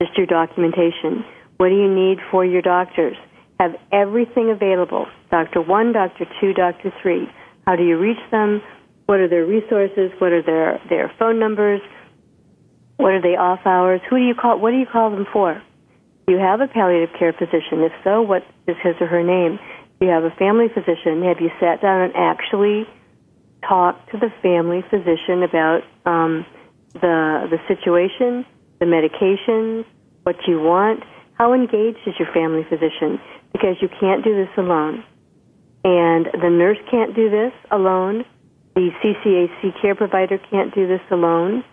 just 0.00 0.16
your 0.16 0.26
documentation? 0.26 1.24
What 1.58 1.68
do 1.68 1.76
you 1.76 1.92
need 1.92 2.18
for 2.30 2.44
your 2.44 2.62
doctors? 2.62 3.16
have 3.62 3.78
everything 3.92 4.50
available 4.50 5.06
Doctor 5.30 5.62
1, 5.62 5.92
Doctor 5.92 6.26
2, 6.40 6.52
Doctor 6.52 6.92
3. 7.00 7.26
How 7.66 7.76
do 7.76 7.84
you 7.84 7.96
reach 7.98 8.20
them? 8.30 8.60
What 9.06 9.20
are 9.20 9.28
their 9.28 9.46
resources? 9.46 10.10
What 10.18 10.32
are 10.32 10.42
their, 10.42 10.80
their 10.90 11.12
phone 11.18 11.38
numbers? 11.38 11.80
What 12.96 13.12
are 13.12 13.22
they 13.22 13.36
off 13.36 13.60
hours? 13.64 14.00
Who 14.10 14.18
do 14.18 14.24
you 14.24 14.34
call? 14.34 14.58
What 14.58 14.72
do 14.72 14.76
you 14.76 14.86
call 14.86 15.10
them 15.10 15.26
for? 15.32 15.54
Do 16.26 16.34
you 16.34 16.38
have 16.38 16.60
a 16.60 16.68
palliative 16.68 17.16
care 17.18 17.32
physician? 17.32 17.80
If 17.80 17.92
so, 18.04 18.20
what 18.20 18.42
is 18.66 18.76
his 18.82 18.94
or 19.00 19.06
her 19.06 19.22
name? 19.22 19.58
Do 19.98 20.06
you 20.06 20.12
have 20.12 20.24
a 20.24 20.30
family 20.36 20.66
physician? 20.68 21.22
Have 21.22 21.40
you 21.40 21.50
sat 21.58 21.80
down 21.80 22.02
and 22.02 22.12
actually 22.14 22.84
talked 23.68 24.10
to 24.12 24.18
the 24.18 24.30
family 24.42 24.82
physician 24.90 25.42
about 25.42 25.82
um, 26.06 26.46
the 26.94 27.48
the 27.50 27.58
situation, 27.68 28.44
the 28.80 28.86
medications, 28.86 29.84
what 30.22 30.36
you 30.46 30.60
want? 30.60 31.02
How 31.34 31.54
engaged 31.54 31.98
is 32.06 32.14
your 32.18 32.28
family 32.32 32.64
physician? 32.68 33.18
because 33.52 33.76
you 33.80 33.88
can't 34.00 34.24
do 34.24 34.34
this 34.34 34.52
alone. 34.56 35.04
And 35.84 36.26
the 36.26 36.50
nurse 36.50 36.78
can't 36.90 37.14
do 37.14 37.30
this 37.30 37.52
alone. 37.70 38.24
The 38.74 38.90
CCAC 39.02 39.80
care 39.80 39.94
provider 39.94 40.38
can't 40.50 40.74
do 40.74 40.88
this 40.88 41.00
alone. 41.10 41.64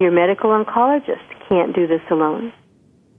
Your 0.00 0.10
medical 0.10 0.50
oncologist 0.50 1.24
can't 1.48 1.74
do 1.74 1.86
this 1.86 2.02
alone. 2.10 2.52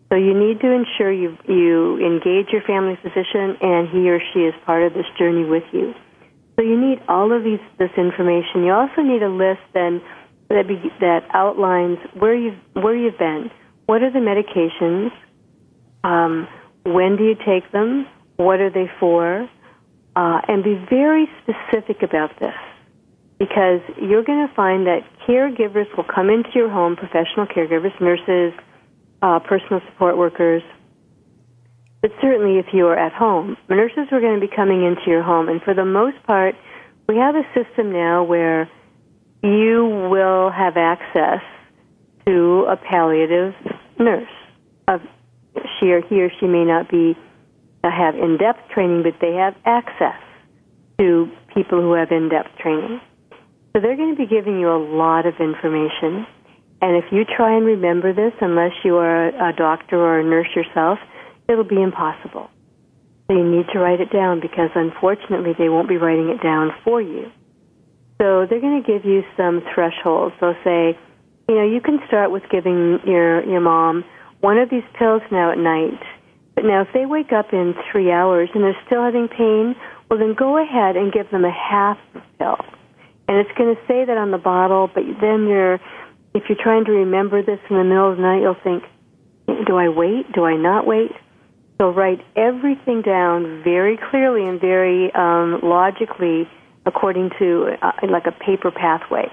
So 0.09 0.17
you 0.17 0.37
need 0.37 0.59
to 0.61 0.69
ensure 0.69 1.11
you, 1.11 1.37
you 1.47 1.97
engage 1.97 2.51
your 2.51 2.61
family 2.61 2.97
physician 3.01 3.57
and 3.61 3.89
he 3.89 4.09
or 4.09 4.19
she 4.33 4.41
is 4.41 4.53
part 4.65 4.83
of 4.83 4.93
this 4.93 5.05
journey 5.17 5.45
with 5.45 5.63
you. 5.71 5.93
So 6.55 6.61
you 6.61 6.79
need 6.79 6.99
all 7.07 7.31
of 7.35 7.43
these, 7.43 7.59
this 7.79 7.89
information. 7.97 8.63
You 8.63 8.73
also 8.73 9.01
need 9.01 9.23
a 9.23 9.29
list 9.29 9.61
then 9.73 10.01
that, 10.49 10.67
be, 10.67 10.81
that 10.99 11.23
outlines 11.33 11.97
where 12.13 12.35
you've, 12.35 12.59
where 12.73 12.95
you've 12.95 13.17
been. 13.17 13.49
What 13.85 14.03
are 14.03 14.11
the 14.11 14.19
medications? 14.19 15.11
Um, 16.03 16.47
when 16.85 17.17
do 17.17 17.23
you 17.23 17.35
take 17.45 17.71
them? 17.71 18.07
What 18.37 18.59
are 18.59 18.69
they 18.69 18.89
for? 18.99 19.49
Uh, 20.15 20.41
and 20.47 20.63
be 20.63 20.75
very 20.89 21.27
specific 21.41 22.03
about 22.03 22.39
this 22.39 22.53
because 23.39 23.81
you're 24.01 24.23
going 24.23 24.47
to 24.47 24.53
find 24.53 24.85
that 24.85 25.01
caregivers 25.27 25.85
will 25.97 26.05
come 26.05 26.29
into 26.29 26.49
your 26.53 26.69
home, 26.69 26.95
professional 26.95 27.47
caregivers, 27.47 27.99
nurses, 27.99 28.53
uh, 29.21 29.39
personal 29.39 29.81
support 29.89 30.17
workers. 30.17 30.61
But 32.03 32.11
certainly, 32.21 32.59
if 32.59 32.65
you 32.73 32.85
are 32.87 32.99
at 32.99 33.13
home, 33.13 33.55
nurses 33.69 34.11
are 34.11 34.19
going 34.19 34.37
to 34.37 34.45
be 34.45 34.53
coming 34.53 34.83
into 34.83 35.03
your 35.07 35.23
home. 35.23 35.47
And 35.47 35.61
for 35.61 35.73
the 35.73 35.85
most 35.85 36.21
part, 36.27 36.53
we 37.07 37.15
have 37.15 37.33
a 37.33 37.47
system 37.55 37.93
now 37.93 38.25
where 38.25 38.69
you 39.41 40.09
will 40.11 40.51
have 40.51 40.75
access 40.75 41.39
to 42.25 42.65
a 42.69 42.75
palliative 42.75 43.53
nurse, 43.97 44.27
a 44.89 44.99
she 45.79 45.91
or 45.91 46.01
he 46.01 46.21
or 46.21 46.29
she 46.41 46.45
may 46.45 46.65
not 46.65 46.91
be 46.91 47.15
uh, 47.85 47.89
have 47.89 48.15
in-depth 48.15 48.69
training, 48.73 49.03
but 49.03 49.13
they 49.21 49.35
have 49.35 49.55
access 49.65 50.19
to 50.99 51.31
people 51.55 51.79
who 51.79 51.93
have 51.93 52.11
in-depth 52.11 52.57
training. 52.59 52.99
So 53.71 53.81
they're 53.81 53.95
going 53.95 54.13
to 54.13 54.21
be 54.21 54.27
giving 54.27 54.59
you 54.59 54.69
a 54.69 54.77
lot 54.77 55.25
of 55.25 55.35
information. 55.39 56.27
And 56.81 56.97
if 56.97 57.05
you 57.13 57.23
try 57.23 57.55
and 57.55 57.65
remember 57.65 58.13
this, 58.13 58.33
unless 58.41 58.73
you 58.83 58.97
are 58.97 59.27
a 59.27 59.55
doctor 59.55 59.97
or 59.97 60.19
a 60.19 60.23
nurse 60.23 60.49
yourself, 60.53 60.99
it'll 61.47 61.63
be 61.63 61.81
impossible. 61.81 62.49
So 63.27 63.37
you 63.37 63.43
need 63.43 63.65
to 63.73 63.79
write 63.79 64.01
it 64.01 64.11
down 64.11 64.41
because 64.41 64.69
unfortunately 64.75 65.53
they 65.57 65.69
won't 65.69 65.87
be 65.87 65.97
writing 65.97 66.29
it 66.29 66.43
down 66.43 66.71
for 66.83 67.01
you. 67.01 67.31
So 68.21 68.45
they're 68.49 68.61
going 68.61 68.81
to 68.81 68.87
give 68.87 69.05
you 69.05 69.23
some 69.35 69.61
thresholds. 69.73 70.35
They'll 70.39 70.55
say, 70.63 70.97
you 71.49 71.55
know, 71.55 71.65
you 71.65 71.81
can 71.81 71.99
start 72.07 72.31
with 72.31 72.43
giving 72.51 72.99
your, 73.05 73.43
your 73.43 73.61
mom 73.61 74.03
one 74.41 74.57
of 74.57 74.69
these 74.69 74.83
pills 74.99 75.21
now 75.31 75.51
at 75.51 75.57
night. 75.57 75.99
But 76.55 76.65
now, 76.65 76.81
if 76.81 76.89
they 76.93 77.05
wake 77.05 77.31
up 77.31 77.51
in 77.51 77.73
three 77.91 78.11
hours 78.11 78.49
and 78.53 78.63
they're 78.63 78.77
still 78.85 79.01
having 79.01 79.27
pain, 79.27 79.75
well, 80.09 80.19
then 80.19 80.35
go 80.37 80.61
ahead 80.61 80.95
and 80.95 81.11
give 81.11 81.31
them 81.31 81.43
a 81.45 81.51
half 81.51 81.97
pill. 82.37 82.57
And 83.27 83.37
it's 83.37 83.49
going 83.57 83.73
to 83.73 83.81
say 83.87 84.05
that 84.05 84.17
on 84.17 84.31
the 84.31 84.37
bottle, 84.37 84.89
but 84.93 85.03
then 85.19 85.47
you're, 85.47 85.75
if 86.35 86.43
you're 86.49 86.61
trying 86.61 86.85
to 86.85 86.91
remember 86.91 87.41
this 87.41 87.59
in 87.69 87.77
the 87.77 87.83
middle 87.83 88.11
of 88.11 88.17
the 88.17 88.21
night, 88.21 88.41
you'll 88.41 88.55
think, 88.63 88.83
do 89.65 89.75
I 89.77 89.89
wait? 89.89 90.31
Do 90.33 90.43
I 90.43 90.55
not 90.55 90.85
wait? 90.85 91.11
So 91.83 91.89
write 91.89 92.21
everything 92.37 93.01
down 93.01 93.61
very 93.61 93.99
clearly 94.09 94.47
and 94.47 94.61
very 94.61 95.11
um, 95.13 95.59
logically 95.61 96.47
according 96.85 97.31
to 97.39 97.75
uh, 97.81 97.91
like 98.09 98.23
a 98.25 98.31
paper 98.31 98.71
pathway 98.71 99.27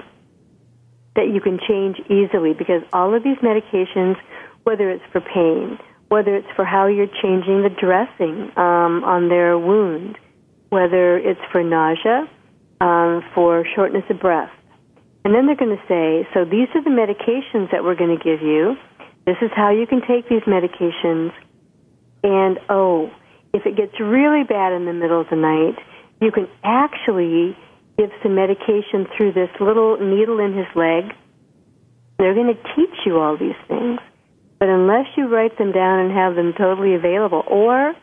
that 1.15 1.29
you 1.33 1.41
can 1.41 1.61
change 1.69 2.01
easily 2.11 2.53
because 2.53 2.83
all 2.93 3.15
of 3.15 3.23
these 3.23 3.37
medications 3.37 4.17
whether 4.65 4.91
it's 4.91 5.05
for 5.13 5.21
pain, 5.21 5.79
whether 6.09 6.35
it's 6.35 6.49
for 6.57 6.65
how 6.65 6.89
you're 6.89 7.07
changing 7.23 7.63
the 7.63 7.71
dressing 7.71 8.51
um, 8.57 9.05
on 9.05 9.29
their 9.29 9.57
wound, 9.57 10.19
whether 10.71 11.19
it's 11.19 11.41
for 11.53 11.63
nausea, 11.63 12.29
um, 12.81 13.23
for 13.33 13.65
shortness 13.77 14.03
of 14.11 14.19
breath. 14.19 14.51
And 15.25 15.33
then 15.33 15.47
they're 15.47 15.55
going 15.55 15.77
to 15.77 15.85
say, 15.87 16.29
so 16.35 16.45
these 16.45 16.67
are 16.75 16.83
the 16.83 16.91
medications 16.91 17.71
that 17.71 17.85
we're 17.85 17.95
going 17.95 18.19
to 18.19 18.25
give 18.25 18.43
you. 18.43 18.75
This 19.25 19.37
is 19.41 19.53
how 19.55 19.71
you 19.71 19.87
can 19.87 20.01
take 20.01 20.29
these 20.29 20.43
medications. 20.43 21.31
And 22.23 22.59
oh, 22.69 23.11
if 23.53 23.67
it 23.67 23.77
gets 23.77 23.99
really 24.01 24.45
bad 24.45 24.73
in 24.73 24.85
the 24.85 24.93
middle 24.93 25.21
of 25.21 25.29
the 25.31 25.37
night, 25.37 25.77
you 26.21 26.31
can 26.31 26.49
actually 26.63 27.57
give 27.99 28.11
some 28.23 28.35
medication 28.35 29.07
through 29.17 29.33
this 29.33 29.51
little 29.61 29.99
needle 29.99 30.39
in 30.39 30.57
his 30.57 30.67
leg. 30.75 31.13
They're 32.19 32.35
going 32.35 32.55
to 32.55 32.63
teach 32.77 32.97
you 33.07 33.19
all 33.19 33.37
these 33.37 33.59
things. 33.69 33.99
But 34.59 34.69
unless 34.69 35.07
you 35.17 35.29
write 35.29 35.57
them 35.57 35.73
down 35.73 36.01
and 36.01 36.13
have 36.13 36.35
them 36.35 36.53
totally 36.57 36.95
available, 36.95 37.43
or 37.47 37.95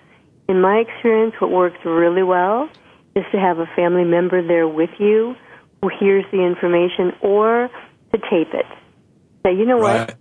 in 0.49 0.59
my 0.59 0.77
experience, 0.77 1.35
what 1.39 1.51
works 1.51 1.77
really 1.85 2.23
well 2.23 2.69
is 3.15 3.23
to 3.31 3.39
have 3.39 3.59
a 3.59 3.67
family 3.75 4.03
member 4.03 4.45
there 4.45 4.67
with 4.67 4.89
you 4.97 5.35
who 5.81 5.89
hears 5.99 6.25
the 6.31 6.43
information 6.43 7.13
or 7.21 7.69
to 8.11 8.17
tape 8.17 8.53
it. 8.53 8.65
Say, 9.45 9.53
you 9.53 9.65
know 9.65 9.79
right. 9.79 10.07
what? 10.07 10.17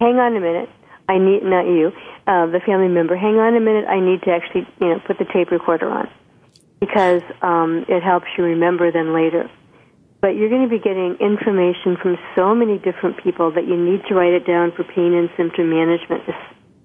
Hang 0.00 0.16
on 0.16 0.36
a 0.36 0.40
minute. 0.40 0.68
I 1.08 1.18
need, 1.18 1.42
not 1.44 1.66
you, 1.66 1.92
uh, 2.26 2.46
the 2.46 2.60
family 2.64 2.88
member, 2.88 3.16
hang 3.16 3.36
on 3.36 3.56
a 3.56 3.60
minute. 3.60 3.86
I 3.88 4.00
need 4.00 4.22
to 4.22 4.30
actually, 4.32 4.66
you 4.80 4.88
know, 4.88 5.00
put 5.06 5.18
the 5.18 5.26
tape 5.32 5.50
recorder 5.50 5.88
on 5.88 6.08
because 6.80 7.22
um, 7.42 7.84
it 7.88 8.02
helps 8.02 8.26
you 8.36 8.44
remember 8.44 8.90
then 8.92 9.14
later 9.14 9.48
but 10.20 10.34
you're 10.34 10.48
going 10.48 10.68
to 10.68 10.68
be 10.68 10.78
getting 10.78 11.16
information 11.20 11.96
from 12.02 12.16
so 12.34 12.54
many 12.54 12.78
different 12.78 13.22
people 13.22 13.52
that 13.52 13.66
you 13.66 13.76
need 13.76 14.00
to 14.08 14.14
write 14.14 14.32
it 14.32 14.46
down 14.46 14.72
for 14.72 14.82
pain 14.82 15.14
and 15.14 15.28
symptom 15.36 15.70
management 15.70 16.22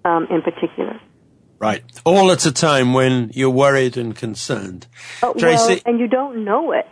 um, 0.05 0.27
in 0.29 0.41
particular. 0.41 0.99
Right. 1.57 1.83
All 2.05 2.31
at 2.31 2.45
a 2.45 2.51
time 2.51 2.93
when 2.93 3.31
you're 3.33 3.49
worried 3.49 3.97
and 3.97 4.15
concerned. 4.15 4.87
Oh, 5.21 5.33
Tracy, 5.33 5.73
well, 5.73 5.79
and 5.85 5.99
you 5.99 6.07
don't 6.07 6.43
know 6.43 6.71
it. 6.71 6.87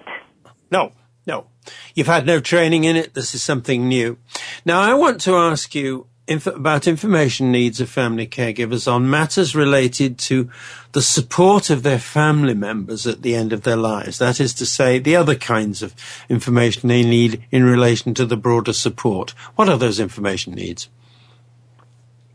No, 0.71 0.93
no. 1.25 1.47
You've 1.93 2.07
had 2.07 2.25
no 2.25 2.39
training 2.39 2.83
in 2.83 2.95
it. 2.95 3.13
This 3.13 3.35
is 3.35 3.43
something 3.43 3.87
new. 3.87 4.17
Now, 4.65 4.81
I 4.81 4.93
want 4.93 5.21
to 5.21 5.35
ask 5.35 5.75
you 5.75 6.07
inf- 6.29 6.47
about 6.47 6.87
information 6.87 7.51
needs 7.51 7.81
of 7.81 7.89
family 7.89 8.27
caregivers 8.27 8.89
on 8.89 9.09
matters 9.09 9.55
related 9.55 10.17
to 10.19 10.49
the 10.93 11.01
support 11.01 11.69
of 11.69 11.83
their 11.83 11.99
family 11.99 12.53
members 12.53 13.05
at 13.05 13.21
the 13.21 13.35
end 13.35 13.51
of 13.51 13.63
their 13.63 13.75
lives. 13.75 14.19
That 14.19 14.39
is 14.39 14.53
to 14.55 14.65
say, 14.65 14.99
the 14.99 15.15
other 15.15 15.35
kinds 15.35 15.81
of 15.81 15.93
information 16.29 16.87
they 16.87 17.03
need 17.03 17.43
in 17.51 17.63
relation 17.63 18.13
to 18.13 18.25
the 18.25 18.37
broader 18.37 18.73
support. 18.73 19.31
What 19.55 19.67
are 19.67 19.77
those 19.77 19.99
information 19.99 20.53
needs? 20.53 20.87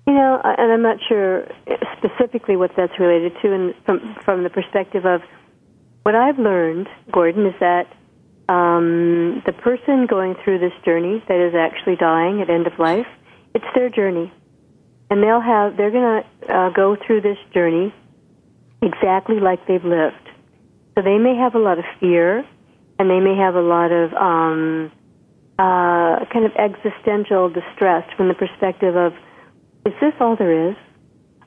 You 0.06 0.12
know, 0.12 0.40
and 0.44 0.70
I'm 0.70 0.82
not 0.82 0.98
sure 1.08 1.48
specifically 1.96 2.56
what 2.56 2.72
that's 2.76 2.98
related 3.00 3.32
to, 3.40 3.54
and 3.54 3.74
from 3.86 4.16
from 4.22 4.42
the 4.42 4.50
perspective 4.50 5.06
of 5.06 5.22
what 6.02 6.14
I've 6.14 6.38
learned, 6.38 6.88
Gordon, 7.10 7.46
is 7.46 7.54
that 7.60 7.86
um, 8.50 9.42
the 9.46 9.54
person 9.54 10.04
going 10.04 10.34
through 10.44 10.58
this 10.58 10.74
journey 10.84 11.24
that 11.26 11.40
is 11.40 11.54
actually 11.54 11.96
dying 11.96 12.42
at 12.42 12.50
end 12.50 12.66
of 12.66 12.78
life, 12.78 13.06
it's 13.54 13.64
their 13.74 13.88
journey, 13.88 14.32
and 15.10 15.22
they'll 15.22 15.40
have 15.40 15.76
they're 15.76 15.90
going 15.90 16.22
to 16.22 16.54
uh, 16.54 16.70
go 16.70 16.96
through 17.06 17.20
this 17.20 17.38
journey 17.52 17.94
exactly 18.82 19.40
like 19.40 19.66
they've 19.66 19.84
lived. 19.84 20.28
So 20.94 21.02
they 21.02 21.18
may 21.18 21.36
have 21.36 21.54
a 21.54 21.58
lot 21.58 21.78
of 21.78 21.84
fear, 22.00 22.44
and 22.98 23.10
they 23.10 23.20
may 23.20 23.36
have 23.36 23.54
a 23.54 23.60
lot 23.60 23.90
of 23.90 24.12
um, 24.12 24.92
uh, 25.58 26.24
kind 26.32 26.44
of 26.44 26.52
existential 26.56 27.48
distress 27.48 28.04
from 28.16 28.28
the 28.28 28.34
perspective 28.34 28.96
of, 28.96 29.12
is 29.86 29.92
this 30.00 30.12
all 30.20 30.36
there 30.36 30.70
is? 30.70 30.76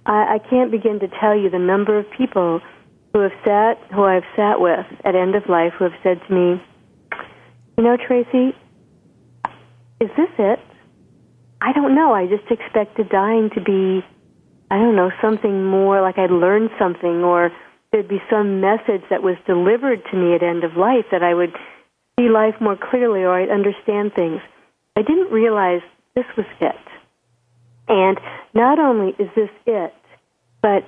I, 0.06 0.36
I 0.36 0.40
can't 0.50 0.72
begin 0.72 1.00
to 1.00 1.08
tell 1.20 1.38
you 1.38 1.50
the 1.50 1.60
number 1.60 1.98
of 1.98 2.06
people 2.18 2.62
who 3.14 3.20
have 3.22 3.32
sat, 3.46 3.78
who 3.94 4.04
I've 4.04 4.28
sat 4.36 4.60
with 4.60 4.86
at 5.04 5.16
end 5.16 5.36
of 5.36 5.44
life, 5.50 5.74
who 5.78 5.86
have 5.86 6.00
said 6.04 6.20
to 6.28 6.34
me, 6.34 6.62
you 7.78 7.84
know, 7.84 7.98
Tracy, 7.98 8.56
is 10.00 10.10
this 10.18 10.30
it? 10.38 10.60
I 11.68 11.74
don't 11.74 11.96
know. 11.96 12.14
I 12.14 12.28
just 12.28 12.50
expected 12.50 13.10
dying 13.10 13.50
to 13.54 13.60
be, 13.60 14.00
I 14.72 14.78
don't 14.78 14.96
know, 14.96 15.12
something 15.22 15.66
more 15.66 16.02
like 16.02 16.18
I'd 16.18 16.32
learned 16.32 16.70
something 16.80 17.26
or 17.26 17.52
there'd 17.92 18.08
be 18.08 18.22
some 18.30 18.62
message 18.62 19.04
that 19.10 19.22
was 19.22 19.36
delivered 19.46 20.02
to 20.10 20.18
me 20.18 20.34
at 20.34 20.44
end 20.44 20.64
of 20.64 20.78
life 20.78 21.08
that 21.12 21.24
I 21.24 21.34
would 21.34 21.54
see 22.18 22.30
life 22.30 22.56
more 22.62 22.78
clearly 22.78 23.20
or 23.20 23.34
I'd 23.34 23.50
understand 23.50 24.14
things. 24.16 24.40
I 24.96 25.02
didn't 25.02 25.30
realize 25.30 25.82
this 26.16 26.24
was 26.38 26.46
it. 26.62 26.76
And 27.90 28.18
not 28.54 28.80
only 28.80 29.10
is 29.20 29.30
this 29.36 29.50
it, 29.66 29.94
but 30.62 30.88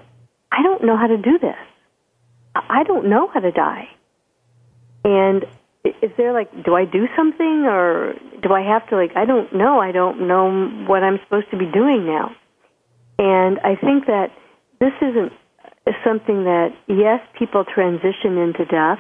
I 0.49 0.63
don't 0.63 0.85
know 0.85 0.95
how 0.95 1.07
to 1.07 1.17
do 1.17 1.37
this. 1.39 1.59
I 2.55 2.83
don't 2.83 3.09
know 3.09 3.27
how 3.27 3.41
to 3.41 3.51
die. 3.51 3.89
And 5.03 5.43
is 5.83 6.11
there 6.17 6.33
like, 6.33 6.51
do 6.65 6.75
I 6.75 6.85
do 6.85 7.07
something 7.15 7.65
or 7.65 8.13
do 8.41 8.53
I 8.53 8.61
have 8.61 8.87
to 8.89 8.95
like, 8.95 9.11
I 9.15 9.25
don't 9.25 9.53
know. 9.55 9.79
I 9.79 9.91
don't 9.91 10.27
know 10.27 10.85
what 10.87 11.03
I'm 11.03 11.19
supposed 11.23 11.49
to 11.51 11.57
be 11.57 11.65
doing 11.71 12.05
now. 12.05 12.31
And 13.17 13.59
I 13.59 13.75
think 13.75 14.05
that 14.07 14.27
this 14.79 14.93
isn't 15.01 15.31
something 16.03 16.43
that, 16.43 16.69
yes, 16.87 17.19
people 17.37 17.65
transition 17.65 18.37
into 18.37 18.65
death, 18.65 18.99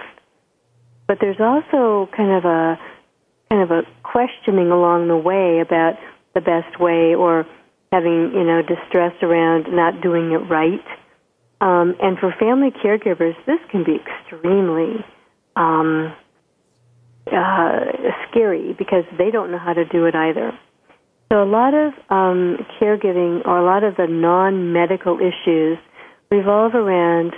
but 1.07 1.17
there's 1.21 1.39
also 1.39 2.09
kind 2.15 2.31
of 2.31 2.45
a, 2.45 2.79
kind 3.49 3.63
of 3.63 3.71
a 3.71 3.81
questioning 4.03 4.71
along 4.71 5.07
the 5.07 5.17
way 5.17 5.59
about 5.59 5.95
the 6.33 6.41
best 6.41 6.79
way 6.79 7.15
or 7.15 7.45
having, 7.91 8.31
you 8.33 8.43
know, 8.43 8.61
distress 8.61 9.13
around 9.21 9.65
not 9.69 10.01
doing 10.01 10.31
it 10.31 10.49
right. 10.49 10.85
Um, 11.61 11.95
and 12.01 12.17
for 12.19 12.33
family 12.39 12.69
caregivers, 12.71 13.35
this 13.45 13.59
can 13.71 13.83
be 13.83 13.97
extremely 13.99 15.03
um, 15.55 16.13
uh, 17.33 18.11
scary 18.29 18.73
because 18.77 19.03
they 19.17 19.31
don't 19.31 19.51
know 19.51 19.59
how 19.59 19.73
to 19.73 19.85
do 19.85 20.05
it 20.05 20.15
either. 20.15 20.57
So 21.31 21.43
a 21.43 21.45
lot 21.45 21.73
of 21.73 21.93
um, 22.09 22.57
caregiving 22.81 23.45
or 23.45 23.57
a 23.57 23.63
lot 23.63 23.83
of 23.83 23.95
the 23.97 24.07
non-medical 24.07 25.19
issues 25.19 25.77
revolve 26.31 26.73
around 26.73 27.35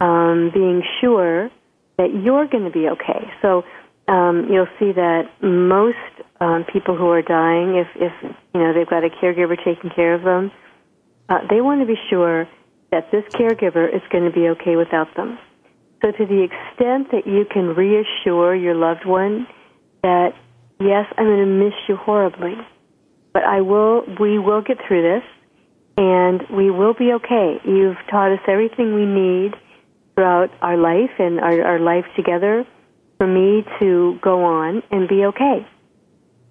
um, 0.00 0.50
being 0.54 0.82
sure 1.00 1.50
that 1.98 2.14
you're 2.24 2.46
going 2.46 2.64
to 2.64 2.70
be 2.70 2.88
okay. 2.88 3.30
So 3.42 3.64
um, 4.06 4.46
you'll 4.50 4.70
see 4.78 4.92
that 4.92 5.24
most 5.42 5.96
um, 6.40 6.64
people 6.72 6.96
who 6.96 7.08
are 7.08 7.22
dying, 7.22 7.76
if, 7.76 7.88
if 7.96 8.12
you 8.54 8.60
know 8.60 8.72
they've 8.72 8.88
got 8.88 9.04
a 9.04 9.10
caregiver 9.10 9.56
taking 9.64 9.90
care 9.90 10.14
of 10.14 10.22
them, 10.22 10.52
uh, 11.28 11.40
they 11.50 11.60
want 11.60 11.80
to 11.80 11.86
be 11.86 11.98
sure 12.08 12.48
that 12.90 13.10
this 13.10 13.24
caregiver 13.34 13.92
is 13.92 14.00
going 14.10 14.24
to 14.24 14.30
be 14.30 14.48
okay 14.48 14.76
without 14.76 15.14
them. 15.16 15.38
So 16.00 16.12
to 16.12 16.26
the 16.26 16.46
extent 16.46 17.10
that 17.10 17.26
you 17.26 17.44
can 17.50 17.74
reassure 17.74 18.54
your 18.54 18.74
loved 18.74 19.04
one 19.04 19.46
that 20.02 20.30
yes, 20.80 21.06
I'm 21.16 21.26
going 21.26 21.38
to 21.40 21.46
miss 21.46 21.74
you 21.88 21.96
horribly, 21.96 22.54
but 23.32 23.42
I 23.42 23.60
will, 23.60 24.04
we 24.20 24.38
will 24.38 24.62
get 24.62 24.78
through 24.86 25.02
this 25.02 25.24
and 25.96 26.42
we 26.54 26.70
will 26.70 26.94
be 26.94 27.12
okay. 27.14 27.56
You've 27.64 27.96
taught 28.10 28.32
us 28.32 28.40
everything 28.46 28.94
we 28.94 29.06
need 29.06 29.54
throughout 30.14 30.50
our 30.62 30.76
life 30.76 31.10
and 31.18 31.40
our, 31.40 31.62
our 31.62 31.80
life 31.80 32.04
together 32.16 32.64
for 33.18 33.26
me 33.26 33.64
to 33.80 34.18
go 34.22 34.44
on 34.44 34.82
and 34.90 35.08
be 35.08 35.24
okay. 35.24 35.66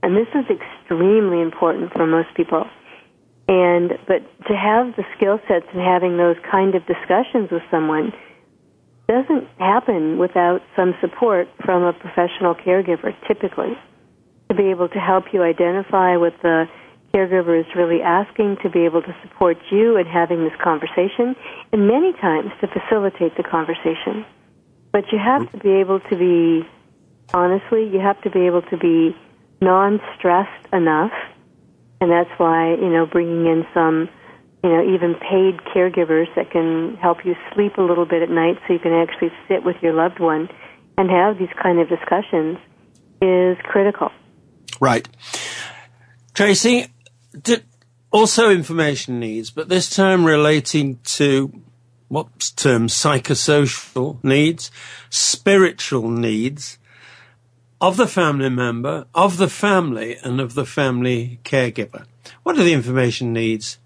And 0.04 0.16
this 0.16 0.28
is 0.36 0.46
extremely 0.52 1.42
important 1.42 1.94
for 1.94 2.06
most 2.06 2.30
people. 2.36 2.66
And, 3.48 3.92
but 4.08 4.20
to 4.48 4.54
have 4.54 4.96
the 4.98 5.04
skill 5.16 5.40
sets 5.48 5.66
and 5.74 5.82
having 5.82 6.18
those 6.18 6.36
kind 6.52 6.76
of 6.76 6.86
discussions 6.86 7.50
with 7.50 7.64
someone 7.72 8.12
doesn't 9.08 9.48
happen 9.58 10.18
without 10.18 10.62
some 10.76 10.94
support 11.00 11.48
from 11.64 11.84
a 11.84 11.94
professional 11.94 12.56
caregiver, 12.56 13.16
typically, 13.28 13.74
to 14.50 14.56
be 14.56 14.70
able 14.70 14.90
to 14.90 15.00
help 15.00 15.26
you 15.34 15.44
identify 15.44 16.18
what 16.18 16.34
the 16.42 16.66
caregiver 17.14 17.60
is 17.60 17.66
really 17.76 18.02
asking, 18.02 18.58
to 18.64 18.70
be 18.70 18.86
able 18.86 19.02
to 19.02 19.16
support 19.24 19.58
you 19.72 19.98
in 19.98 20.06
having 20.06 20.44
this 20.44 20.54
conversation, 20.62 21.36
and 21.72 21.88
many 21.88 22.12
times 22.14 22.52
to 22.60 22.68
facilitate 22.68 23.36
the 23.38 23.44
conversation. 23.44 24.26
But 24.92 25.06
you 25.12 25.20
have 25.20 25.50
to 25.52 25.58
be 25.58 25.70
able 25.70 26.00
to 26.02 26.16
be, 26.18 26.68
honestly, 27.34 27.88
you 27.88 28.00
have 28.00 28.22
to 28.24 28.30
be 28.30 28.42
able 28.42 28.62
to 28.64 28.78
be 28.78 29.16
non-stressed 29.62 30.74
enough, 30.74 31.14
and 32.02 32.12
that's 32.12 32.30
why, 32.38 32.74
you 32.74 32.90
know, 32.90 33.06
bringing 33.06 33.46
in 33.46 33.66
some 33.74 34.10
you 34.68 34.74
know, 34.74 34.94
even 34.94 35.16
paid 35.16 35.58
caregivers 35.74 36.28
that 36.36 36.52
can 36.52 36.98
help 36.98 37.24
you 37.24 37.36
sleep 37.54 37.78
a 37.78 37.82
little 37.82 38.06
bit 38.06 38.22
at 38.22 38.30
night 38.30 38.58
so 38.68 38.74
you 38.74 38.80
can 38.80 38.92
actually 38.92 39.32
sit 39.48 39.64
with 39.64 39.78
your 39.82 39.94
loved 39.94 40.20
one 40.20 40.50
and 40.98 41.10
have 41.10 41.38
these 41.38 41.54
kind 41.62 41.80
of 41.80 41.88
discussions 41.88 42.58
is 43.22 43.58
critical. 43.64 44.12
Right. 44.82 45.08
Tracy, 46.34 46.88
also 48.12 48.50
information 48.50 49.22
needs, 49.22 49.52
but 49.52 49.70
this 49.70 49.90
time 49.90 50.26
relating 50.26 51.00
to 51.04 51.62
what's 52.10 52.52
termed 52.52 52.90
psychosocial 52.90 54.22
needs, 54.22 54.70
spiritual 55.10 56.10
needs 56.10 56.78
of 57.80 57.96
the 57.96 58.08
family 58.08 58.50
member, 58.50 59.06
of 59.16 59.38
the 59.38 59.50
family, 59.50 60.18
and 60.24 60.42
of 60.42 60.56
the 60.56 60.66
family 60.66 61.40
caregiver. 61.46 62.06
What 62.44 62.58
are 62.58 62.64
the 62.64 62.74
information 62.74 63.32
needs 63.32 63.78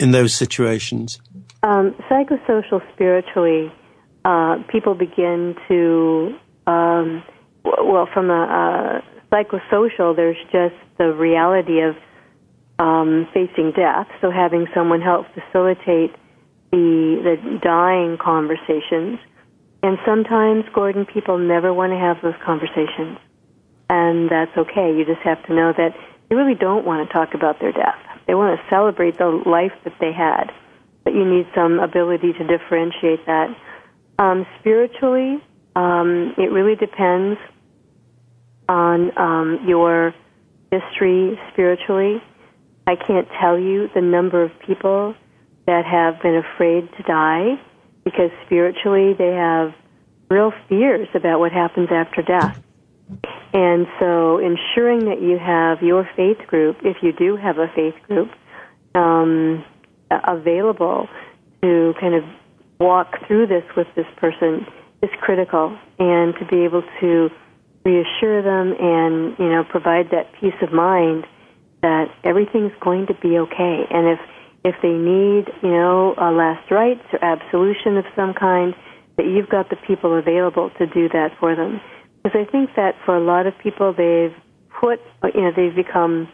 in 0.00 0.10
those 0.10 0.34
situations? 0.34 1.20
Um, 1.62 1.94
psychosocial, 2.10 2.80
spiritually, 2.94 3.72
uh, 4.24 4.56
people 4.68 4.94
begin 4.94 5.54
to, 5.68 6.34
um, 6.66 7.22
well, 7.64 8.08
from 8.12 8.30
a, 8.30 9.02
a, 9.02 9.04
psychosocial, 9.30 10.16
there's 10.16 10.40
just 10.50 10.74
the 10.98 11.12
reality 11.12 11.80
of 11.82 11.94
um, 12.78 13.28
facing 13.32 13.72
death. 13.76 14.08
So 14.20 14.30
having 14.30 14.66
someone 14.74 15.02
help 15.02 15.26
facilitate 15.34 16.16
the 16.72 17.20
the 17.22 17.58
dying 17.62 18.16
conversations. 18.16 19.18
And 19.82 19.98
sometimes, 20.04 20.64
Gordon, 20.74 21.06
people 21.06 21.38
never 21.38 21.72
want 21.72 21.92
to 21.92 21.98
have 21.98 22.18
those 22.22 22.38
conversations, 22.44 23.18
and 23.88 24.30
that's 24.30 24.56
okay. 24.56 24.92
You 24.96 25.04
just 25.04 25.22
have 25.22 25.44
to 25.46 25.54
know 25.54 25.72
that 25.76 25.94
they 26.28 26.36
really 26.36 26.54
don't 26.54 26.84
want 26.84 27.06
to 27.06 27.12
talk 27.12 27.34
about 27.34 27.60
their 27.60 27.72
death. 27.72 27.98
They 28.30 28.34
want 28.36 28.60
to 28.60 28.66
celebrate 28.70 29.18
the 29.18 29.26
life 29.26 29.72
that 29.82 29.94
they 29.98 30.12
had, 30.12 30.52
but 31.02 31.14
you 31.14 31.24
need 31.24 31.46
some 31.52 31.80
ability 31.80 32.32
to 32.34 32.46
differentiate 32.46 33.26
that. 33.26 33.48
Um, 34.20 34.46
spiritually, 34.60 35.42
um, 35.74 36.34
it 36.38 36.52
really 36.52 36.76
depends 36.76 37.40
on 38.68 39.10
um, 39.18 39.64
your 39.66 40.14
history 40.70 41.40
spiritually. 41.52 42.22
I 42.86 42.94
can't 42.94 43.26
tell 43.40 43.58
you 43.58 43.88
the 43.96 44.00
number 44.00 44.44
of 44.44 44.52
people 44.64 45.16
that 45.66 45.84
have 45.84 46.22
been 46.22 46.36
afraid 46.36 46.88
to 46.98 47.02
die 47.02 47.60
because 48.04 48.30
spiritually 48.46 49.12
they 49.18 49.32
have 49.34 49.74
real 50.30 50.52
fears 50.68 51.08
about 51.16 51.40
what 51.40 51.50
happens 51.50 51.88
after 51.90 52.22
death. 52.22 52.62
And 53.52 53.86
so 53.98 54.38
ensuring 54.38 55.06
that 55.06 55.20
you 55.20 55.38
have 55.38 55.82
your 55.82 56.08
faith 56.16 56.38
group, 56.46 56.76
if 56.82 56.98
you 57.02 57.12
do 57.12 57.36
have 57.36 57.58
a 57.58 57.66
faith 57.74 57.94
group, 58.06 58.30
um, 58.94 59.64
available 60.10 61.08
to 61.62 61.94
kind 62.00 62.14
of 62.14 62.24
walk 62.78 63.26
through 63.26 63.46
this 63.46 63.64
with 63.76 63.86
this 63.96 64.06
person 64.16 64.66
is 65.02 65.10
critical, 65.20 65.76
and 65.98 66.34
to 66.38 66.44
be 66.46 66.64
able 66.64 66.82
to 67.00 67.30
reassure 67.84 68.42
them 68.42 68.74
and 68.78 69.38
you 69.38 69.48
know 69.48 69.64
provide 69.68 70.10
that 70.10 70.30
peace 70.38 70.54
of 70.60 70.72
mind 70.72 71.26
that 71.82 72.06
everything's 72.24 72.72
going 72.80 73.06
to 73.06 73.14
be 73.14 73.38
okay. 73.38 73.84
And 73.90 74.08
if 74.08 74.20
if 74.64 74.74
they 74.82 74.92
need 74.92 75.46
you 75.62 75.70
know 75.70 76.14
a 76.18 76.30
last 76.30 76.70
rites 76.70 77.04
or 77.12 77.24
absolution 77.24 77.96
of 77.96 78.04
some 78.14 78.34
kind, 78.34 78.74
that 79.16 79.26
you've 79.26 79.48
got 79.48 79.70
the 79.70 79.76
people 79.86 80.18
available 80.18 80.70
to 80.78 80.86
do 80.86 81.08
that 81.10 81.30
for 81.38 81.56
them. 81.56 81.80
Because 82.22 82.46
I 82.46 82.50
think 82.50 82.70
that 82.76 82.96
for 83.04 83.16
a 83.16 83.20
lot 83.20 83.46
of 83.46 83.56
people, 83.58 83.92
they've 83.92 84.34
put 84.80 85.00
you 85.34 85.40
know 85.42 85.52
they've 85.54 85.74
become 85.74 86.28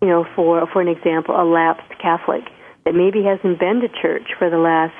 you 0.00 0.08
know 0.08 0.26
for 0.34 0.66
for 0.72 0.80
an 0.80 0.88
example 0.88 1.34
a 1.40 1.44
lapsed 1.44 1.98
Catholic 2.00 2.44
that 2.84 2.94
maybe 2.94 3.22
hasn't 3.22 3.58
been 3.58 3.80
to 3.80 3.88
church 3.88 4.34
for 4.38 4.50
the 4.50 4.58
last 4.58 4.94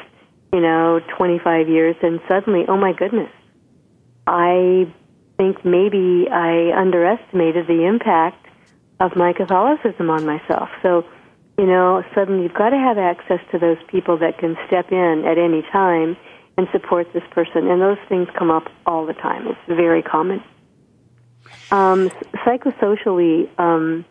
you 0.53 0.61
know 0.61 1.01
25 1.17 1.69
years, 1.69 1.97
and 2.03 2.21
suddenly 2.29 2.65
oh 2.69 2.77
my 2.77 2.93
goodness, 2.93 3.31
I 4.27 4.87
think 5.37 5.65
maybe 5.65 6.29
I 6.31 6.73
underestimated 6.77 7.67
the 7.67 7.85
impact 7.85 8.47
of 9.01 9.17
my 9.17 9.33
Catholicism 9.33 10.09
on 10.11 10.25
myself. 10.25 10.69
So, 10.83 11.05
you 11.59 11.67
know, 11.67 12.05
suddenly 12.15 12.45
you've 12.45 12.55
got 12.55 12.71
to 12.71 12.79
have 12.79 12.99
access 12.99 13.41
to 13.51 13.59
those 13.59 13.79
people 13.89 14.19
that 14.19 14.39
can 14.39 14.57
step 14.69 14.93
in 14.93 15.25
at 15.27 15.39
any 15.39 15.63
time 15.73 16.17
and 16.57 16.69
support 16.73 17.13
this 17.13 17.23
person. 17.31 17.69
And 17.69 17.81
those 17.81 17.99
things 18.09 18.29
come 18.39 18.51
up 18.51 18.69
all 18.87 19.07
the 19.07 19.15
time. 19.15 19.47
It's 19.49 19.59
very 19.67 20.03
common. 20.03 20.43
Um, 21.71 22.11
psychosocially, 22.45 23.49
um, 23.59 24.05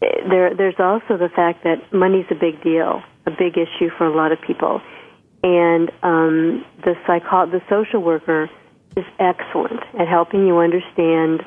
there, 0.00 0.54
there's 0.54 0.78
also 0.78 1.16
the 1.16 1.28
fact 1.28 1.64
that 1.64 1.92
money's 1.92 2.26
a 2.30 2.34
big 2.34 2.62
deal, 2.62 3.02
a 3.26 3.30
big 3.30 3.56
issue 3.58 3.90
for 3.96 4.06
a 4.06 4.14
lot 4.14 4.32
of 4.32 4.40
people. 4.40 4.80
And 5.42 5.90
um, 6.02 6.64
the 6.84 6.94
psycho- 7.06 7.50
the 7.50 7.60
social 7.68 8.00
worker 8.00 8.48
is 8.96 9.04
excellent 9.18 9.80
at 9.98 10.06
helping 10.06 10.46
you 10.46 10.58
understand 10.58 11.42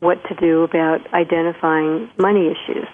what 0.00 0.22
to 0.24 0.34
do 0.34 0.62
about 0.62 1.12
identifying 1.12 2.10
money 2.18 2.46
issues. 2.46 2.86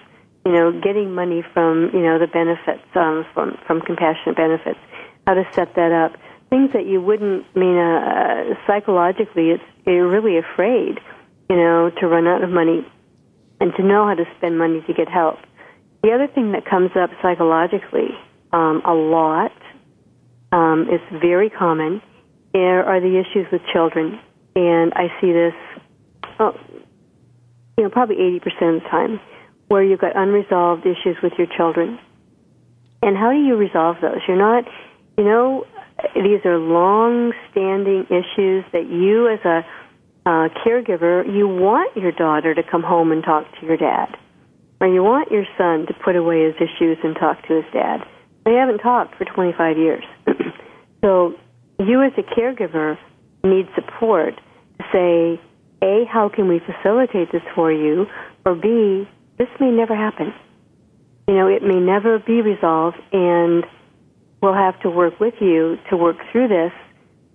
You 0.45 0.51
know, 0.51 0.71
getting 0.79 1.13
money 1.13 1.43
from 1.53 1.89
you 1.93 2.01
know 2.01 2.19
the 2.19 2.27
benefits 2.27 2.83
um, 2.93 3.25
from 3.33 3.57
from 3.65 3.81
compassionate 3.81 4.35
benefits, 4.35 4.79
how 5.25 5.33
to 5.33 5.43
set 5.53 5.73
that 5.75 5.91
up. 5.91 6.19
Things 6.49 6.71
that 6.73 6.85
you 6.85 7.01
wouldn't 7.01 7.45
I 7.55 7.59
mean 7.59 7.77
uh, 7.77 8.55
psychologically, 8.67 9.49
it's 9.51 9.63
you're 9.85 10.09
really 10.09 10.37
afraid, 10.37 10.99
you 11.49 11.55
know, 11.55 11.91
to 11.99 12.07
run 12.07 12.27
out 12.27 12.43
of 12.43 12.49
money, 12.49 12.85
and 13.59 13.71
to 13.77 13.83
know 13.83 14.05
how 14.07 14.15
to 14.15 14.25
spend 14.37 14.57
money 14.57 14.81
to 14.87 14.93
get 14.93 15.07
help. 15.07 15.37
The 16.03 16.11
other 16.11 16.27
thing 16.27 16.51
that 16.51 16.65
comes 16.65 16.91
up 16.95 17.09
psychologically 17.21 18.09
um, 18.53 18.81
a 18.85 18.93
lot, 18.93 19.51
um, 20.51 20.87
it's 20.89 21.03
very 21.21 21.49
common, 21.49 22.01
there 22.53 22.85
are 22.85 23.01
the 23.01 23.19
issues 23.19 23.47
with 23.51 23.61
children, 23.73 24.19
and 24.55 24.93
I 24.95 25.07
see 25.19 25.33
this, 25.33 25.53
oh, 26.39 26.53
you 27.77 27.83
know, 27.83 27.89
probably 27.89 28.15
80% 28.15 28.77
of 28.77 28.83
the 28.83 28.89
time, 28.89 29.19
where 29.67 29.83
you've 29.83 29.99
got 29.99 30.15
unresolved 30.15 30.85
issues 30.85 31.17
with 31.21 31.33
your 31.37 31.47
children. 31.57 31.99
And 33.01 33.17
how 33.17 33.31
do 33.31 33.37
you 33.37 33.55
resolve 33.55 33.97
those? 34.01 34.19
You're 34.27 34.37
not, 34.37 34.63
you 35.17 35.25
know, 35.25 35.65
these 36.15 36.45
are 36.45 36.57
long-standing 36.57 38.05
issues 38.09 38.65
that 38.73 38.89
you, 38.89 39.27
as 39.27 39.39
a 39.45 39.65
uh, 40.25 40.49
caregiver, 40.65 41.25
you 41.25 41.47
want 41.47 41.95
your 41.95 42.11
daughter 42.11 42.53
to 42.53 42.63
come 42.63 42.83
home 42.83 43.11
and 43.11 43.23
talk 43.23 43.45
to 43.59 43.65
your 43.65 43.77
dad, 43.77 44.17
or 44.81 44.87
you 44.87 45.03
want 45.03 45.31
your 45.31 45.45
son 45.57 45.85
to 45.87 45.93
put 46.03 46.15
away 46.15 46.45
his 46.45 46.55
issues 46.55 46.97
and 47.03 47.15
talk 47.15 47.41
to 47.47 47.61
his 47.61 47.65
dad. 47.71 48.01
They 48.43 48.53
haven't 48.53 48.79
talked 48.79 49.15
for 49.15 49.25
25 49.25 49.77
years. 49.77 50.03
so 51.03 51.35
you 51.79 52.03
as 52.03 52.11
a 52.17 52.23
caregiver 52.23 52.97
need 53.43 53.67
support 53.75 54.35
to 54.79 54.85
say, 54.91 55.41
A, 55.81 56.05
how 56.05 56.29
can 56.29 56.47
we 56.47 56.59
facilitate 56.59 57.31
this 57.31 57.43
for 57.53 57.71
you? 57.71 58.07
Or 58.45 58.55
B, 58.55 59.07
this 59.37 59.47
may 59.59 59.71
never 59.71 59.95
happen. 59.95 60.33
You 61.27 61.35
know, 61.35 61.47
it 61.47 61.63
may 61.63 61.79
never 61.79 62.19
be 62.19 62.41
resolved 62.41 62.97
and 63.11 63.65
we'll 64.45 64.53
have 64.53 64.79
to 64.81 64.89
work 64.89 65.19
with 65.19 65.33
you 65.41 65.77
to 65.89 65.97
work 65.97 66.17
through 66.31 66.47
this 66.47 66.71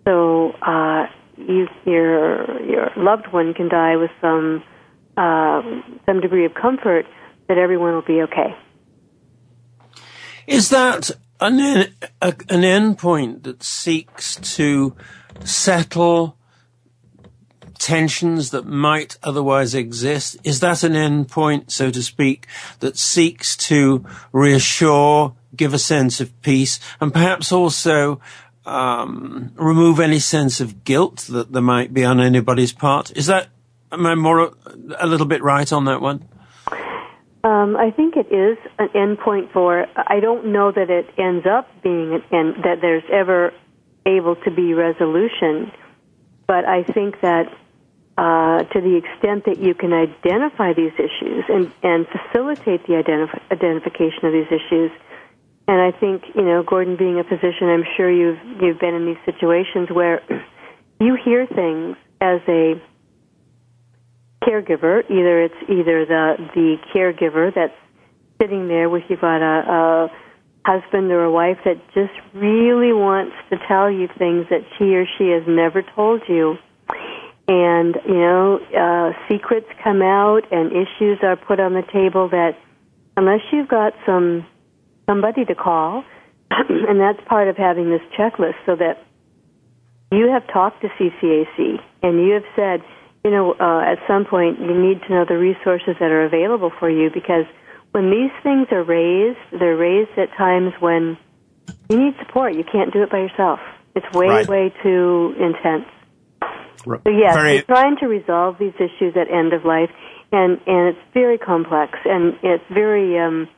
so 0.07 0.53
uh, 0.63 1.07
you, 1.37 1.67
your 1.85 2.63
your 2.63 2.91
loved 2.97 3.27
one 3.33 3.55
can 3.55 3.69
die 3.69 3.97
with 3.97 4.11
some 4.21 4.63
uh, 5.17 5.63
some 6.07 6.21
degree 6.21 6.47
of 6.47 6.55
comfort 6.55 7.07
that 7.49 7.59
everyone 7.59 7.95
will 7.95 8.03
be 8.03 8.23
okay. 8.23 8.57
Is 10.47 10.71
that 10.71 11.11
an, 11.41 11.61
an 11.61 12.63
endpoint 12.77 13.43
that 13.43 13.63
seeks 13.63 14.37
to 14.57 14.97
settle 15.45 16.37
tensions 17.79 18.51
that 18.51 18.67
might 18.67 19.17
otherwise 19.23 19.75
exist? 19.75 20.37
Is 20.45 20.61
that 20.61 20.83
an 20.83 20.93
endpoint, 20.93 21.71
so 21.71 21.91
to 21.91 22.03
speak, 22.03 22.47
that 22.81 22.97
seeks 22.97 23.57
to 23.69 24.05
reassure, 24.33 25.35
give 25.61 25.75
a 25.75 25.79
sense 25.79 26.21
of 26.21 26.29
peace, 26.41 26.81
and 27.01 27.13
perhaps 27.13 27.53
also 27.53 28.21
um, 28.65 29.53
remove 29.57 30.01
any 30.01 30.19
sense 30.19 30.61
of 30.61 30.85
guilt 30.85 31.19
that 31.29 31.53
there 31.53 31.63
might 31.63 31.93
be 31.93 32.05
on 32.05 32.19
anybody's 32.19 32.73
part? 32.73 33.13
Is 33.17 33.27
that 33.27 33.49
am 33.93 34.07
I 34.07 34.15
more 34.15 34.53
a 34.99 35.07
little 35.07 35.27
bit 35.27 35.43
right 35.43 35.71
on 35.73 35.85
that 35.85 36.01
one? 36.01 36.27
Um, 37.43 37.77
I 37.77 37.91
think 37.91 38.17
it 38.17 38.33
is 38.33 38.59
an 38.79 38.89
endpoint 38.89 39.53
for. 39.53 39.87
I 39.97 40.21
don't 40.21 40.53
know 40.53 40.73
that 40.73 40.91
it 40.91 41.07
ends 41.19 41.47
up 41.47 41.69
being 41.83 42.15
an 42.15 42.25
end, 42.33 42.65
that 42.65 42.81
there's 42.81 43.09
ever 43.13 43.53
able 44.07 44.37
to 44.45 44.51
be 44.51 44.75
resolution, 44.75 45.73
but 46.47 46.65
I 46.65 46.85
think 46.85 47.21
that 47.21 47.47
uh, 48.19 48.65
to 48.65 48.81
the 48.81 48.97
extent 48.97 49.47
that 49.47 49.59
you 49.59 49.75
can 49.75 49.93
identify 49.93 50.75
these 50.75 50.93
issues 50.99 51.45
and, 51.49 51.73
and 51.83 52.07
facilitate 52.09 52.87
the 52.87 52.95
identif- 52.95 53.41
identification 53.51 54.27
of 54.29 54.33
these 54.33 54.53
issues, 54.53 54.91
and 55.71 55.81
I 55.81 55.93
think 55.99 56.23
you 56.35 56.43
know, 56.43 56.65
Gordon, 56.67 56.97
being 56.97 57.21
a 57.21 57.25
physician, 57.25 57.69
I'm 57.71 57.85
sure 57.97 58.11
you've 58.11 58.39
you've 58.61 58.81
been 58.81 58.95
in 58.95 59.07
these 59.07 59.23
situations 59.25 59.89
where 59.91 60.21
you 61.01 61.17
hear 61.25 61.47
things 61.47 61.97
as 62.21 62.41
a 62.49 62.75
caregiver. 64.43 65.05
Either 65.09 65.43
it's 65.45 65.63
either 65.71 66.05
the 66.05 66.37
the 66.55 66.77
caregiver 66.93 67.55
that's 67.55 67.79
sitting 68.41 68.67
there 68.67 68.91
with 68.91 69.05
you 69.09 69.17
got 69.17 69.43
a, 69.43 69.71
a 69.71 70.11
husband 70.65 71.11
or 71.13 71.25
a 71.25 71.33
wife 71.33 71.59
that 71.65 71.77
just 71.95 72.13
really 72.35 72.93
wants 72.93 73.37
to 73.51 73.57
tell 73.69 73.91
you 73.91 74.09
things 74.19 74.47
that 74.51 74.63
she 74.77 74.95
or 74.95 75.05
she 75.19 75.29
has 75.29 75.43
never 75.47 75.83
told 75.95 76.23
you. 76.29 76.57
And, 77.49 77.97
you 78.07 78.15
know, 78.15 78.61
uh, 78.77 79.13
secrets 79.29 79.67
come 79.83 80.03
out 80.03 80.43
and 80.53 80.71
issues 80.71 81.19
are 81.23 81.37
put 81.37 81.59
on 81.59 81.75
the 81.75 81.83
table 81.93 82.29
that 82.31 82.57
unless 83.17 83.41
you've 83.53 83.69
got 83.69 83.93
some, 84.07 84.47
somebody 85.11 85.45
to 85.45 85.55
call, 85.55 86.05
and 86.51 87.01
that's 87.01 87.21
part 87.27 87.49
of 87.49 87.57
having 87.57 87.91
this 87.91 88.03
checklist 88.17 88.55
so 88.65 88.77
that 88.77 89.03
you 90.13 90.31
have 90.31 90.47
talked 90.53 90.83
to 90.83 90.89
CCAC 90.89 91.81
and 92.03 92.21
you 92.21 92.35
have 92.35 92.45
said, 92.55 92.81
you 93.25 93.31
know, 93.31 93.53
uh, 93.53 93.83
at 93.83 93.99
some 94.07 94.25
point 94.25 94.61
you 94.61 94.75
need 94.75 95.03
to 95.07 95.11
know 95.11 95.25
the 95.29 95.37
resources 95.37 95.95
that 96.01 96.11
are 96.11 96.25
available 96.25 96.71
for 96.79 96.89
you 96.91 97.11
because 97.13 97.45
when 97.93 98.11
these 98.11 98.31
things 98.43 98.69
are 98.71 98.83
raised, 98.83 99.39
they're 99.59 99.77
raised 99.77 100.17
at 100.17 100.31
times 100.37 100.73
when 100.81 101.19
you 101.89 101.99
need 101.99 102.15
support. 102.25 102.55
You 102.55 102.65
can't 102.65 102.93
do 102.93 103.03
it 103.03 103.11
by 103.11 103.19
yourself. 103.19 103.59
It's 103.95 104.07
way, 104.15 104.27
right. 104.27 104.49
way 104.49 104.73
too 104.83 105.35
intense. 105.39 105.87
So 106.85 107.11
yes, 107.11 107.35
very... 107.35 107.57
we're 107.57 107.63
trying 107.63 107.97
to 107.99 108.07
resolve 108.07 108.57
these 108.59 108.75
issues 108.77 109.15
at 109.17 109.31
end 109.31 109.53
of 109.53 109.65
life, 109.65 109.91
and 110.33 110.59
and 110.67 110.89
it's 110.89 111.05
very 111.13 111.37
complex 111.37 111.99
and 112.05 112.39
it's 112.43 112.65
very 112.73 113.19
um, 113.19 113.49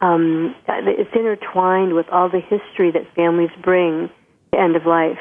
um, 0.00 0.54
it's 0.68 1.10
intertwined 1.14 1.94
with 1.94 2.06
all 2.10 2.28
the 2.28 2.40
history 2.40 2.90
that 2.92 3.14
families 3.14 3.50
bring 3.62 4.10
to 4.52 4.60
end 4.60 4.76
of 4.76 4.86
life. 4.86 5.18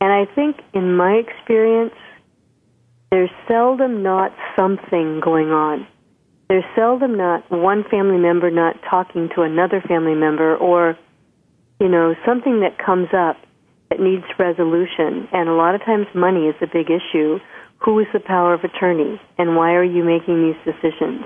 And 0.00 0.12
I 0.12 0.32
think, 0.34 0.56
in 0.74 0.96
my 0.96 1.12
experience, 1.12 1.94
there's 3.10 3.30
seldom 3.46 4.02
not 4.02 4.32
something 4.56 5.20
going 5.20 5.48
on. 5.48 5.86
There's 6.48 6.64
seldom 6.74 7.16
not 7.16 7.50
one 7.50 7.84
family 7.90 8.18
member 8.18 8.50
not 8.50 8.76
talking 8.88 9.30
to 9.34 9.42
another 9.42 9.80
family 9.86 10.14
member 10.14 10.56
or, 10.56 10.98
you 11.80 11.88
know, 11.88 12.14
something 12.26 12.60
that 12.60 12.84
comes 12.84 13.08
up 13.16 13.36
that 13.90 14.00
needs 14.00 14.24
resolution. 14.38 15.28
And 15.32 15.48
a 15.48 15.54
lot 15.54 15.74
of 15.74 15.82
times 15.84 16.06
money 16.14 16.46
is 16.46 16.54
a 16.60 16.66
big 16.66 16.90
issue. 16.90 17.38
Who 17.84 17.98
is 18.00 18.06
the 18.12 18.20
power 18.20 18.54
of 18.54 18.64
attorney? 18.64 19.20
And 19.38 19.56
why 19.56 19.72
are 19.72 19.84
you 19.84 20.04
making 20.04 20.42
these 20.42 20.74
decisions? 20.74 21.24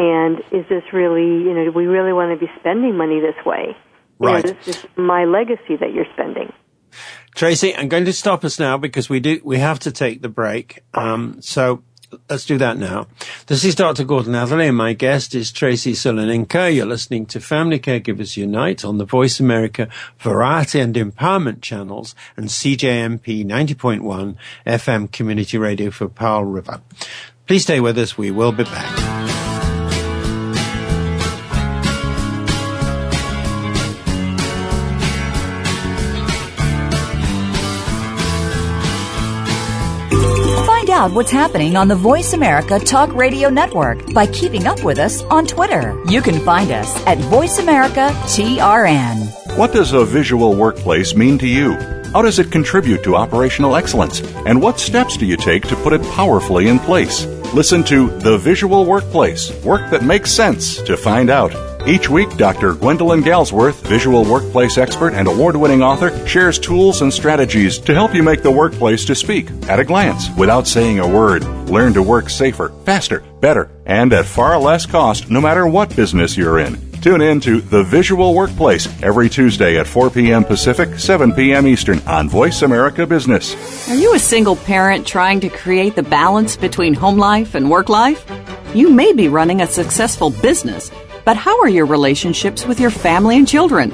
And 0.00 0.38
is 0.50 0.66
this 0.70 0.82
really, 0.94 1.44
you 1.44 1.52
know, 1.52 1.62
do 1.66 1.72
we 1.72 1.84
really 1.84 2.14
want 2.14 2.32
to 2.32 2.46
be 2.46 2.50
spending 2.58 2.96
money 2.96 3.20
this 3.20 3.34
way? 3.44 3.76
Right. 4.18 4.42
You 4.42 4.52
know, 4.52 4.58
this 4.64 4.78
is 4.78 4.86
my 4.96 5.26
legacy 5.26 5.76
that 5.76 5.92
you're 5.92 6.06
spending. 6.14 6.50
Tracy, 7.34 7.76
I'm 7.76 7.88
going 7.88 8.06
to 8.06 8.12
stop 8.14 8.42
us 8.42 8.58
now 8.58 8.78
because 8.78 9.10
we 9.10 9.20
do 9.20 9.42
we 9.44 9.58
have 9.58 9.78
to 9.80 9.92
take 9.92 10.22
the 10.22 10.30
break. 10.30 10.82
Um, 10.94 11.42
so 11.42 11.82
let's 12.30 12.46
do 12.46 12.56
that 12.56 12.78
now. 12.78 13.08
This 13.46 13.62
is 13.62 13.74
Dr. 13.74 14.04
Gordon 14.04 14.34
Atherley, 14.34 14.68
and 14.68 14.76
my 14.76 14.94
guest 14.94 15.34
is 15.34 15.52
Tracy 15.52 15.92
Soloninka. 15.92 16.74
You're 16.74 16.86
listening 16.86 17.26
to 17.26 17.38
Family 17.38 17.78
Caregivers 17.78 18.38
Unite 18.38 18.86
on 18.86 18.96
the 18.96 19.04
Voice 19.04 19.38
America 19.38 19.86
Variety 20.18 20.80
and 20.80 20.94
Empowerment 20.94 21.60
channels 21.60 22.14
and 22.38 22.46
CJMP 22.46 23.44
90.1 23.44 24.36
FM 24.66 25.12
Community 25.12 25.58
Radio 25.58 25.90
for 25.90 26.08
Powell 26.08 26.46
River. 26.46 26.80
Please 27.46 27.64
stay 27.64 27.80
with 27.80 27.98
us. 27.98 28.16
We 28.16 28.30
will 28.30 28.52
be 28.52 28.64
back. 28.64 29.49
Out 41.00 41.12
what's 41.12 41.30
happening 41.30 41.76
on 41.76 41.88
the 41.88 41.96
Voice 41.96 42.34
America 42.34 42.78
Talk 42.78 43.14
Radio 43.14 43.48
Network 43.48 44.12
by 44.12 44.26
keeping 44.26 44.66
up 44.66 44.84
with 44.84 44.98
us 44.98 45.22
on 45.30 45.46
Twitter. 45.46 45.98
You 46.06 46.20
can 46.20 46.44
find 46.44 46.70
us 46.70 46.94
at 47.06 47.16
Voice 47.16 47.58
America 47.58 48.10
TRN. 48.28 49.56
What 49.56 49.72
does 49.72 49.94
a 49.94 50.04
visual 50.04 50.54
workplace 50.54 51.14
mean 51.14 51.38
to 51.38 51.46
you? 51.46 51.72
How 52.12 52.20
does 52.20 52.38
it 52.38 52.52
contribute 52.52 53.02
to 53.04 53.16
operational 53.16 53.76
excellence? 53.76 54.20
And 54.44 54.60
what 54.60 54.78
steps 54.78 55.16
do 55.16 55.24
you 55.24 55.38
take 55.38 55.66
to 55.68 55.76
put 55.76 55.94
it 55.94 56.02
powerfully 56.02 56.68
in 56.68 56.78
place? 56.78 57.24
Listen 57.54 57.82
to 57.84 58.10
The 58.18 58.36
Visual 58.36 58.84
Workplace 58.84 59.50
Work 59.64 59.90
That 59.90 60.04
Makes 60.04 60.32
Sense 60.32 60.82
to 60.82 60.98
find 60.98 61.30
out. 61.30 61.69
Each 61.90 62.08
week, 62.08 62.36
Dr. 62.36 62.74
Gwendolyn 62.74 63.20
Galsworth, 63.20 63.84
visual 63.84 64.24
workplace 64.24 64.78
expert 64.78 65.12
and 65.12 65.26
award 65.26 65.56
winning 65.56 65.82
author, 65.82 66.24
shares 66.24 66.56
tools 66.56 67.02
and 67.02 67.12
strategies 67.12 67.80
to 67.80 67.92
help 67.92 68.14
you 68.14 68.22
make 68.22 68.44
the 68.44 68.50
workplace 68.50 69.04
to 69.06 69.16
speak 69.16 69.50
at 69.68 69.80
a 69.80 69.84
glance 69.84 70.30
without 70.36 70.68
saying 70.68 71.00
a 71.00 71.08
word. 71.08 71.42
Learn 71.68 71.92
to 71.94 72.02
work 72.04 72.30
safer, 72.30 72.68
faster, 72.84 73.24
better, 73.40 73.72
and 73.86 74.12
at 74.12 74.24
far 74.24 74.56
less 74.56 74.86
cost 74.86 75.30
no 75.30 75.40
matter 75.40 75.66
what 75.66 75.96
business 75.96 76.36
you're 76.36 76.60
in. 76.60 76.78
Tune 77.00 77.22
in 77.22 77.40
to 77.40 77.60
The 77.60 77.82
Visual 77.82 78.34
Workplace 78.34 78.86
every 79.02 79.28
Tuesday 79.28 79.76
at 79.76 79.88
4 79.88 80.10
p.m. 80.10 80.44
Pacific, 80.44 80.96
7 80.96 81.32
p.m. 81.32 81.66
Eastern 81.66 81.98
on 82.06 82.28
Voice 82.28 82.62
America 82.62 83.04
Business. 83.04 83.56
Are 83.88 83.96
you 83.96 84.14
a 84.14 84.18
single 84.20 84.54
parent 84.54 85.08
trying 85.08 85.40
to 85.40 85.48
create 85.48 85.96
the 85.96 86.04
balance 86.04 86.56
between 86.56 86.94
home 86.94 87.18
life 87.18 87.56
and 87.56 87.68
work 87.68 87.88
life? 87.88 88.24
You 88.76 88.90
may 88.92 89.12
be 89.12 89.26
running 89.26 89.60
a 89.60 89.66
successful 89.66 90.30
business 90.30 90.92
but 91.30 91.36
how 91.36 91.60
are 91.60 91.68
your 91.68 91.86
relationships 91.86 92.66
with 92.66 92.80
your 92.80 92.90
family 92.90 93.38
and 93.38 93.46
children? 93.46 93.92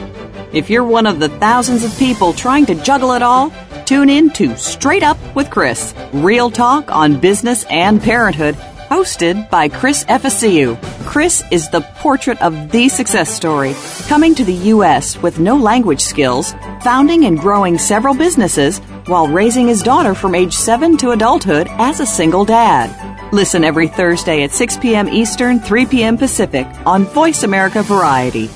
If 0.54 0.70
you're 0.70 0.82
one 0.82 1.04
of 1.04 1.20
the 1.20 1.28
thousands 1.28 1.84
of 1.84 1.94
people 1.98 2.32
trying 2.32 2.64
to 2.64 2.74
juggle 2.76 3.12
it 3.12 3.20
all, 3.20 3.52
tune 3.84 4.08
in 4.08 4.30
to 4.30 4.56
Straight 4.56 5.02
Up 5.02 5.18
with 5.34 5.50
Chris, 5.50 5.94
real 6.14 6.50
talk 6.50 6.90
on 6.90 7.20
business 7.20 7.66
and 7.68 8.00
parenthood, 8.00 8.54
hosted 8.88 9.50
by 9.50 9.68
Chris 9.68 10.04
Efficiu. 10.04 10.80
Chris 11.04 11.44
is 11.50 11.68
the 11.68 11.82
portrait 11.96 12.40
of 12.40 12.72
the 12.72 12.88
success 12.88 13.28
story, 13.28 13.74
coming 14.08 14.34
to 14.34 14.44
the 14.46 14.70
U.S. 14.72 15.20
with 15.20 15.38
no 15.38 15.58
language 15.58 16.00
skills, 16.00 16.54
founding 16.80 17.26
and 17.26 17.38
growing 17.38 17.76
several 17.76 18.14
businesses, 18.14 18.78
while 19.08 19.28
raising 19.28 19.68
his 19.68 19.82
daughter 19.82 20.14
from 20.14 20.34
age 20.34 20.54
7 20.54 20.96
to 20.96 21.10
adulthood 21.10 21.66
as 21.72 22.00
a 22.00 22.06
single 22.06 22.46
dad. 22.46 23.05
Listen 23.32 23.64
every 23.64 23.88
Thursday 23.88 24.44
at 24.44 24.52
6 24.52 24.76
p.m. 24.76 25.08
Eastern, 25.08 25.58
3 25.58 25.86
p.m. 25.86 26.16
Pacific 26.16 26.68
on 26.86 27.04
Voice 27.04 27.42
America 27.42 27.82
Variety. 27.82 28.48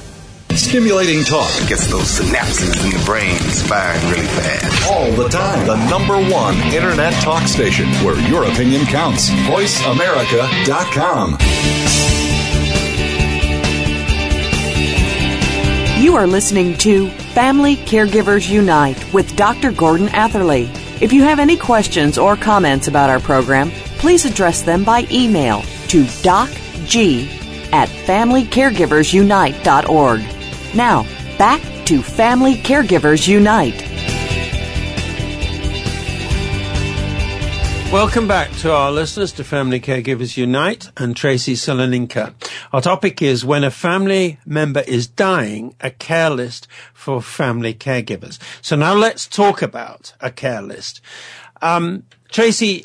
Stimulating 0.52 1.24
talk 1.24 1.50
gets 1.68 1.88
those 1.88 2.18
synapses 2.18 2.84
in 2.84 2.90
the 2.90 3.02
brain 3.04 3.36
firing 3.68 4.00
really 4.10 4.26
fast. 4.26 4.90
All 4.90 5.10
the 5.12 5.28
time. 5.28 5.64
The 5.66 5.76
number 5.88 6.18
one 6.32 6.56
internet 6.72 7.12
talk 7.22 7.46
station 7.48 7.86
where 8.04 8.18
your 8.28 8.44
opinion 8.44 8.84
counts. 8.86 9.30
VoiceAmerica.com. 9.30 11.38
You 16.02 16.16
are 16.16 16.26
listening 16.26 16.76
to 16.78 17.08
Family 17.34 17.76
Caregivers 17.76 18.48
Unite 18.48 19.12
with 19.12 19.36
Dr. 19.36 19.70
Gordon 19.70 20.08
Atherley. 20.08 20.68
If 21.00 21.12
you 21.12 21.22
have 21.22 21.38
any 21.38 21.56
questions 21.56 22.18
or 22.18 22.34
comments 22.36 22.88
about 22.88 23.10
our 23.10 23.20
program, 23.20 23.70
please 24.00 24.24
address 24.24 24.62
them 24.62 24.82
by 24.82 25.06
email 25.10 25.60
to 25.88 26.04
docg 26.24 27.28
at 27.72 27.88
familycaregiversunite.org. 27.88 30.20
Now, 30.74 31.06
back 31.38 31.60
to 31.86 32.02
Family 32.02 32.56
Caregivers 32.56 33.28
Unite. 33.28 33.86
Welcome 37.92 38.26
back 38.28 38.52
to 38.58 38.72
our 38.72 38.92
listeners 38.92 39.32
to 39.32 39.42
Family 39.44 39.80
Caregivers 39.80 40.36
Unite 40.36 40.90
and 40.96 41.16
Tracy 41.16 41.54
Soloninka. 41.54 42.32
Our 42.72 42.80
topic 42.80 43.20
is 43.20 43.44
when 43.44 43.64
a 43.64 43.70
family 43.70 44.38
member 44.46 44.84
is 44.86 45.08
dying, 45.08 45.74
a 45.80 45.90
care 45.90 46.30
list 46.30 46.68
for 46.94 47.20
family 47.20 47.74
caregivers. 47.74 48.38
So 48.62 48.76
now 48.76 48.94
let's 48.94 49.26
talk 49.26 49.60
about 49.60 50.14
a 50.20 50.30
care 50.30 50.62
list. 50.62 51.00
Um, 51.60 52.04
Tracy, 52.30 52.84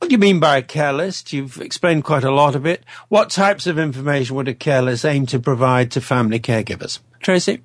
what 0.00 0.08
do 0.08 0.14
you 0.14 0.18
mean 0.18 0.40
by 0.40 0.56
a 0.56 0.62
care 0.62 0.94
list? 0.94 1.30
You've 1.30 1.60
explained 1.60 2.04
quite 2.04 2.24
a 2.24 2.30
lot 2.30 2.54
of 2.54 2.64
it. 2.64 2.84
What 3.08 3.28
types 3.28 3.66
of 3.66 3.78
information 3.78 4.34
would 4.34 4.48
a 4.48 4.54
care 4.54 4.80
list 4.80 5.04
aim 5.04 5.26
to 5.26 5.38
provide 5.38 5.90
to 5.90 6.00
family 6.00 6.40
caregivers? 6.40 7.00
Tracy? 7.20 7.60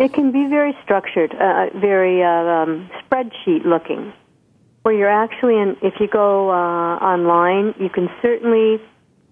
It 0.00 0.12
can 0.12 0.32
be 0.32 0.48
very 0.50 0.76
structured, 0.82 1.32
uh, 1.32 1.66
very 1.78 2.24
uh, 2.24 2.28
um, 2.28 2.90
spreadsheet 3.00 3.64
looking, 3.64 4.12
where 4.82 4.96
you're 4.96 5.08
actually 5.08 5.54
in, 5.54 5.76
if 5.80 5.94
you 6.00 6.08
go 6.08 6.50
uh, 6.50 6.96
online, 6.96 7.72
you 7.78 7.88
can 7.88 8.08
certainly 8.20 8.82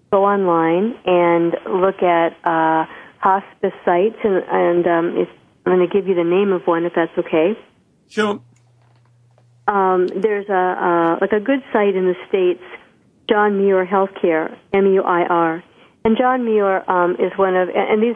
go 0.09 0.23
online 0.23 0.95
and 1.05 1.57
look 1.69 2.01
at 2.01 2.37
uh, 2.45 2.85
hospice 3.19 3.77
sites, 3.83 4.15
and, 4.23 4.43
and 4.49 4.87
um, 4.87 5.17
if, 5.17 5.27
I'm 5.65 5.75
going 5.75 5.87
to 5.87 5.93
give 5.93 6.07
you 6.07 6.15
the 6.15 6.23
name 6.23 6.53
of 6.53 6.65
one 6.65 6.85
if 6.85 6.93
that's 6.95 7.17
okay. 7.17 7.59
Sure 8.07 8.39
um, 9.67 10.07
there's 10.07 10.47
a 10.49 10.53
uh, 10.53 11.17
like 11.21 11.31
a 11.31 11.39
good 11.39 11.63
site 11.73 11.95
in 11.95 12.05
the 12.05 12.15
states, 12.27 12.63
John 13.29 13.57
Muir 13.57 13.85
Healthcare, 13.85 14.55
M-U-I-R, 14.73 15.63
and 16.03 16.17
John 16.17 16.45
Muir 16.45 16.89
um, 16.89 17.13
is 17.13 17.31
one 17.35 17.55
of 17.55 17.69
and 17.73 18.01
these 18.01 18.15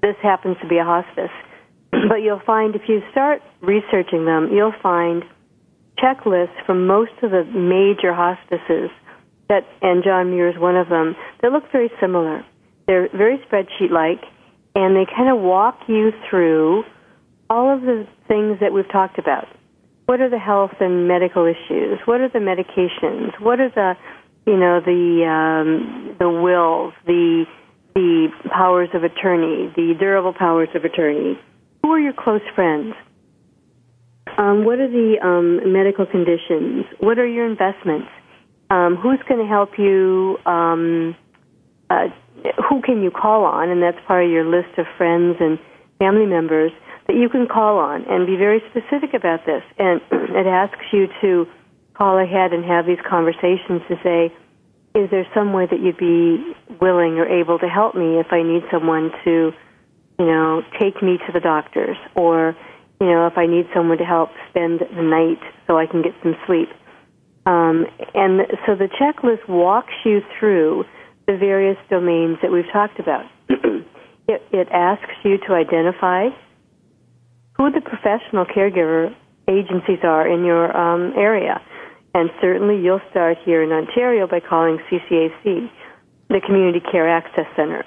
this 0.00 0.16
happens 0.22 0.56
to 0.62 0.68
be 0.68 0.78
a 0.78 0.84
hospice, 0.84 1.34
but 1.90 2.22
you'll 2.22 2.42
find 2.46 2.76
if 2.76 2.82
you 2.88 3.02
start 3.10 3.42
researching 3.60 4.24
them, 4.24 4.50
you'll 4.52 4.74
find 4.80 5.24
checklists 5.98 6.64
from 6.64 6.86
most 6.86 7.10
of 7.22 7.32
the 7.32 7.44
major 7.44 8.14
hospices 8.14 8.90
that 9.48 9.66
and 9.82 10.04
John 10.04 10.30
Muir 10.30 10.50
is 10.50 10.58
one 10.58 10.76
of 10.76 10.88
them 10.88 11.16
that 11.42 11.50
look 11.50 11.64
very 11.72 11.90
similar. 12.00 12.44
They're 12.86 13.08
very 13.08 13.38
spreadsheet 13.38 13.90
like, 13.90 14.22
and 14.76 14.94
they 14.94 15.06
kind 15.06 15.28
of 15.28 15.42
walk 15.42 15.80
you 15.88 16.12
through 16.30 16.84
all 17.50 17.74
of 17.74 17.82
the 17.82 18.06
things 18.28 18.58
that 18.60 18.72
we've 18.72 18.90
talked 18.90 19.18
about 19.18 19.48
what 20.08 20.22
are 20.22 20.30
the 20.30 20.38
health 20.38 20.72
and 20.80 21.06
medical 21.06 21.44
issues? 21.44 21.98
What 22.06 22.22
are 22.22 22.30
the 22.30 22.38
medications? 22.38 23.38
What 23.42 23.60
are 23.60 23.68
the, 23.68 23.92
you 24.46 24.56
know, 24.56 24.80
the 24.80 25.28
um, 25.28 26.16
the 26.18 26.30
wills, 26.30 26.94
the 27.04 27.44
the 27.94 28.28
powers 28.50 28.88
of 28.94 29.04
attorney, 29.04 29.70
the 29.76 29.92
durable 30.00 30.32
powers 30.32 30.70
of 30.74 30.86
attorney? 30.86 31.38
Who 31.82 31.90
are 31.92 32.00
your 32.00 32.14
close 32.14 32.40
friends? 32.54 32.94
Um, 34.38 34.64
what 34.64 34.78
are 34.78 34.88
the 34.88 35.16
um, 35.22 35.74
medical 35.74 36.06
conditions? 36.06 36.86
What 37.00 37.18
are 37.18 37.26
your 37.26 37.44
investments? 37.44 38.08
Um, 38.70 38.96
who's 38.96 39.20
going 39.28 39.42
to 39.42 39.46
help 39.46 39.72
you? 39.76 40.38
Um, 40.46 41.16
uh, 41.90 42.08
who 42.66 42.80
can 42.80 43.02
you 43.02 43.10
call 43.10 43.44
on? 43.44 43.68
And 43.68 43.82
that's 43.82 43.98
part 44.06 44.24
of 44.24 44.30
your 44.30 44.46
list 44.46 44.78
of 44.78 44.86
friends 44.96 45.36
and 45.38 45.58
family 45.98 46.24
members 46.24 46.72
that 47.08 47.16
you 47.16 47.28
can 47.28 47.48
call 47.48 47.78
on 47.78 48.04
and 48.04 48.26
be 48.26 48.36
very 48.36 48.62
specific 48.70 49.14
about 49.14 49.44
this. 49.46 49.62
And 49.78 50.00
it 50.12 50.46
asks 50.46 50.84
you 50.92 51.08
to 51.22 51.46
call 51.94 52.18
ahead 52.18 52.52
and 52.52 52.64
have 52.64 52.86
these 52.86 53.00
conversations 53.08 53.82
to 53.88 53.96
say, 54.04 54.32
is 54.94 55.10
there 55.10 55.26
some 55.34 55.52
way 55.52 55.66
that 55.66 55.80
you'd 55.80 55.98
be 55.98 56.54
willing 56.80 57.18
or 57.18 57.26
able 57.26 57.58
to 57.58 57.66
help 57.66 57.94
me 57.94 58.20
if 58.20 58.28
I 58.30 58.42
need 58.42 58.62
someone 58.70 59.10
to, 59.24 59.52
you 60.18 60.26
know, 60.26 60.62
take 60.78 61.02
me 61.02 61.18
to 61.26 61.32
the 61.32 61.40
doctors 61.40 61.96
or, 62.14 62.56
you 63.00 63.06
know, 63.06 63.26
if 63.26 63.36
I 63.36 63.46
need 63.46 63.66
someone 63.74 63.98
to 63.98 64.04
help 64.04 64.30
spend 64.50 64.80
the 64.80 65.02
night 65.02 65.40
so 65.66 65.78
I 65.78 65.86
can 65.86 66.02
get 66.02 66.12
some 66.22 66.36
sleep. 66.46 66.68
Um, 67.46 67.86
and 68.14 68.42
so 68.66 68.74
the 68.74 68.88
checklist 69.00 69.48
walks 69.48 69.94
you 70.04 70.20
through 70.38 70.84
the 71.26 71.36
various 71.36 71.78
domains 71.88 72.38
that 72.42 72.52
we've 72.52 72.70
talked 72.72 72.98
about. 73.00 73.24
it, 73.48 74.42
it 74.52 74.68
asks 74.70 75.14
you 75.24 75.38
to 75.46 75.54
identify 75.54 76.28
who 77.58 77.70
the 77.72 77.80
professional 77.80 78.46
caregiver 78.46 79.14
agencies 79.48 79.98
are 80.04 80.26
in 80.26 80.44
your 80.44 80.74
um, 80.76 81.12
area. 81.16 81.60
And 82.14 82.30
certainly 82.40 82.80
you'll 82.82 83.02
start 83.10 83.36
here 83.44 83.62
in 83.62 83.70
Ontario 83.72 84.26
by 84.26 84.40
calling 84.40 84.78
CCAC, 84.90 85.70
the 86.28 86.40
Community 86.46 86.80
Care 86.80 87.08
Access 87.08 87.46
Center. 87.56 87.84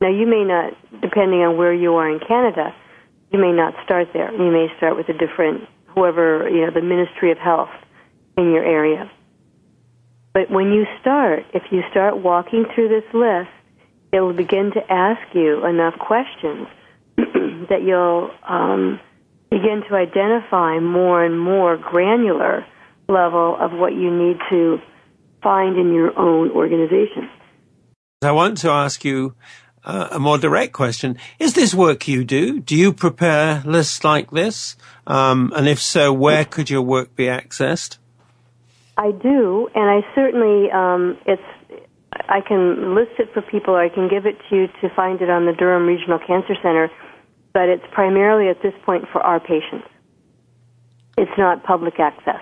Now 0.00 0.08
you 0.08 0.26
may 0.26 0.44
not, 0.44 0.72
depending 1.02 1.40
on 1.40 1.56
where 1.56 1.74
you 1.74 1.94
are 1.94 2.08
in 2.08 2.20
Canada, 2.20 2.74
you 3.32 3.38
may 3.38 3.52
not 3.52 3.74
start 3.84 4.08
there. 4.12 4.32
You 4.32 4.50
may 4.50 4.68
start 4.76 4.96
with 4.96 5.08
a 5.08 5.12
different, 5.12 5.68
whoever, 5.94 6.48
you 6.48 6.64
know, 6.64 6.70
the 6.72 6.82
Ministry 6.82 7.32
of 7.32 7.38
Health 7.38 7.70
in 8.36 8.52
your 8.52 8.64
area. 8.64 9.10
But 10.32 10.50
when 10.50 10.72
you 10.72 10.84
start, 11.00 11.44
if 11.52 11.64
you 11.72 11.82
start 11.90 12.22
walking 12.22 12.64
through 12.74 12.88
this 12.88 13.04
list, 13.12 13.50
it 14.12 14.20
will 14.20 14.32
begin 14.32 14.70
to 14.72 14.80
ask 14.92 15.20
you 15.34 15.66
enough 15.66 15.94
questions 15.98 16.68
that 17.68 17.82
you'll 17.84 18.30
um, 18.48 19.00
begin 19.50 19.82
to 19.88 19.94
identify 19.94 20.78
more 20.78 21.24
and 21.24 21.38
more 21.38 21.76
granular 21.76 22.66
level 23.08 23.56
of 23.58 23.72
what 23.72 23.92
you 23.92 24.10
need 24.10 24.36
to 24.50 24.78
find 25.42 25.78
in 25.78 25.94
your 25.94 26.18
own 26.18 26.50
organization. 26.50 27.30
I 28.22 28.32
want 28.32 28.58
to 28.58 28.70
ask 28.70 29.04
you 29.04 29.34
uh, 29.84 30.08
a 30.12 30.18
more 30.18 30.38
direct 30.38 30.72
question. 30.72 31.16
Is 31.38 31.54
this 31.54 31.74
work 31.74 32.08
you 32.08 32.24
do? 32.24 32.60
Do 32.60 32.76
you 32.76 32.92
prepare 32.92 33.62
lists 33.64 34.04
like 34.04 34.30
this? 34.30 34.76
Um, 35.06 35.52
and 35.56 35.68
if 35.68 35.80
so, 35.80 36.12
where 36.12 36.44
could 36.44 36.68
your 36.68 36.82
work 36.82 37.14
be 37.16 37.26
accessed? 37.26 37.98
I 38.96 39.12
do, 39.12 39.68
and 39.74 39.88
I 39.88 40.00
certainly, 40.14 40.70
um, 40.72 41.16
it's, 41.24 41.40
I 42.28 42.40
can 42.40 42.96
list 42.96 43.12
it 43.20 43.32
for 43.32 43.42
people 43.42 43.74
or 43.74 43.80
I 43.80 43.88
can 43.88 44.08
give 44.08 44.26
it 44.26 44.36
to 44.50 44.56
you 44.56 44.66
to 44.82 44.88
find 44.94 45.22
it 45.22 45.30
on 45.30 45.46
the 45.46 45.52
Durham 45.52 45.86
Regional 45.86 46.18
Cancer 46.18 46.54
Center, 46.60 46.90
but 47.52 47.68
it's 47.68 47.84
primarily 47.92 48.48
at 48.48 48.62
this 48.62 48.74
point 48.84 49.04
for 49.12 49.20
our 49.20 49.40
patients. 49.40 49.88
It's 51.16 51.30
not 51.36 51.64
public 51.64 51.98
access. 51.98 52.40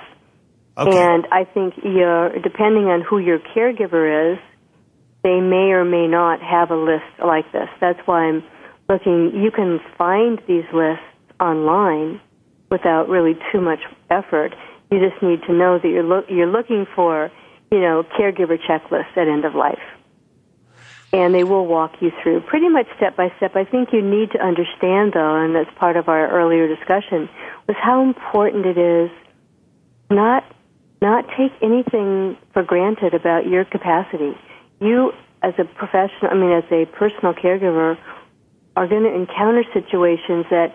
Okay. 0.79 0.97
And 0.97 1.27
I 1.33 1.45
think 1.45 1.75
you're, 1.83 2.39
depending 2.41 2.85
on 2.85 3.01
who 3.01 3.19
your 3.19 3.39
caregiver 3.39 4.35
is, 4.35 4.39
they 5.23 5.41
may 5.41 5.73
or 5.73 5.85
may 5.85 6.07
not 6.07 6.43
have 6.43 6.71
a 6.71 6.77
list 6.77 7.05
like 7.25 7.51
this. 7.53 7.69
That's 7.81 7.99
why 8.05 8.25
I'm 8.29 8.45
looking. 8.89 9.33
You 9.35 9.51
can 9.51 9.81
find 9.97 10.41
these 10.47 10.65
lists 10.73 11.03
online 11.41 12.21
without 12.71 13.09
really 13.09 13.35
too 13.51 13.61
much 13.61 13.81
effort. 14.11 14.55
You 14.91 15.01
just 15.01 15.21
need 15.23 15.41
to 15.47 15.53
know 15.53 15.79
that 15.83 15.89
you're 15.89 16.31
you're 16.31 16.47
looking 16.47 16.87
for, 16.95 17.31
you 17.73 17.81
know, 17.81 18.05
caregiver 18.19 18.57
checklists 18.57 19.17
at 19.17 19.27
end 19.27 19.45
of 19.45 19.55
life. 19.55 19.83
And 21.17 21.35
they 21.35 21.45
will 21.45 21.67
walk 21.67 21.93
you 22.01 22.11
through 22.23 22.43
pretty 22.43 22.69
much 22.69 22.87
step 22.97 23.17
by 23.17 23.33
step. 23.39 23.57
I 23.57 23.65
think 23.65 23.89
you 23.93 24.03
need 24.03 24.33
to 24.33 24.39
understand 24.39 25.13
though, 25.15 25.37
and 25.37 25.55
that's 25.55 25.71
part 25.79 25.97
of 25.97 26.09
our 26.09 26.29
earlier 26.31 26.69
discussion, 26.69 27.29
was 27.67 27.77
how 27.81 28.03
important 28.03 28.67
it 28.67 28.79
is 28.79 29.11
not 30.11 30.45
not 31.01 31.25
take 31.37 31.53
anything 31.63 32.37
for 32.53 32.63
granted 32.63 33.15
about 33.15 33.47
your 33.47 33.65
capacity 33.65 34.35
you 34.81 35.13
as 35.43 35.55
a 35.59 35.65
professional, 35.65 36.31
I 36.31 36.35
mean, 36.35 36.53
as 36.53 36.65
a 36.71 36.87
personal 36.97 37.33
caregiver, 37.33 37.97
are 38.77 38.87
going 38.87 39.05
to 39.05 39.15
encounter 39.15 39.65
situations 39.73 40.45
that 40.51 40.75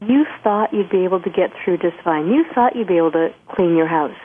you 0.00 0.24
thought 0.42 0.72
you'd 0.72 0.90
be 0.90 1.04
able 1.04 1.20
to 1.22 1.30
get 1.30 1.50
through 1.64 1.78
just 1.78 1.96
fine. 2.04 2.28
You 2.28 2.44
thought 2.54 2.76
you'd 2.76 2.88
be 2.88 2.98
able 2.98 3.12
to 3.12 3.30
clean 3.54 3.76
your 3.76 3.88
house, 3.88 4.16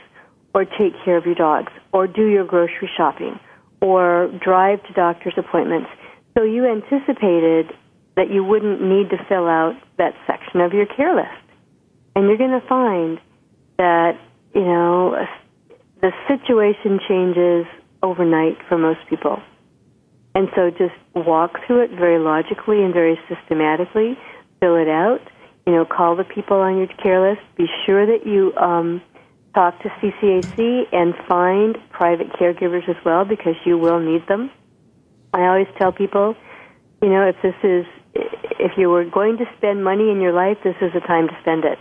or 0.53 0.65
take 0.65 0.93
care 1.05 1.17
of 1.17 1.25
your 1.25 1.35
dogs, 1.35 1.71
or 1.91 2.07
do 2.07 2.27
your 2.27 2.45
grocery 2.45 2.89
shopping, 2.97 3.39
or 3.81 4.31
drive 4.43 4.83
to 4.87 4.93
doctor's 4.93 5.33
appointments. 5.37 5.89
So 6.37 6.43
you 6.43 6.65
anticipated 6.65 7.71
that 8.15 8.29
you 8.29 8.43
wouldn't 8.43 8.81
need 8.81 9.09
to 9.09 9.17
fill 9.27 9.47
out 9.47 9.75
that 9.97 10.13
section 10.27 10.61
of 10.61 10.73
your 10.73 10.85
care 10.85 11.15
list. 11.15 11.27
And 12.15 12.27
you're 12.27 12.37
going 12.37 12.59
to 12.59 12.67
find 12.67 13.19
that, 13.77 14.19
you 14.53 14.65
know, 14.65 15.25
the 16.01 16.11
situation 16.27 16.99
changes 17.07 17.65
overnight 18.03 18.57
for 18.67 18.77
most 18.77 18.99
people. 19.09 19.41
And 20.35 20.47
so 20.55 20.69
just 20.69 20.95
walk 21.15 21.59
through 21.65 21.83
it 21.83 21.91
very 21.91 22.19
logically 22.19 22.83
and 22.83 22.93
very 22.93 23.19
systematically, 23.27 24.17
fill 24.59 24.75
it 24.75 24.87
out, 24.87 25.19
you 25.65 25.73
know, 25.73 25.85
call 25.85 26.15
the 26.15 26.23
people 26.23 26.57
on 26.57 26.77
your 26.77 26.87
care 26.87 27.21
list, 27.21 27.41
be 27.57 27.67
sure 27.85 28.05
that 28.05 28.25
you 28.25 28.53
um, 28.55 29.01
talk 29.53 29.81
to 29.81 29.89
CCAC 29.89 30.83
and 30.91 31.13
find 31.27 31.77
private 31.91 32.27
caregivers 32.33 32.87
as 32.89 32.95
well 33.05 33.25
because 33.25 33.55
you 33.65 33.77
will 33.77 33.99
need 33.99 34.27
them. 34.27 34.51
I 35.33 35.45
always 35.47 35.67
tell 35.77 35.91
people, 35.91 36.35
you 37.01 37.09
know, 37.09 37.27
if 37.27 37.35
this 37.41 37.55
is, 37.63 37.85
if 38.13 38.71
you 38.77 38.89
were 38.89 39.05
going 39.05 39.37
to 39.37 39.45
spend 39.57 39.83
money 39.83 40.09
in 40.09 40.21
your 40.21 40.33
life, 40.33 40.57
this 40.63 40.75
is 40.81 40.91
the 40.93 41.01
time 41.01 41.27
to 41.27 41.33
spend 41.41 41.65
it 41.65 41.77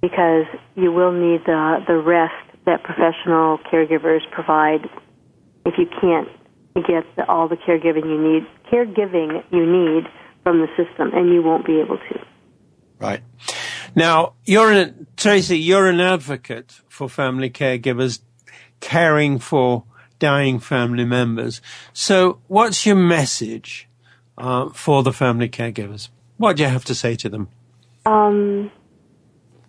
because 0.00 0.44
you 0.74 0.92
will 0.92 1.12
need 1.12 1.40
the, 1.46 1.78
the 1.86 1.96
rest 1.96 2.34
that 2.66 2.82
professional 2.82 3.58
caregivers 3.72 4.20
provide 4.30 4.88
if 5.64 5.74
you 5.78 5.86
can't 6.00 6.28
get 6.74 7.04
the, 7.16 7.26
all 7.28 7.48
the 7.48 7.56
caregiving 7.56 8.04
you 8.04 8.20
need, 8.20 8.46
caregiving 8.70 9.42
you 9.50 9.66
need 9.66 10.04
from 10.42 10.60
the 10.60 10.68
system, 10.76 11.10
and 11.14 11.32
you 11.32 11.42
won't 11.42 11.66
be 11.66 11.80
able 11.80 11.96
to. 11.96 12.20
Right. 13.00 13.22
Now, 13.96 14.34
you're 14.44 14.70
an, 14.70 15.06
Tracy, 15.16 15.58
you're 15.58 15.88
an 15.88 16.00
advocate 16.00 16.80
for 16.86 17.08
family 17.08 17.48
caregivers 17.48 18.20
caring 18.80 19.38
for 19.38 19.84
dying 20.18 20.60
family 20.60 21.06
members. 21.06 21.62
So 21.94 22.38
what's 22.46 22.84
your 22.84 22.96
message 22.96 23.88
uh, 24.36 24.68
for 24.68 25.02
the 25.02 25.14
family 25.14 25.48
caregivers? 25.48 26.10
What 26.36 26.56
do 26.56 26.64
you 26.64 26.68
have 26.68 26.84
to 26.84 26.94
say 26.94 27.16
to 27.16 27.30
them? 27.30 27.48
Um, 28.04 28.70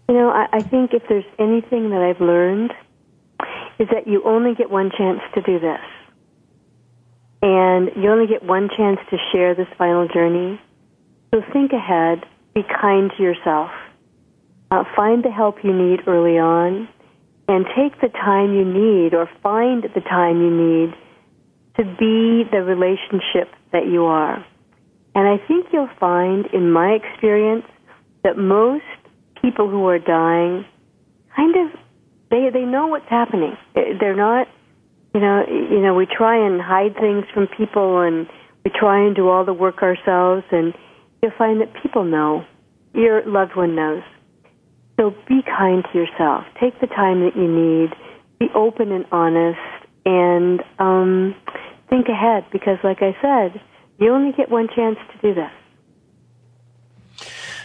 you 0.10 0.16
know, 0.16 0.30
I, 0.30 0.48
I 0.52 0.62
think 0.62 0.94
if 0.94 1.04
there's 1.08 1.26
anything 1.40 1.92
that 1.92 2.02
I've 2.02 2.20
learned 2.20 2.74
is 3.80 3.88
that 3.94 4.08
you 4.08 4.24
only 4.26 4.56
get 4.56 4.70
one 4.70 4.92
chance 4.98 5.22
to 5.36 5.42
do 5.42 5.58
this. 5.58 5.80
And 7.42 7.92
you 7.96 8.12
only 8.12 8.28
get 8.28 8.44
one 8.44 8.68
chance 8.76 9.00
to 9.10 9.18
share 9.32 9.56
this 9.56 9.68
final 9.78 10.06
journey. 10.10 10.60
So 11.34 11.42
think 11.54 11.72
ahead, 11.72 12.26
be 12.54 12.64
kind 12.64 13.10
to 13.16 13.24
yourself. 13.24 13.72
Uh, 14.70 14.84
find 14.96 15.24
the 15.24 15.32
help 15.32 15.56
you 15.64 15.74
need 15.74 16.02
early 16.08 16.38
on, 16.38 16.90
and 17.48 17.66
take 17.76 18.00
the 18.02 18.10
time 18.10 18.54
you 18.54 18.66
need, 18.66 19.14
or 19.14 19.30
find 19.42 19.84
the 19.84 20.02
time 20.02 20.42
you 20.42 20.52
need, 20.52 20.94
to 21.78 21.84
be 21.98 22.44
the 22.52 22.62
relationship 22.64 23.54
that 23.72 23.88
you 23.88 24.06
are. 24.06 24.46
And 25.16 25.28
I 25.28 25.38
think 25.48 25.68
you'll 25.72 25.90
find, 26.00 26.46
in 26.54 26.72
my 26.72 26.90
experience, 26.90 27.66
that 28.24 28.38
most 28.38 28.84
people 29.42 29.70
who 29.70 29.88
are 29.88 30.00
dying 30.00 30.66
kind 31.36 31.56
of 31.56 31.80
they 32.30 32.50
they 32.52 32.66
know 32.66 32.88
what's 32.88 33.10
happening. 33.10 33.56
They're 33.74 34.16
not, 34.16 34.48
you 35.14 35.22
know, 35.22 35.46
you 35.48 35.80
know. 35.82 35.94
We 35.94 36.06
try 36.06 36.46
and 36.46 36.62
hide 36.62 36.96
things 36.96 37.24
from 37.34 37.48
people, 37.58 38.02
and 38.02 38.28
we 38.66 38.72
try 38.78 39.06
and 39.06 39.16
do 39.16 39.30
all 39.30 39.46
the 39.46 39.54
work 39.54 39.82
ourselves, 39.82 40.44
and 40.52 40.74
you'll 41.22 41.32
find 41.38 41.62
that 41.62 41.72
people 41.82 42.04
know. 42.04 42.44
Your 42.94 43.26
loved 43.26 43.56
one 43.56 43.76
knows. 43.76 44.04
So 44.98 45.12
be 45.28 45.42
kind 45.44 45.84
to 45.92 45.98
yourself. 45.98 46.44
Take 46.60 46.80
the 46.82 46.88
time 46.88 47.22
that 47.22 47.36
you 47.36 47.48
need. 47.48 47.94
Be 48.40 48.48
open 48.54 48.92
and 48.92 49.06
honest, 49.12 49.60
and 50.06 50.62
um, 50.80 51.36
think 51.90 52.08
ahead. 52.08 52.46
Because, 52.52 52.78
like 52.84 53.02
I 53.02 53.16
said, 53.22 53.62
you 54.00 54.12
only 54.14 54.32
get 54.32 54.50
one 54.50 54.68
chance 54.76 54.98
to 55.12 55.28
do 55.28 55.34
this. 55.36 55.52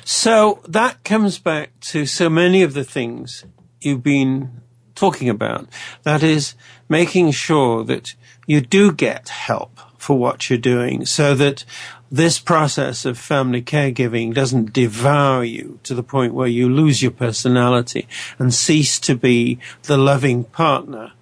So 0.04 0.60
that 0.68 1.04
comes 1.04 1.38
back 1.38 1.78
to 1.80 2.06
so 2.06 2.28
many 2.28 2.62
of 2.62 2.74
the 2.74 2.84
things 2.84 3.44
you've 3.80 4.02
been 4.02 4.62
talking 4.94 5.28
about. 5.28 5.68
That 6.02 6.22
is 6.22 6.54
making 6.88 7.30
sure 7.32 7.84
that 7.84 8.14
you 8.46 8.60
do 8.60 8.92
get 8.92 9.28
help 9.28 9.80
for 9.96 10.18
what 10.18 10.50
you're 10.50 10.58
doing 10.58 11.06
so 11.06 11.34
that 11.36 11.64
this 12.12 12.38
process 12.38 13.06
of 13.06 13.16
family 13.16 13.62
caregiving 13.62 14.34
doesn't 14.34 14.74
devour 14.74 15.42
you 15.42 15.80
to 15.82 15.94
the 15.94 16.02
point 16.02 16.34
where 16.34 16.46
you 16.46 16.68
lose 16.68 17.00
your 17.00 17.10
personality 17.10 18.06
and 18.38 18.52
cease 18.52 19.00
to 19.00 19.16
be 19.16 19.58
the 19.84 19.96
loving 19.96 20.44
partner 20.44 21.12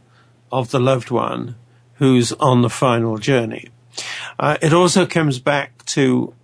of 0.51 0.73
the 0.73 0.81
loved 0.81 1.13
one 1.13 1.55
who's 1.95 2.33
on 2.33 2.63
the 2.63 2.69
final 2.69 3.19
journey. 3.19 3.69
Uh, 4.37 4.57
it 4.61 4.73
also 4.73 5.07
comes 5.07 5.39
back 5.39 5.85
to 5.85 6.35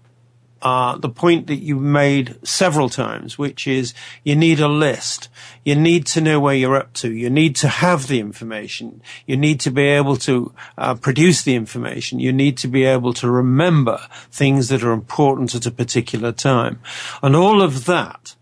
uh, 0.63 0.97
the 0.97 1.09
point 1.09 1.47
that 1.49 1.63
you 1.63 1.77
made 1.77 2.37
several 2.47 2.89
times, 2.89 3.39
which 3.39 3.67
is 3.67 3.93
you 4.25 4.35
need 4.35 4.59
a 4.59 4.69
list. 4.69 5.29
You 5.65 5.75
need 5.75 6.07
to 6.07 6.21
know 6.21 6.41
where 6.41 6.55
you're 6.55 6.77
up 6.77 6.93
to. 6.95 7.13
You 7.13 7.29
need 7.29 7.57
to 7.57 7.69
have 7.69 8.09
the 8.09 8.21
information. 8.21 9.03
You 9.27 9.37
need 9.37 9.61
to 9.61 9.71
be 9.71 9.83
able 9.83 10.17
to 10.19 10.55
uh, 10.79 10.95
produce 10.95 11.43
the 11.43 11.55
information. 11.55 12.21
You 12.21 12.33
need 12.33 12.57
to 12.59 12.69
be 12.69 12.85
able 12.85 13.13
to 13.15 13.31
remember 13.31 14.01
things 14.31 14.69
that 14.69 14.83
are 14.83 14.93
important 14.93 15.55
at 15.55 15.67
a 15.67 15.71
particular 15.71 16.33
time. 16.33 16.81
And 17.23 17.37
all 17.37 17.61
of 17.61 17.85
that 17.85 18.35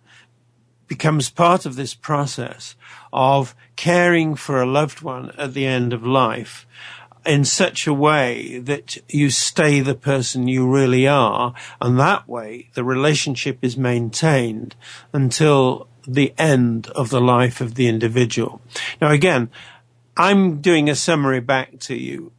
becomes 0.86 1.30
part 1.30 1.66
of 1.66 1.76
this 1.76 1.94
process 1.94 2.76
of 3.12 3.54
caring 3.76 4.34
for 4.34 4.60
a 4.60 4.66
loved 4.66 5.02
one 5.02 5.32
at 5.36 5.54
the 5.54 5.66
end 5.66 5.92
of 5.92 6.06
life 6.06 6.66
in 7.26 7.44
such 7.44 7.86
a 7.86 7.94
way 7.94 8.58
that 8.58 8.98
you 9.08 9.30
stay 9.30 9.80
the 9.80 9.94
person 9.94 10.48
you 10.48 10.70
really 10.70 11.06
are. 11.06 11.54
And 11.80 11.98
that 11.98 12.28
way 12.28 12.70
the 12.74 12.84
relationship 12.84 13.58
is 13.62 13.76
maintained 13.76 14.76
until 15.12 15.88
the 16.06 16.34
end 16.36 16.88
of 16.88 17.10
the 17.10 17.20
life 17.20 17.60
of 17.60 17.74
the 17.74 17.88
individual. 17.88 18.60
Now 19.00 19.10
again, 19.10 19.50
I'm 20.16 20.60
doing 20.60 20.88
a 20.88 20.94
summary 20.94 21.40
back 21.40 21.78
to 21.80 21.96
you. 21.96 22.32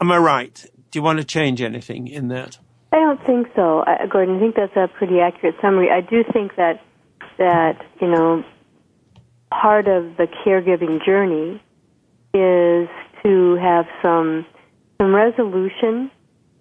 Am 0.00 0.10
I 0.10 0.18
right? 0.18 0.66
Do 0.90 0.98
you 0.98 1.02
want 1.02 1.18
to 1.18 1.24
change 1.24 1.60
anything 1.60 2.08
in 2.08 2.28
that? 2.28 2.58
I 2.92 3.00
don't 3.00 3.24
think 3.26 3.48
so, 3.56 3.84
Gordon. 4.08 4.36
I 4.36 4.40
think 4.40 4.54
that's 4.54 4.76
a 4.76 4.88
pretty 4.88 5.18
accurate 5.20 5.56
summary. 5.60 5.90
I 5.90 6.00
do 6.00 6.24
think 6.32 6.56
that 6.56 6.80
that 7.38 7.84
you 8.00 8.08
know 8.08 8.44
part 9.50 9.88
of 9.88 10.16
the 10.16 10.28
caregiving 10.44 11.04
journey 11.04 11.60
is 12.32 12.88
to 13.24 13.56
have 13.56 13.86
some 14.02 14.46
some 15.00 15.14
resolution 15.14 16.10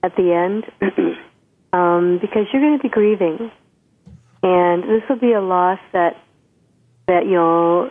at 0.01 0.15
the 0.15 0.33
end 0.33 0.65
um, 1.73 2.19
because 2.21 2.47
you're 2.51 2.61
going 2.61 2.77
to 2.77 2.83
be 2.83 2.89
grieving, 2.89 3.51
and 4.41 4.83
this 4.83 5.01
will 5.09 5.19
be 5.19 5.33
a 5.33 5.41
loss 5.41 5.79
that 5.93 6.17
that 7.07 7.25
you'll 7.25 7.89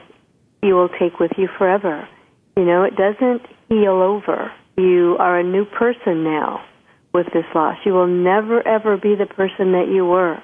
you 0.62 0.74
will 0.74 0.88
take 0.88 1.18
with 1.18 1.32
you 1.36 1.48
forever. 1.58 2.08
You 2.56 2.64
know, 2.64 2.84
it 2.84 2.94
doesn't 2.96 3.42
heal 3.68 4.02
over. 4.02 4.52
You 4.76 5.16
are 5.18 5.38
a 5.38 5.44
new 5.44 5.64
person 5.64 6.24
now 6.24 6.64
with 7.12 7.26
this 7.32 7.44
loss. 7.54 7.76
You 7.84 7.92
will 7.92 8.06
never 8.06 8.66
ever 8.66 8.96
be 8.96 9.14
the 9.14 9.26
person 9.26 9.72
that 9.72 9.88
you 9.92 10.04
were. 10.04 10.42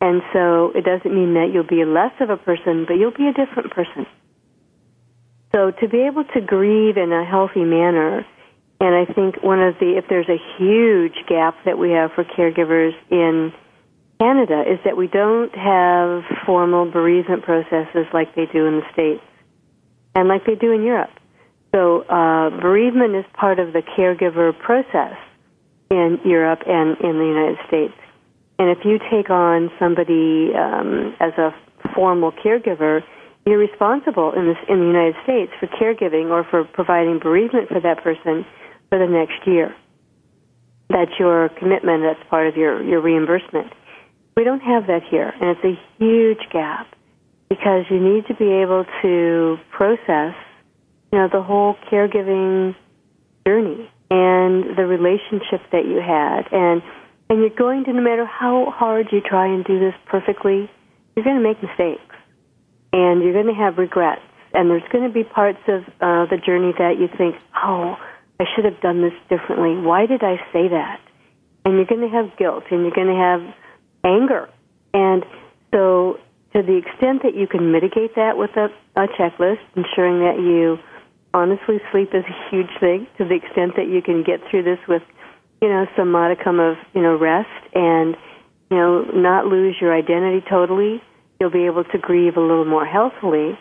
And 0.00 0.22
so 0.32 0.70
it 0.76 0.84
doesn't 0.84 1.12
mean 1.12 1.34
that 1.34 1.50
you'll 1.52 1.66
be 1.66 1.84
less 1.84 2.12
of 2.20 2.30
a 2.30 2.36
person, 2.36 2.84
but 2.86 2.94
you'll 2.94 3.10
be 3.10 3.26
a 3.26 3.32
different 3.32 3.72
person. 3.72 4.06
So 5.52 5.70
to 5.70 5.88
be 5.88 6.02
able 6.02 6.24
to 6.34 6.40
grieve 6.40 6.96
in 6.96 7.12
a 7.12 7.24
healthy 7.24 7.64
manner, 7.64 8.26
and 8.80 8.94
I 8.94 9.12
think 9.12 9.42
one 9.42 9.60
of 9.60 9.74
the, 9.80 9.96
if 9.96 10.04
there's 10.08 10.28
a 10.28 10.38
huge 10.58 11.14
gap 11.28 11.56
that 11.64 11.78
we 11.78 11.90
have 11.90 12.12
for 12.12 12.24
caregivers 12.24 12.92
in 13.10 13.52
Canada 14.20 14.62
is 14.66 14.78
that 14.84 14.96
we 14.96 15.06
don't 15.06 15.54
have 15.54 16.22
formal 16.44 16.90
bereavement 16.90 17.44
processes 17.44 18.06
like 18.12 18.34
they 18.34 18.46
do 18.52 18.66
in 18.66 18.80
the 18.80 18.86
States 18.92 19.22
and 20.14 20.28
like 20.28 20.44
they 20.44 20.54
do 20.54 20.72
in 20.72 20.82
Europe. 20.82 21.10
So 21.74 22.02
uh, 22.02 22.50
bereavement 22.60 23.14
is 23.14 23.24
part 23.34 23.58
of 23.58 23.72
the 23.72 23.82
caregiver 23.82 24.58
process 24.58 25.16
in 25.90 26.18
Europe 26.24 26.60
and 26.66 26.96
in 27.00 27.18
the 27.18 27.24
United 27.24 27.58
States. 27.66 27.94
And 28.58 28.70
if 28.70 28.78
you 28.84 28.98
take 29.10 29.30
on 29.30 29.70
somebody 29.78 30.50
um, 30.54 31.14
as 31.20 31.32
a 31.38 31.54
formal 31.94 32.32
caregiver, 32.32 33.02
you're 33.48 33.58
responsible 33.58 34.32
in, 34.36 34.46
this, 34.46 34.58
in 34.68 34.78
the 34.80 34.86
United 34.86 35.16
States 35.24 35.52
for 35.58 35.66
caregiving 35.66 36.30
or 36.30 36.44
for 36.44 36.64
providing 36.64 37.18
bereavement 37.18 37.68
for 37.68 37.80
that 37.80 38.02
person 38.04 38.44
for 38.90 38.98
the 38.98 39.06
next 39.06 39.46
year. 39.46 39.74
That's 40.90 41.12
your 41.18 41.48
commitment. 41.58 42.02
That's 42.02 42.28
part 42.28 42.46
of 42.46 42.56
your, 42.56 42.82
your 42.82 43.00
reimbursement. 43.00 43.72
We 44.36 44.44
don't 44.44 44.60
have 44.60 44.86
that 44.86 45.02
here, 45.10 45.32
and 45.40 45.56
it's 45.56 45.64
a 45.64 45.74
huge 45.98 46.44
gap 46.52 46.86
because 47.48 47.84
you 47.90 48.00
need 48.00 48.26
to 48.28 48.34
be 48.34 48.52
able 48.62 48.84
to 49.02 49.56
process, 49.70 50.36
you 51.12 51.18
know, 51.18 51.28
the 51.32 51.42
whole 51.42 51.74
caregiving 51.90 52.76
journey 53.46 53.90
and 54.10 54.76
the 54.76 54.86
relationship 54.86 55.60
that 55.72 55.84
you 55.86 56.00
had 56.00 56.48
and 56.52 56.82
and 57.30 57.40
you're 57.40 57.50
going 57.50 57.84
to, 57.84 57.92
no 57.92 58.00
matter 58.00 58.24
how 58.24 58.72
hard 58.74 59.08
you 59.12 59.20
try 59.20 59.52
and 59.52 59.62
do 59.64 59.78
this 59.78 59.92
perfectly, 60.06 60.70
you're 61.14 61.24
going 61.24 61.36
to 61.36 61.42
make 61.42 61.62
mistakes. 61.62 62.17
And 62.92 63.22
you're 63.22 63.32
going 63.32 63.52
to 63.52 63.60
have 63.60 63.78
regrets. 63.78 64.22
And 64.54 64.70
there's 64.70 64.86
going 64.90 65.06
to 65.06 65.12
be 65.12 65.24
parts 65.24 65.60
of 65.68 65.82
uh, 66.00 66.26
the 66.30 66.38
journey 66.44 66.72
that 66.78 66.96
you 66.98 67.08
think, 67.18 67.34
oh, 67.54 67.96
I 68.40 68.44
should 68.54 68.64
have 68.64 68.80
done 68.80 69.02
this 69.02 69.12
differently. 69.28 69.76
Why 69.76 70.06
did 70.06 70.22
I 70.22 70.36
say 70.52 70.68
that? 70.68 71.00
And 71.64 71.76
you're 71.76 71.86
going 71.86 72.08
to 72.08 72.14
have 72.16 72.36
guilt 72.38 72.64
and 72.70 72.82
you're 72.82 72.94
going 72.94 73.12
to 73.12 73.20
have 73.20 73.42
anger. 74.04 74.48
And 74.94 75.24
so, 75.70 76.18
to 76.54 76.62
the 76.62 76.80
extent 76.80 77.22
that 77.24 77.36
you 77.36 77.46
can 77.46 77.72
mitigate 77.72 78.14
that 78.16 78.38
with 78.38 78.50
a, 78.56 78.72
a 78.96 79.06
checklist, 79.20 79.60
ensuring 79.76 80.24
that 80.24 80.40
you 80.40 80.78
honestly 81.34 81.76
sleep 81.92 82.08
is 82.14 82.24
a 82.24 82.50
huge 82.50 82.72
thing, 82.80 83.06
to 83.18 83.28
the 83.28 83.34
extent 83.34 83.76
that 83.76 83.86
you 83.86 84.00
can 84.00 84.24
get 84.24 84.40
through 84.50 84.62
this 84.62 84.78
with 84.88 85.02
you 85.60 85.68
know, 85.68 85.86
some 85.96 86.10
modicum 86.10 86.60
of, 86.60 86.76
you 86.94 87.02
know, 87.02 87.16
rest 87.16 87.48
and, 87.74 88.16
you 88.70 88.76
know, 88.76 89.02
not 89.14 89.46
lose 89.46 89.76
your 89.80 89.94
identity 89.94 90.44
totally. 90.48 91.02
You'll 91.40 91.50
be 91.50 91.66
able 91.66 91.84
to 91.84 91.98
grieve 91.98 92.36
a 92.36 92.40
little 92.40 92.64
more 92.64 92.84
healthily, 92.86 93.58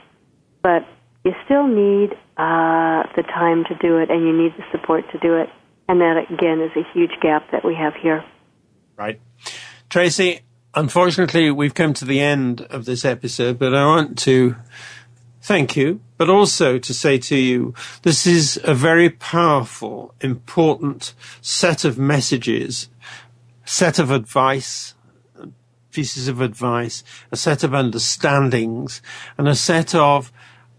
but 0.64 0.86
you 1.24 1.34
still 1.46 1.68
need 1.68 2.14
uh, 2.38 3.04
the 3.16 3.24
time 3.24 3.66
to 3.66 3.76
do 3.76 3.98
it 3.98 4.10
and 4.10 4.26
you 4.26 4.36
need 4.36 4.54
the 4.58 4.64
support 4.72 5.04
to 5.12 5.20
do 5.20 5.38
it. 5.38 5.50
And 5.90 6.02
that, 6.02 6.26
again, 6.30 6.62
is 6.62 6.72
a 6.76 6.84
huge 6.94 7.12
gap 7.22 7.52
that 7.52 7.64
we 7.64 7.76
have 7.76 7.94
here. 7.96 8.24
Right. 8.98 9.22
Tracy, 9.90 10.42
unfortunately, 10.74 11.52
we've 11.52 11.74
come 11.74 11.94
to 11.94 12.06
the 12.06 12.20
end 12.20 12.62
of 12.62 12.86
this 12.86 13.06
episode, 13.06 13.58
but 13.58 13.74
I 13.74 13.86
want 13.86 14.18
to 14.20 14.56
thank 15.42 15.78
you, 15.78 16.02
but 16.18 16.30
also 16.30 16.78
to 16.78 16.94
say 16.94 17.18
to 17.18 17.36
you, 17.38 17.74
this 18.02 18.28
is 18.28 18.60
a 18.64 18.74
very 18.74 19.10
powerful, 19.10 20.14
important 20.20 21.14
set 21.42 21.86
of 21.86 21.98
messages, 21.98 22.90
set 23.64 23.98
of 23.98 24.12
advice, 24.12 24.94
pieces 25.98 26.28
of 26.28 26.42
advice, 26.42 27.04
a 27.32 27.36
set 27.36 27.64
of 27.64 27.74
understandings, 27.74 29.02
and 29.36 29.48
a 29.48 29.56
set 29.56 29.96
of 29.96 30.32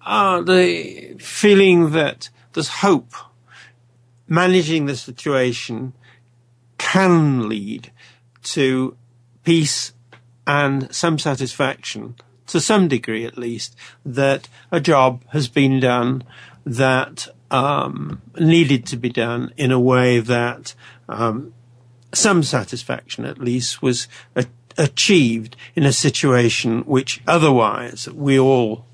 uh, 0.07 0.41
the 0.41 1.17
feeling 1.19 1.91
that 1.91 2.31
there's 2.53 2.69
hope. 2.87 3.13
Managing 4.29 4.87
the 4.87 4.97
situation 4.97 5.93
can 6.79 7.49
lead 7.49 7.91
to 8.45 8.97
peace 9.43 9.93
and 10.47 10.95
some 10.95 11.19
satisfaction 11.19 12.15
to 12.47 12.61
some 12.61 12.87
degree 12.87 13.25
at 13.27 13.37
least, 13.37 13.77
that 14.07 14.49
a 14.71 14.81
job 14.81 15.25
has 15.33 15.49
been 15.49 15.81
done 15.81 16.23
that 16.65 17.27
um, 17.51 18.23
needed 18.39 18.87
to 18.87 18.97
be 18.97 19.11
done 19.11 19.53
in 19.57 19.73
a 19.73 19.81
way 19.81 20.21
that 20.21 20.75
um, 21.09 21.53
some 22.15 22.43
satisfaction 22.43 23.25
at 23.25 23.39
least 23.39 23.83
was 23.83 24.09
a- 24.35 24.47
achieved 24.79 25.57
in 25.75 25.85
a 25.85 25.93
situation 25.93 26.81
which 26.83 27.21
otherwise 27.27 28.09
we 28.09 28.39
all 28.39 28.87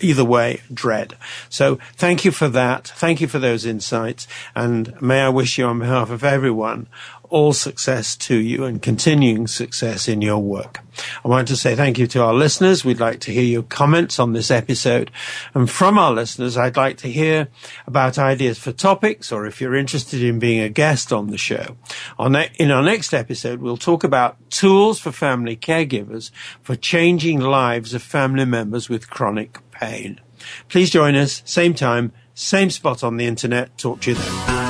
either 0.00 0.24
way 0.24 0.62
dread. 0.72 1.14
So 1.48 1.78
thank 1.94 2.24
you 2.24 2.30
for 2.30 2.48
that. 2.48 2.88
Thank 2.88 3.20
you 3.20 3.28
for 3.28 3.38
those 3.38 3.66
insights. 3.66 4.26
And 4.54 5.00
may 5.00 5.20
I 5.20 5.28
wish 5.28 5.58
you 5.58 5.66
on 5.66 5.78
behalf 5.78 6.10
of 6.10 6.24
everyone 6.24 6.86
all 7.30 7.52
success 7.52 8.16
to 8.16 8.36
you 8.36 8.64
and 8.64 8.82
continuing 8.82 9.46
success 9.46 10.08
in 10.08 10.20
your 10.20 10.38
work. 10.38 10.80
I 11.24 11.28
want 11.28 11.48
to 11.48 11.56
say 11.56 11.74
thank 11.74 11.98
you 11.98 12.06
to 12.08 12.22
our 12.22 12.34
listeners. 12.34 12.84
We'd 12.84 13.00
like 13.00 13.20
to 13.20 13.32
hear 13.32 13.44
your 13.44 13.62
comments 13.62 14.18
on 14.18 14.32
this 14.32 14.50
episode. 14.50 15.10
And 15.54 15.70
from 15.70 15.98
our 15.98 16.12
listeners, 16.12 16.56
I'd 16.56 16.76
like 16.76 16.98
to 16.98 17.08
hear 17.08 17.48
about 17.86 18.18
ideas 18.18 18.58
for 18.58 18.72
topics 18.72 19.32
or 19.32 19.46
if 19.46 19.60
you're 19.60 19.74
interested 19.74 20.22
in 20.22 20.38
being 20.38 20.60
a 20.60 20.68
guest 20.68 21.12
on 21.12 21.28
the 21.28 21.38
show. 21.38 21.76
in 22.18 22.70
our 22.70 22.82
next 22.82 23.14
episode, 23.14 23.60
we'll 23.60 23.76
talk 23.76 24.04
about 24.04 24.36
tools 24.50 25.00
for 25.00 25.12
family 25.12 25.56
caregivers 25.56 26.30
for 26.62 26.76
changing 26.76 27.40
lives 27.40 27.94
of 27.94 28.02
family 28.02 28.44
members 28.44 28.88
with 28.88 29.08
chronic 29.08 29.58
pain. 29.70 30.20
Please 30.68 30.90
join 30.90 31.14
us, 31.14 31.42
same 31.44 31.74
time, 31.74 32.12
same 32.34 32.70
spot 32.70 33.04
on 33.04 33.16
the 33.16 33.26
internet. 33.26 33.76
Talk 33.78 34.00
to 34.02 34.10
you 34.10 34.16
then. 34.16 34.69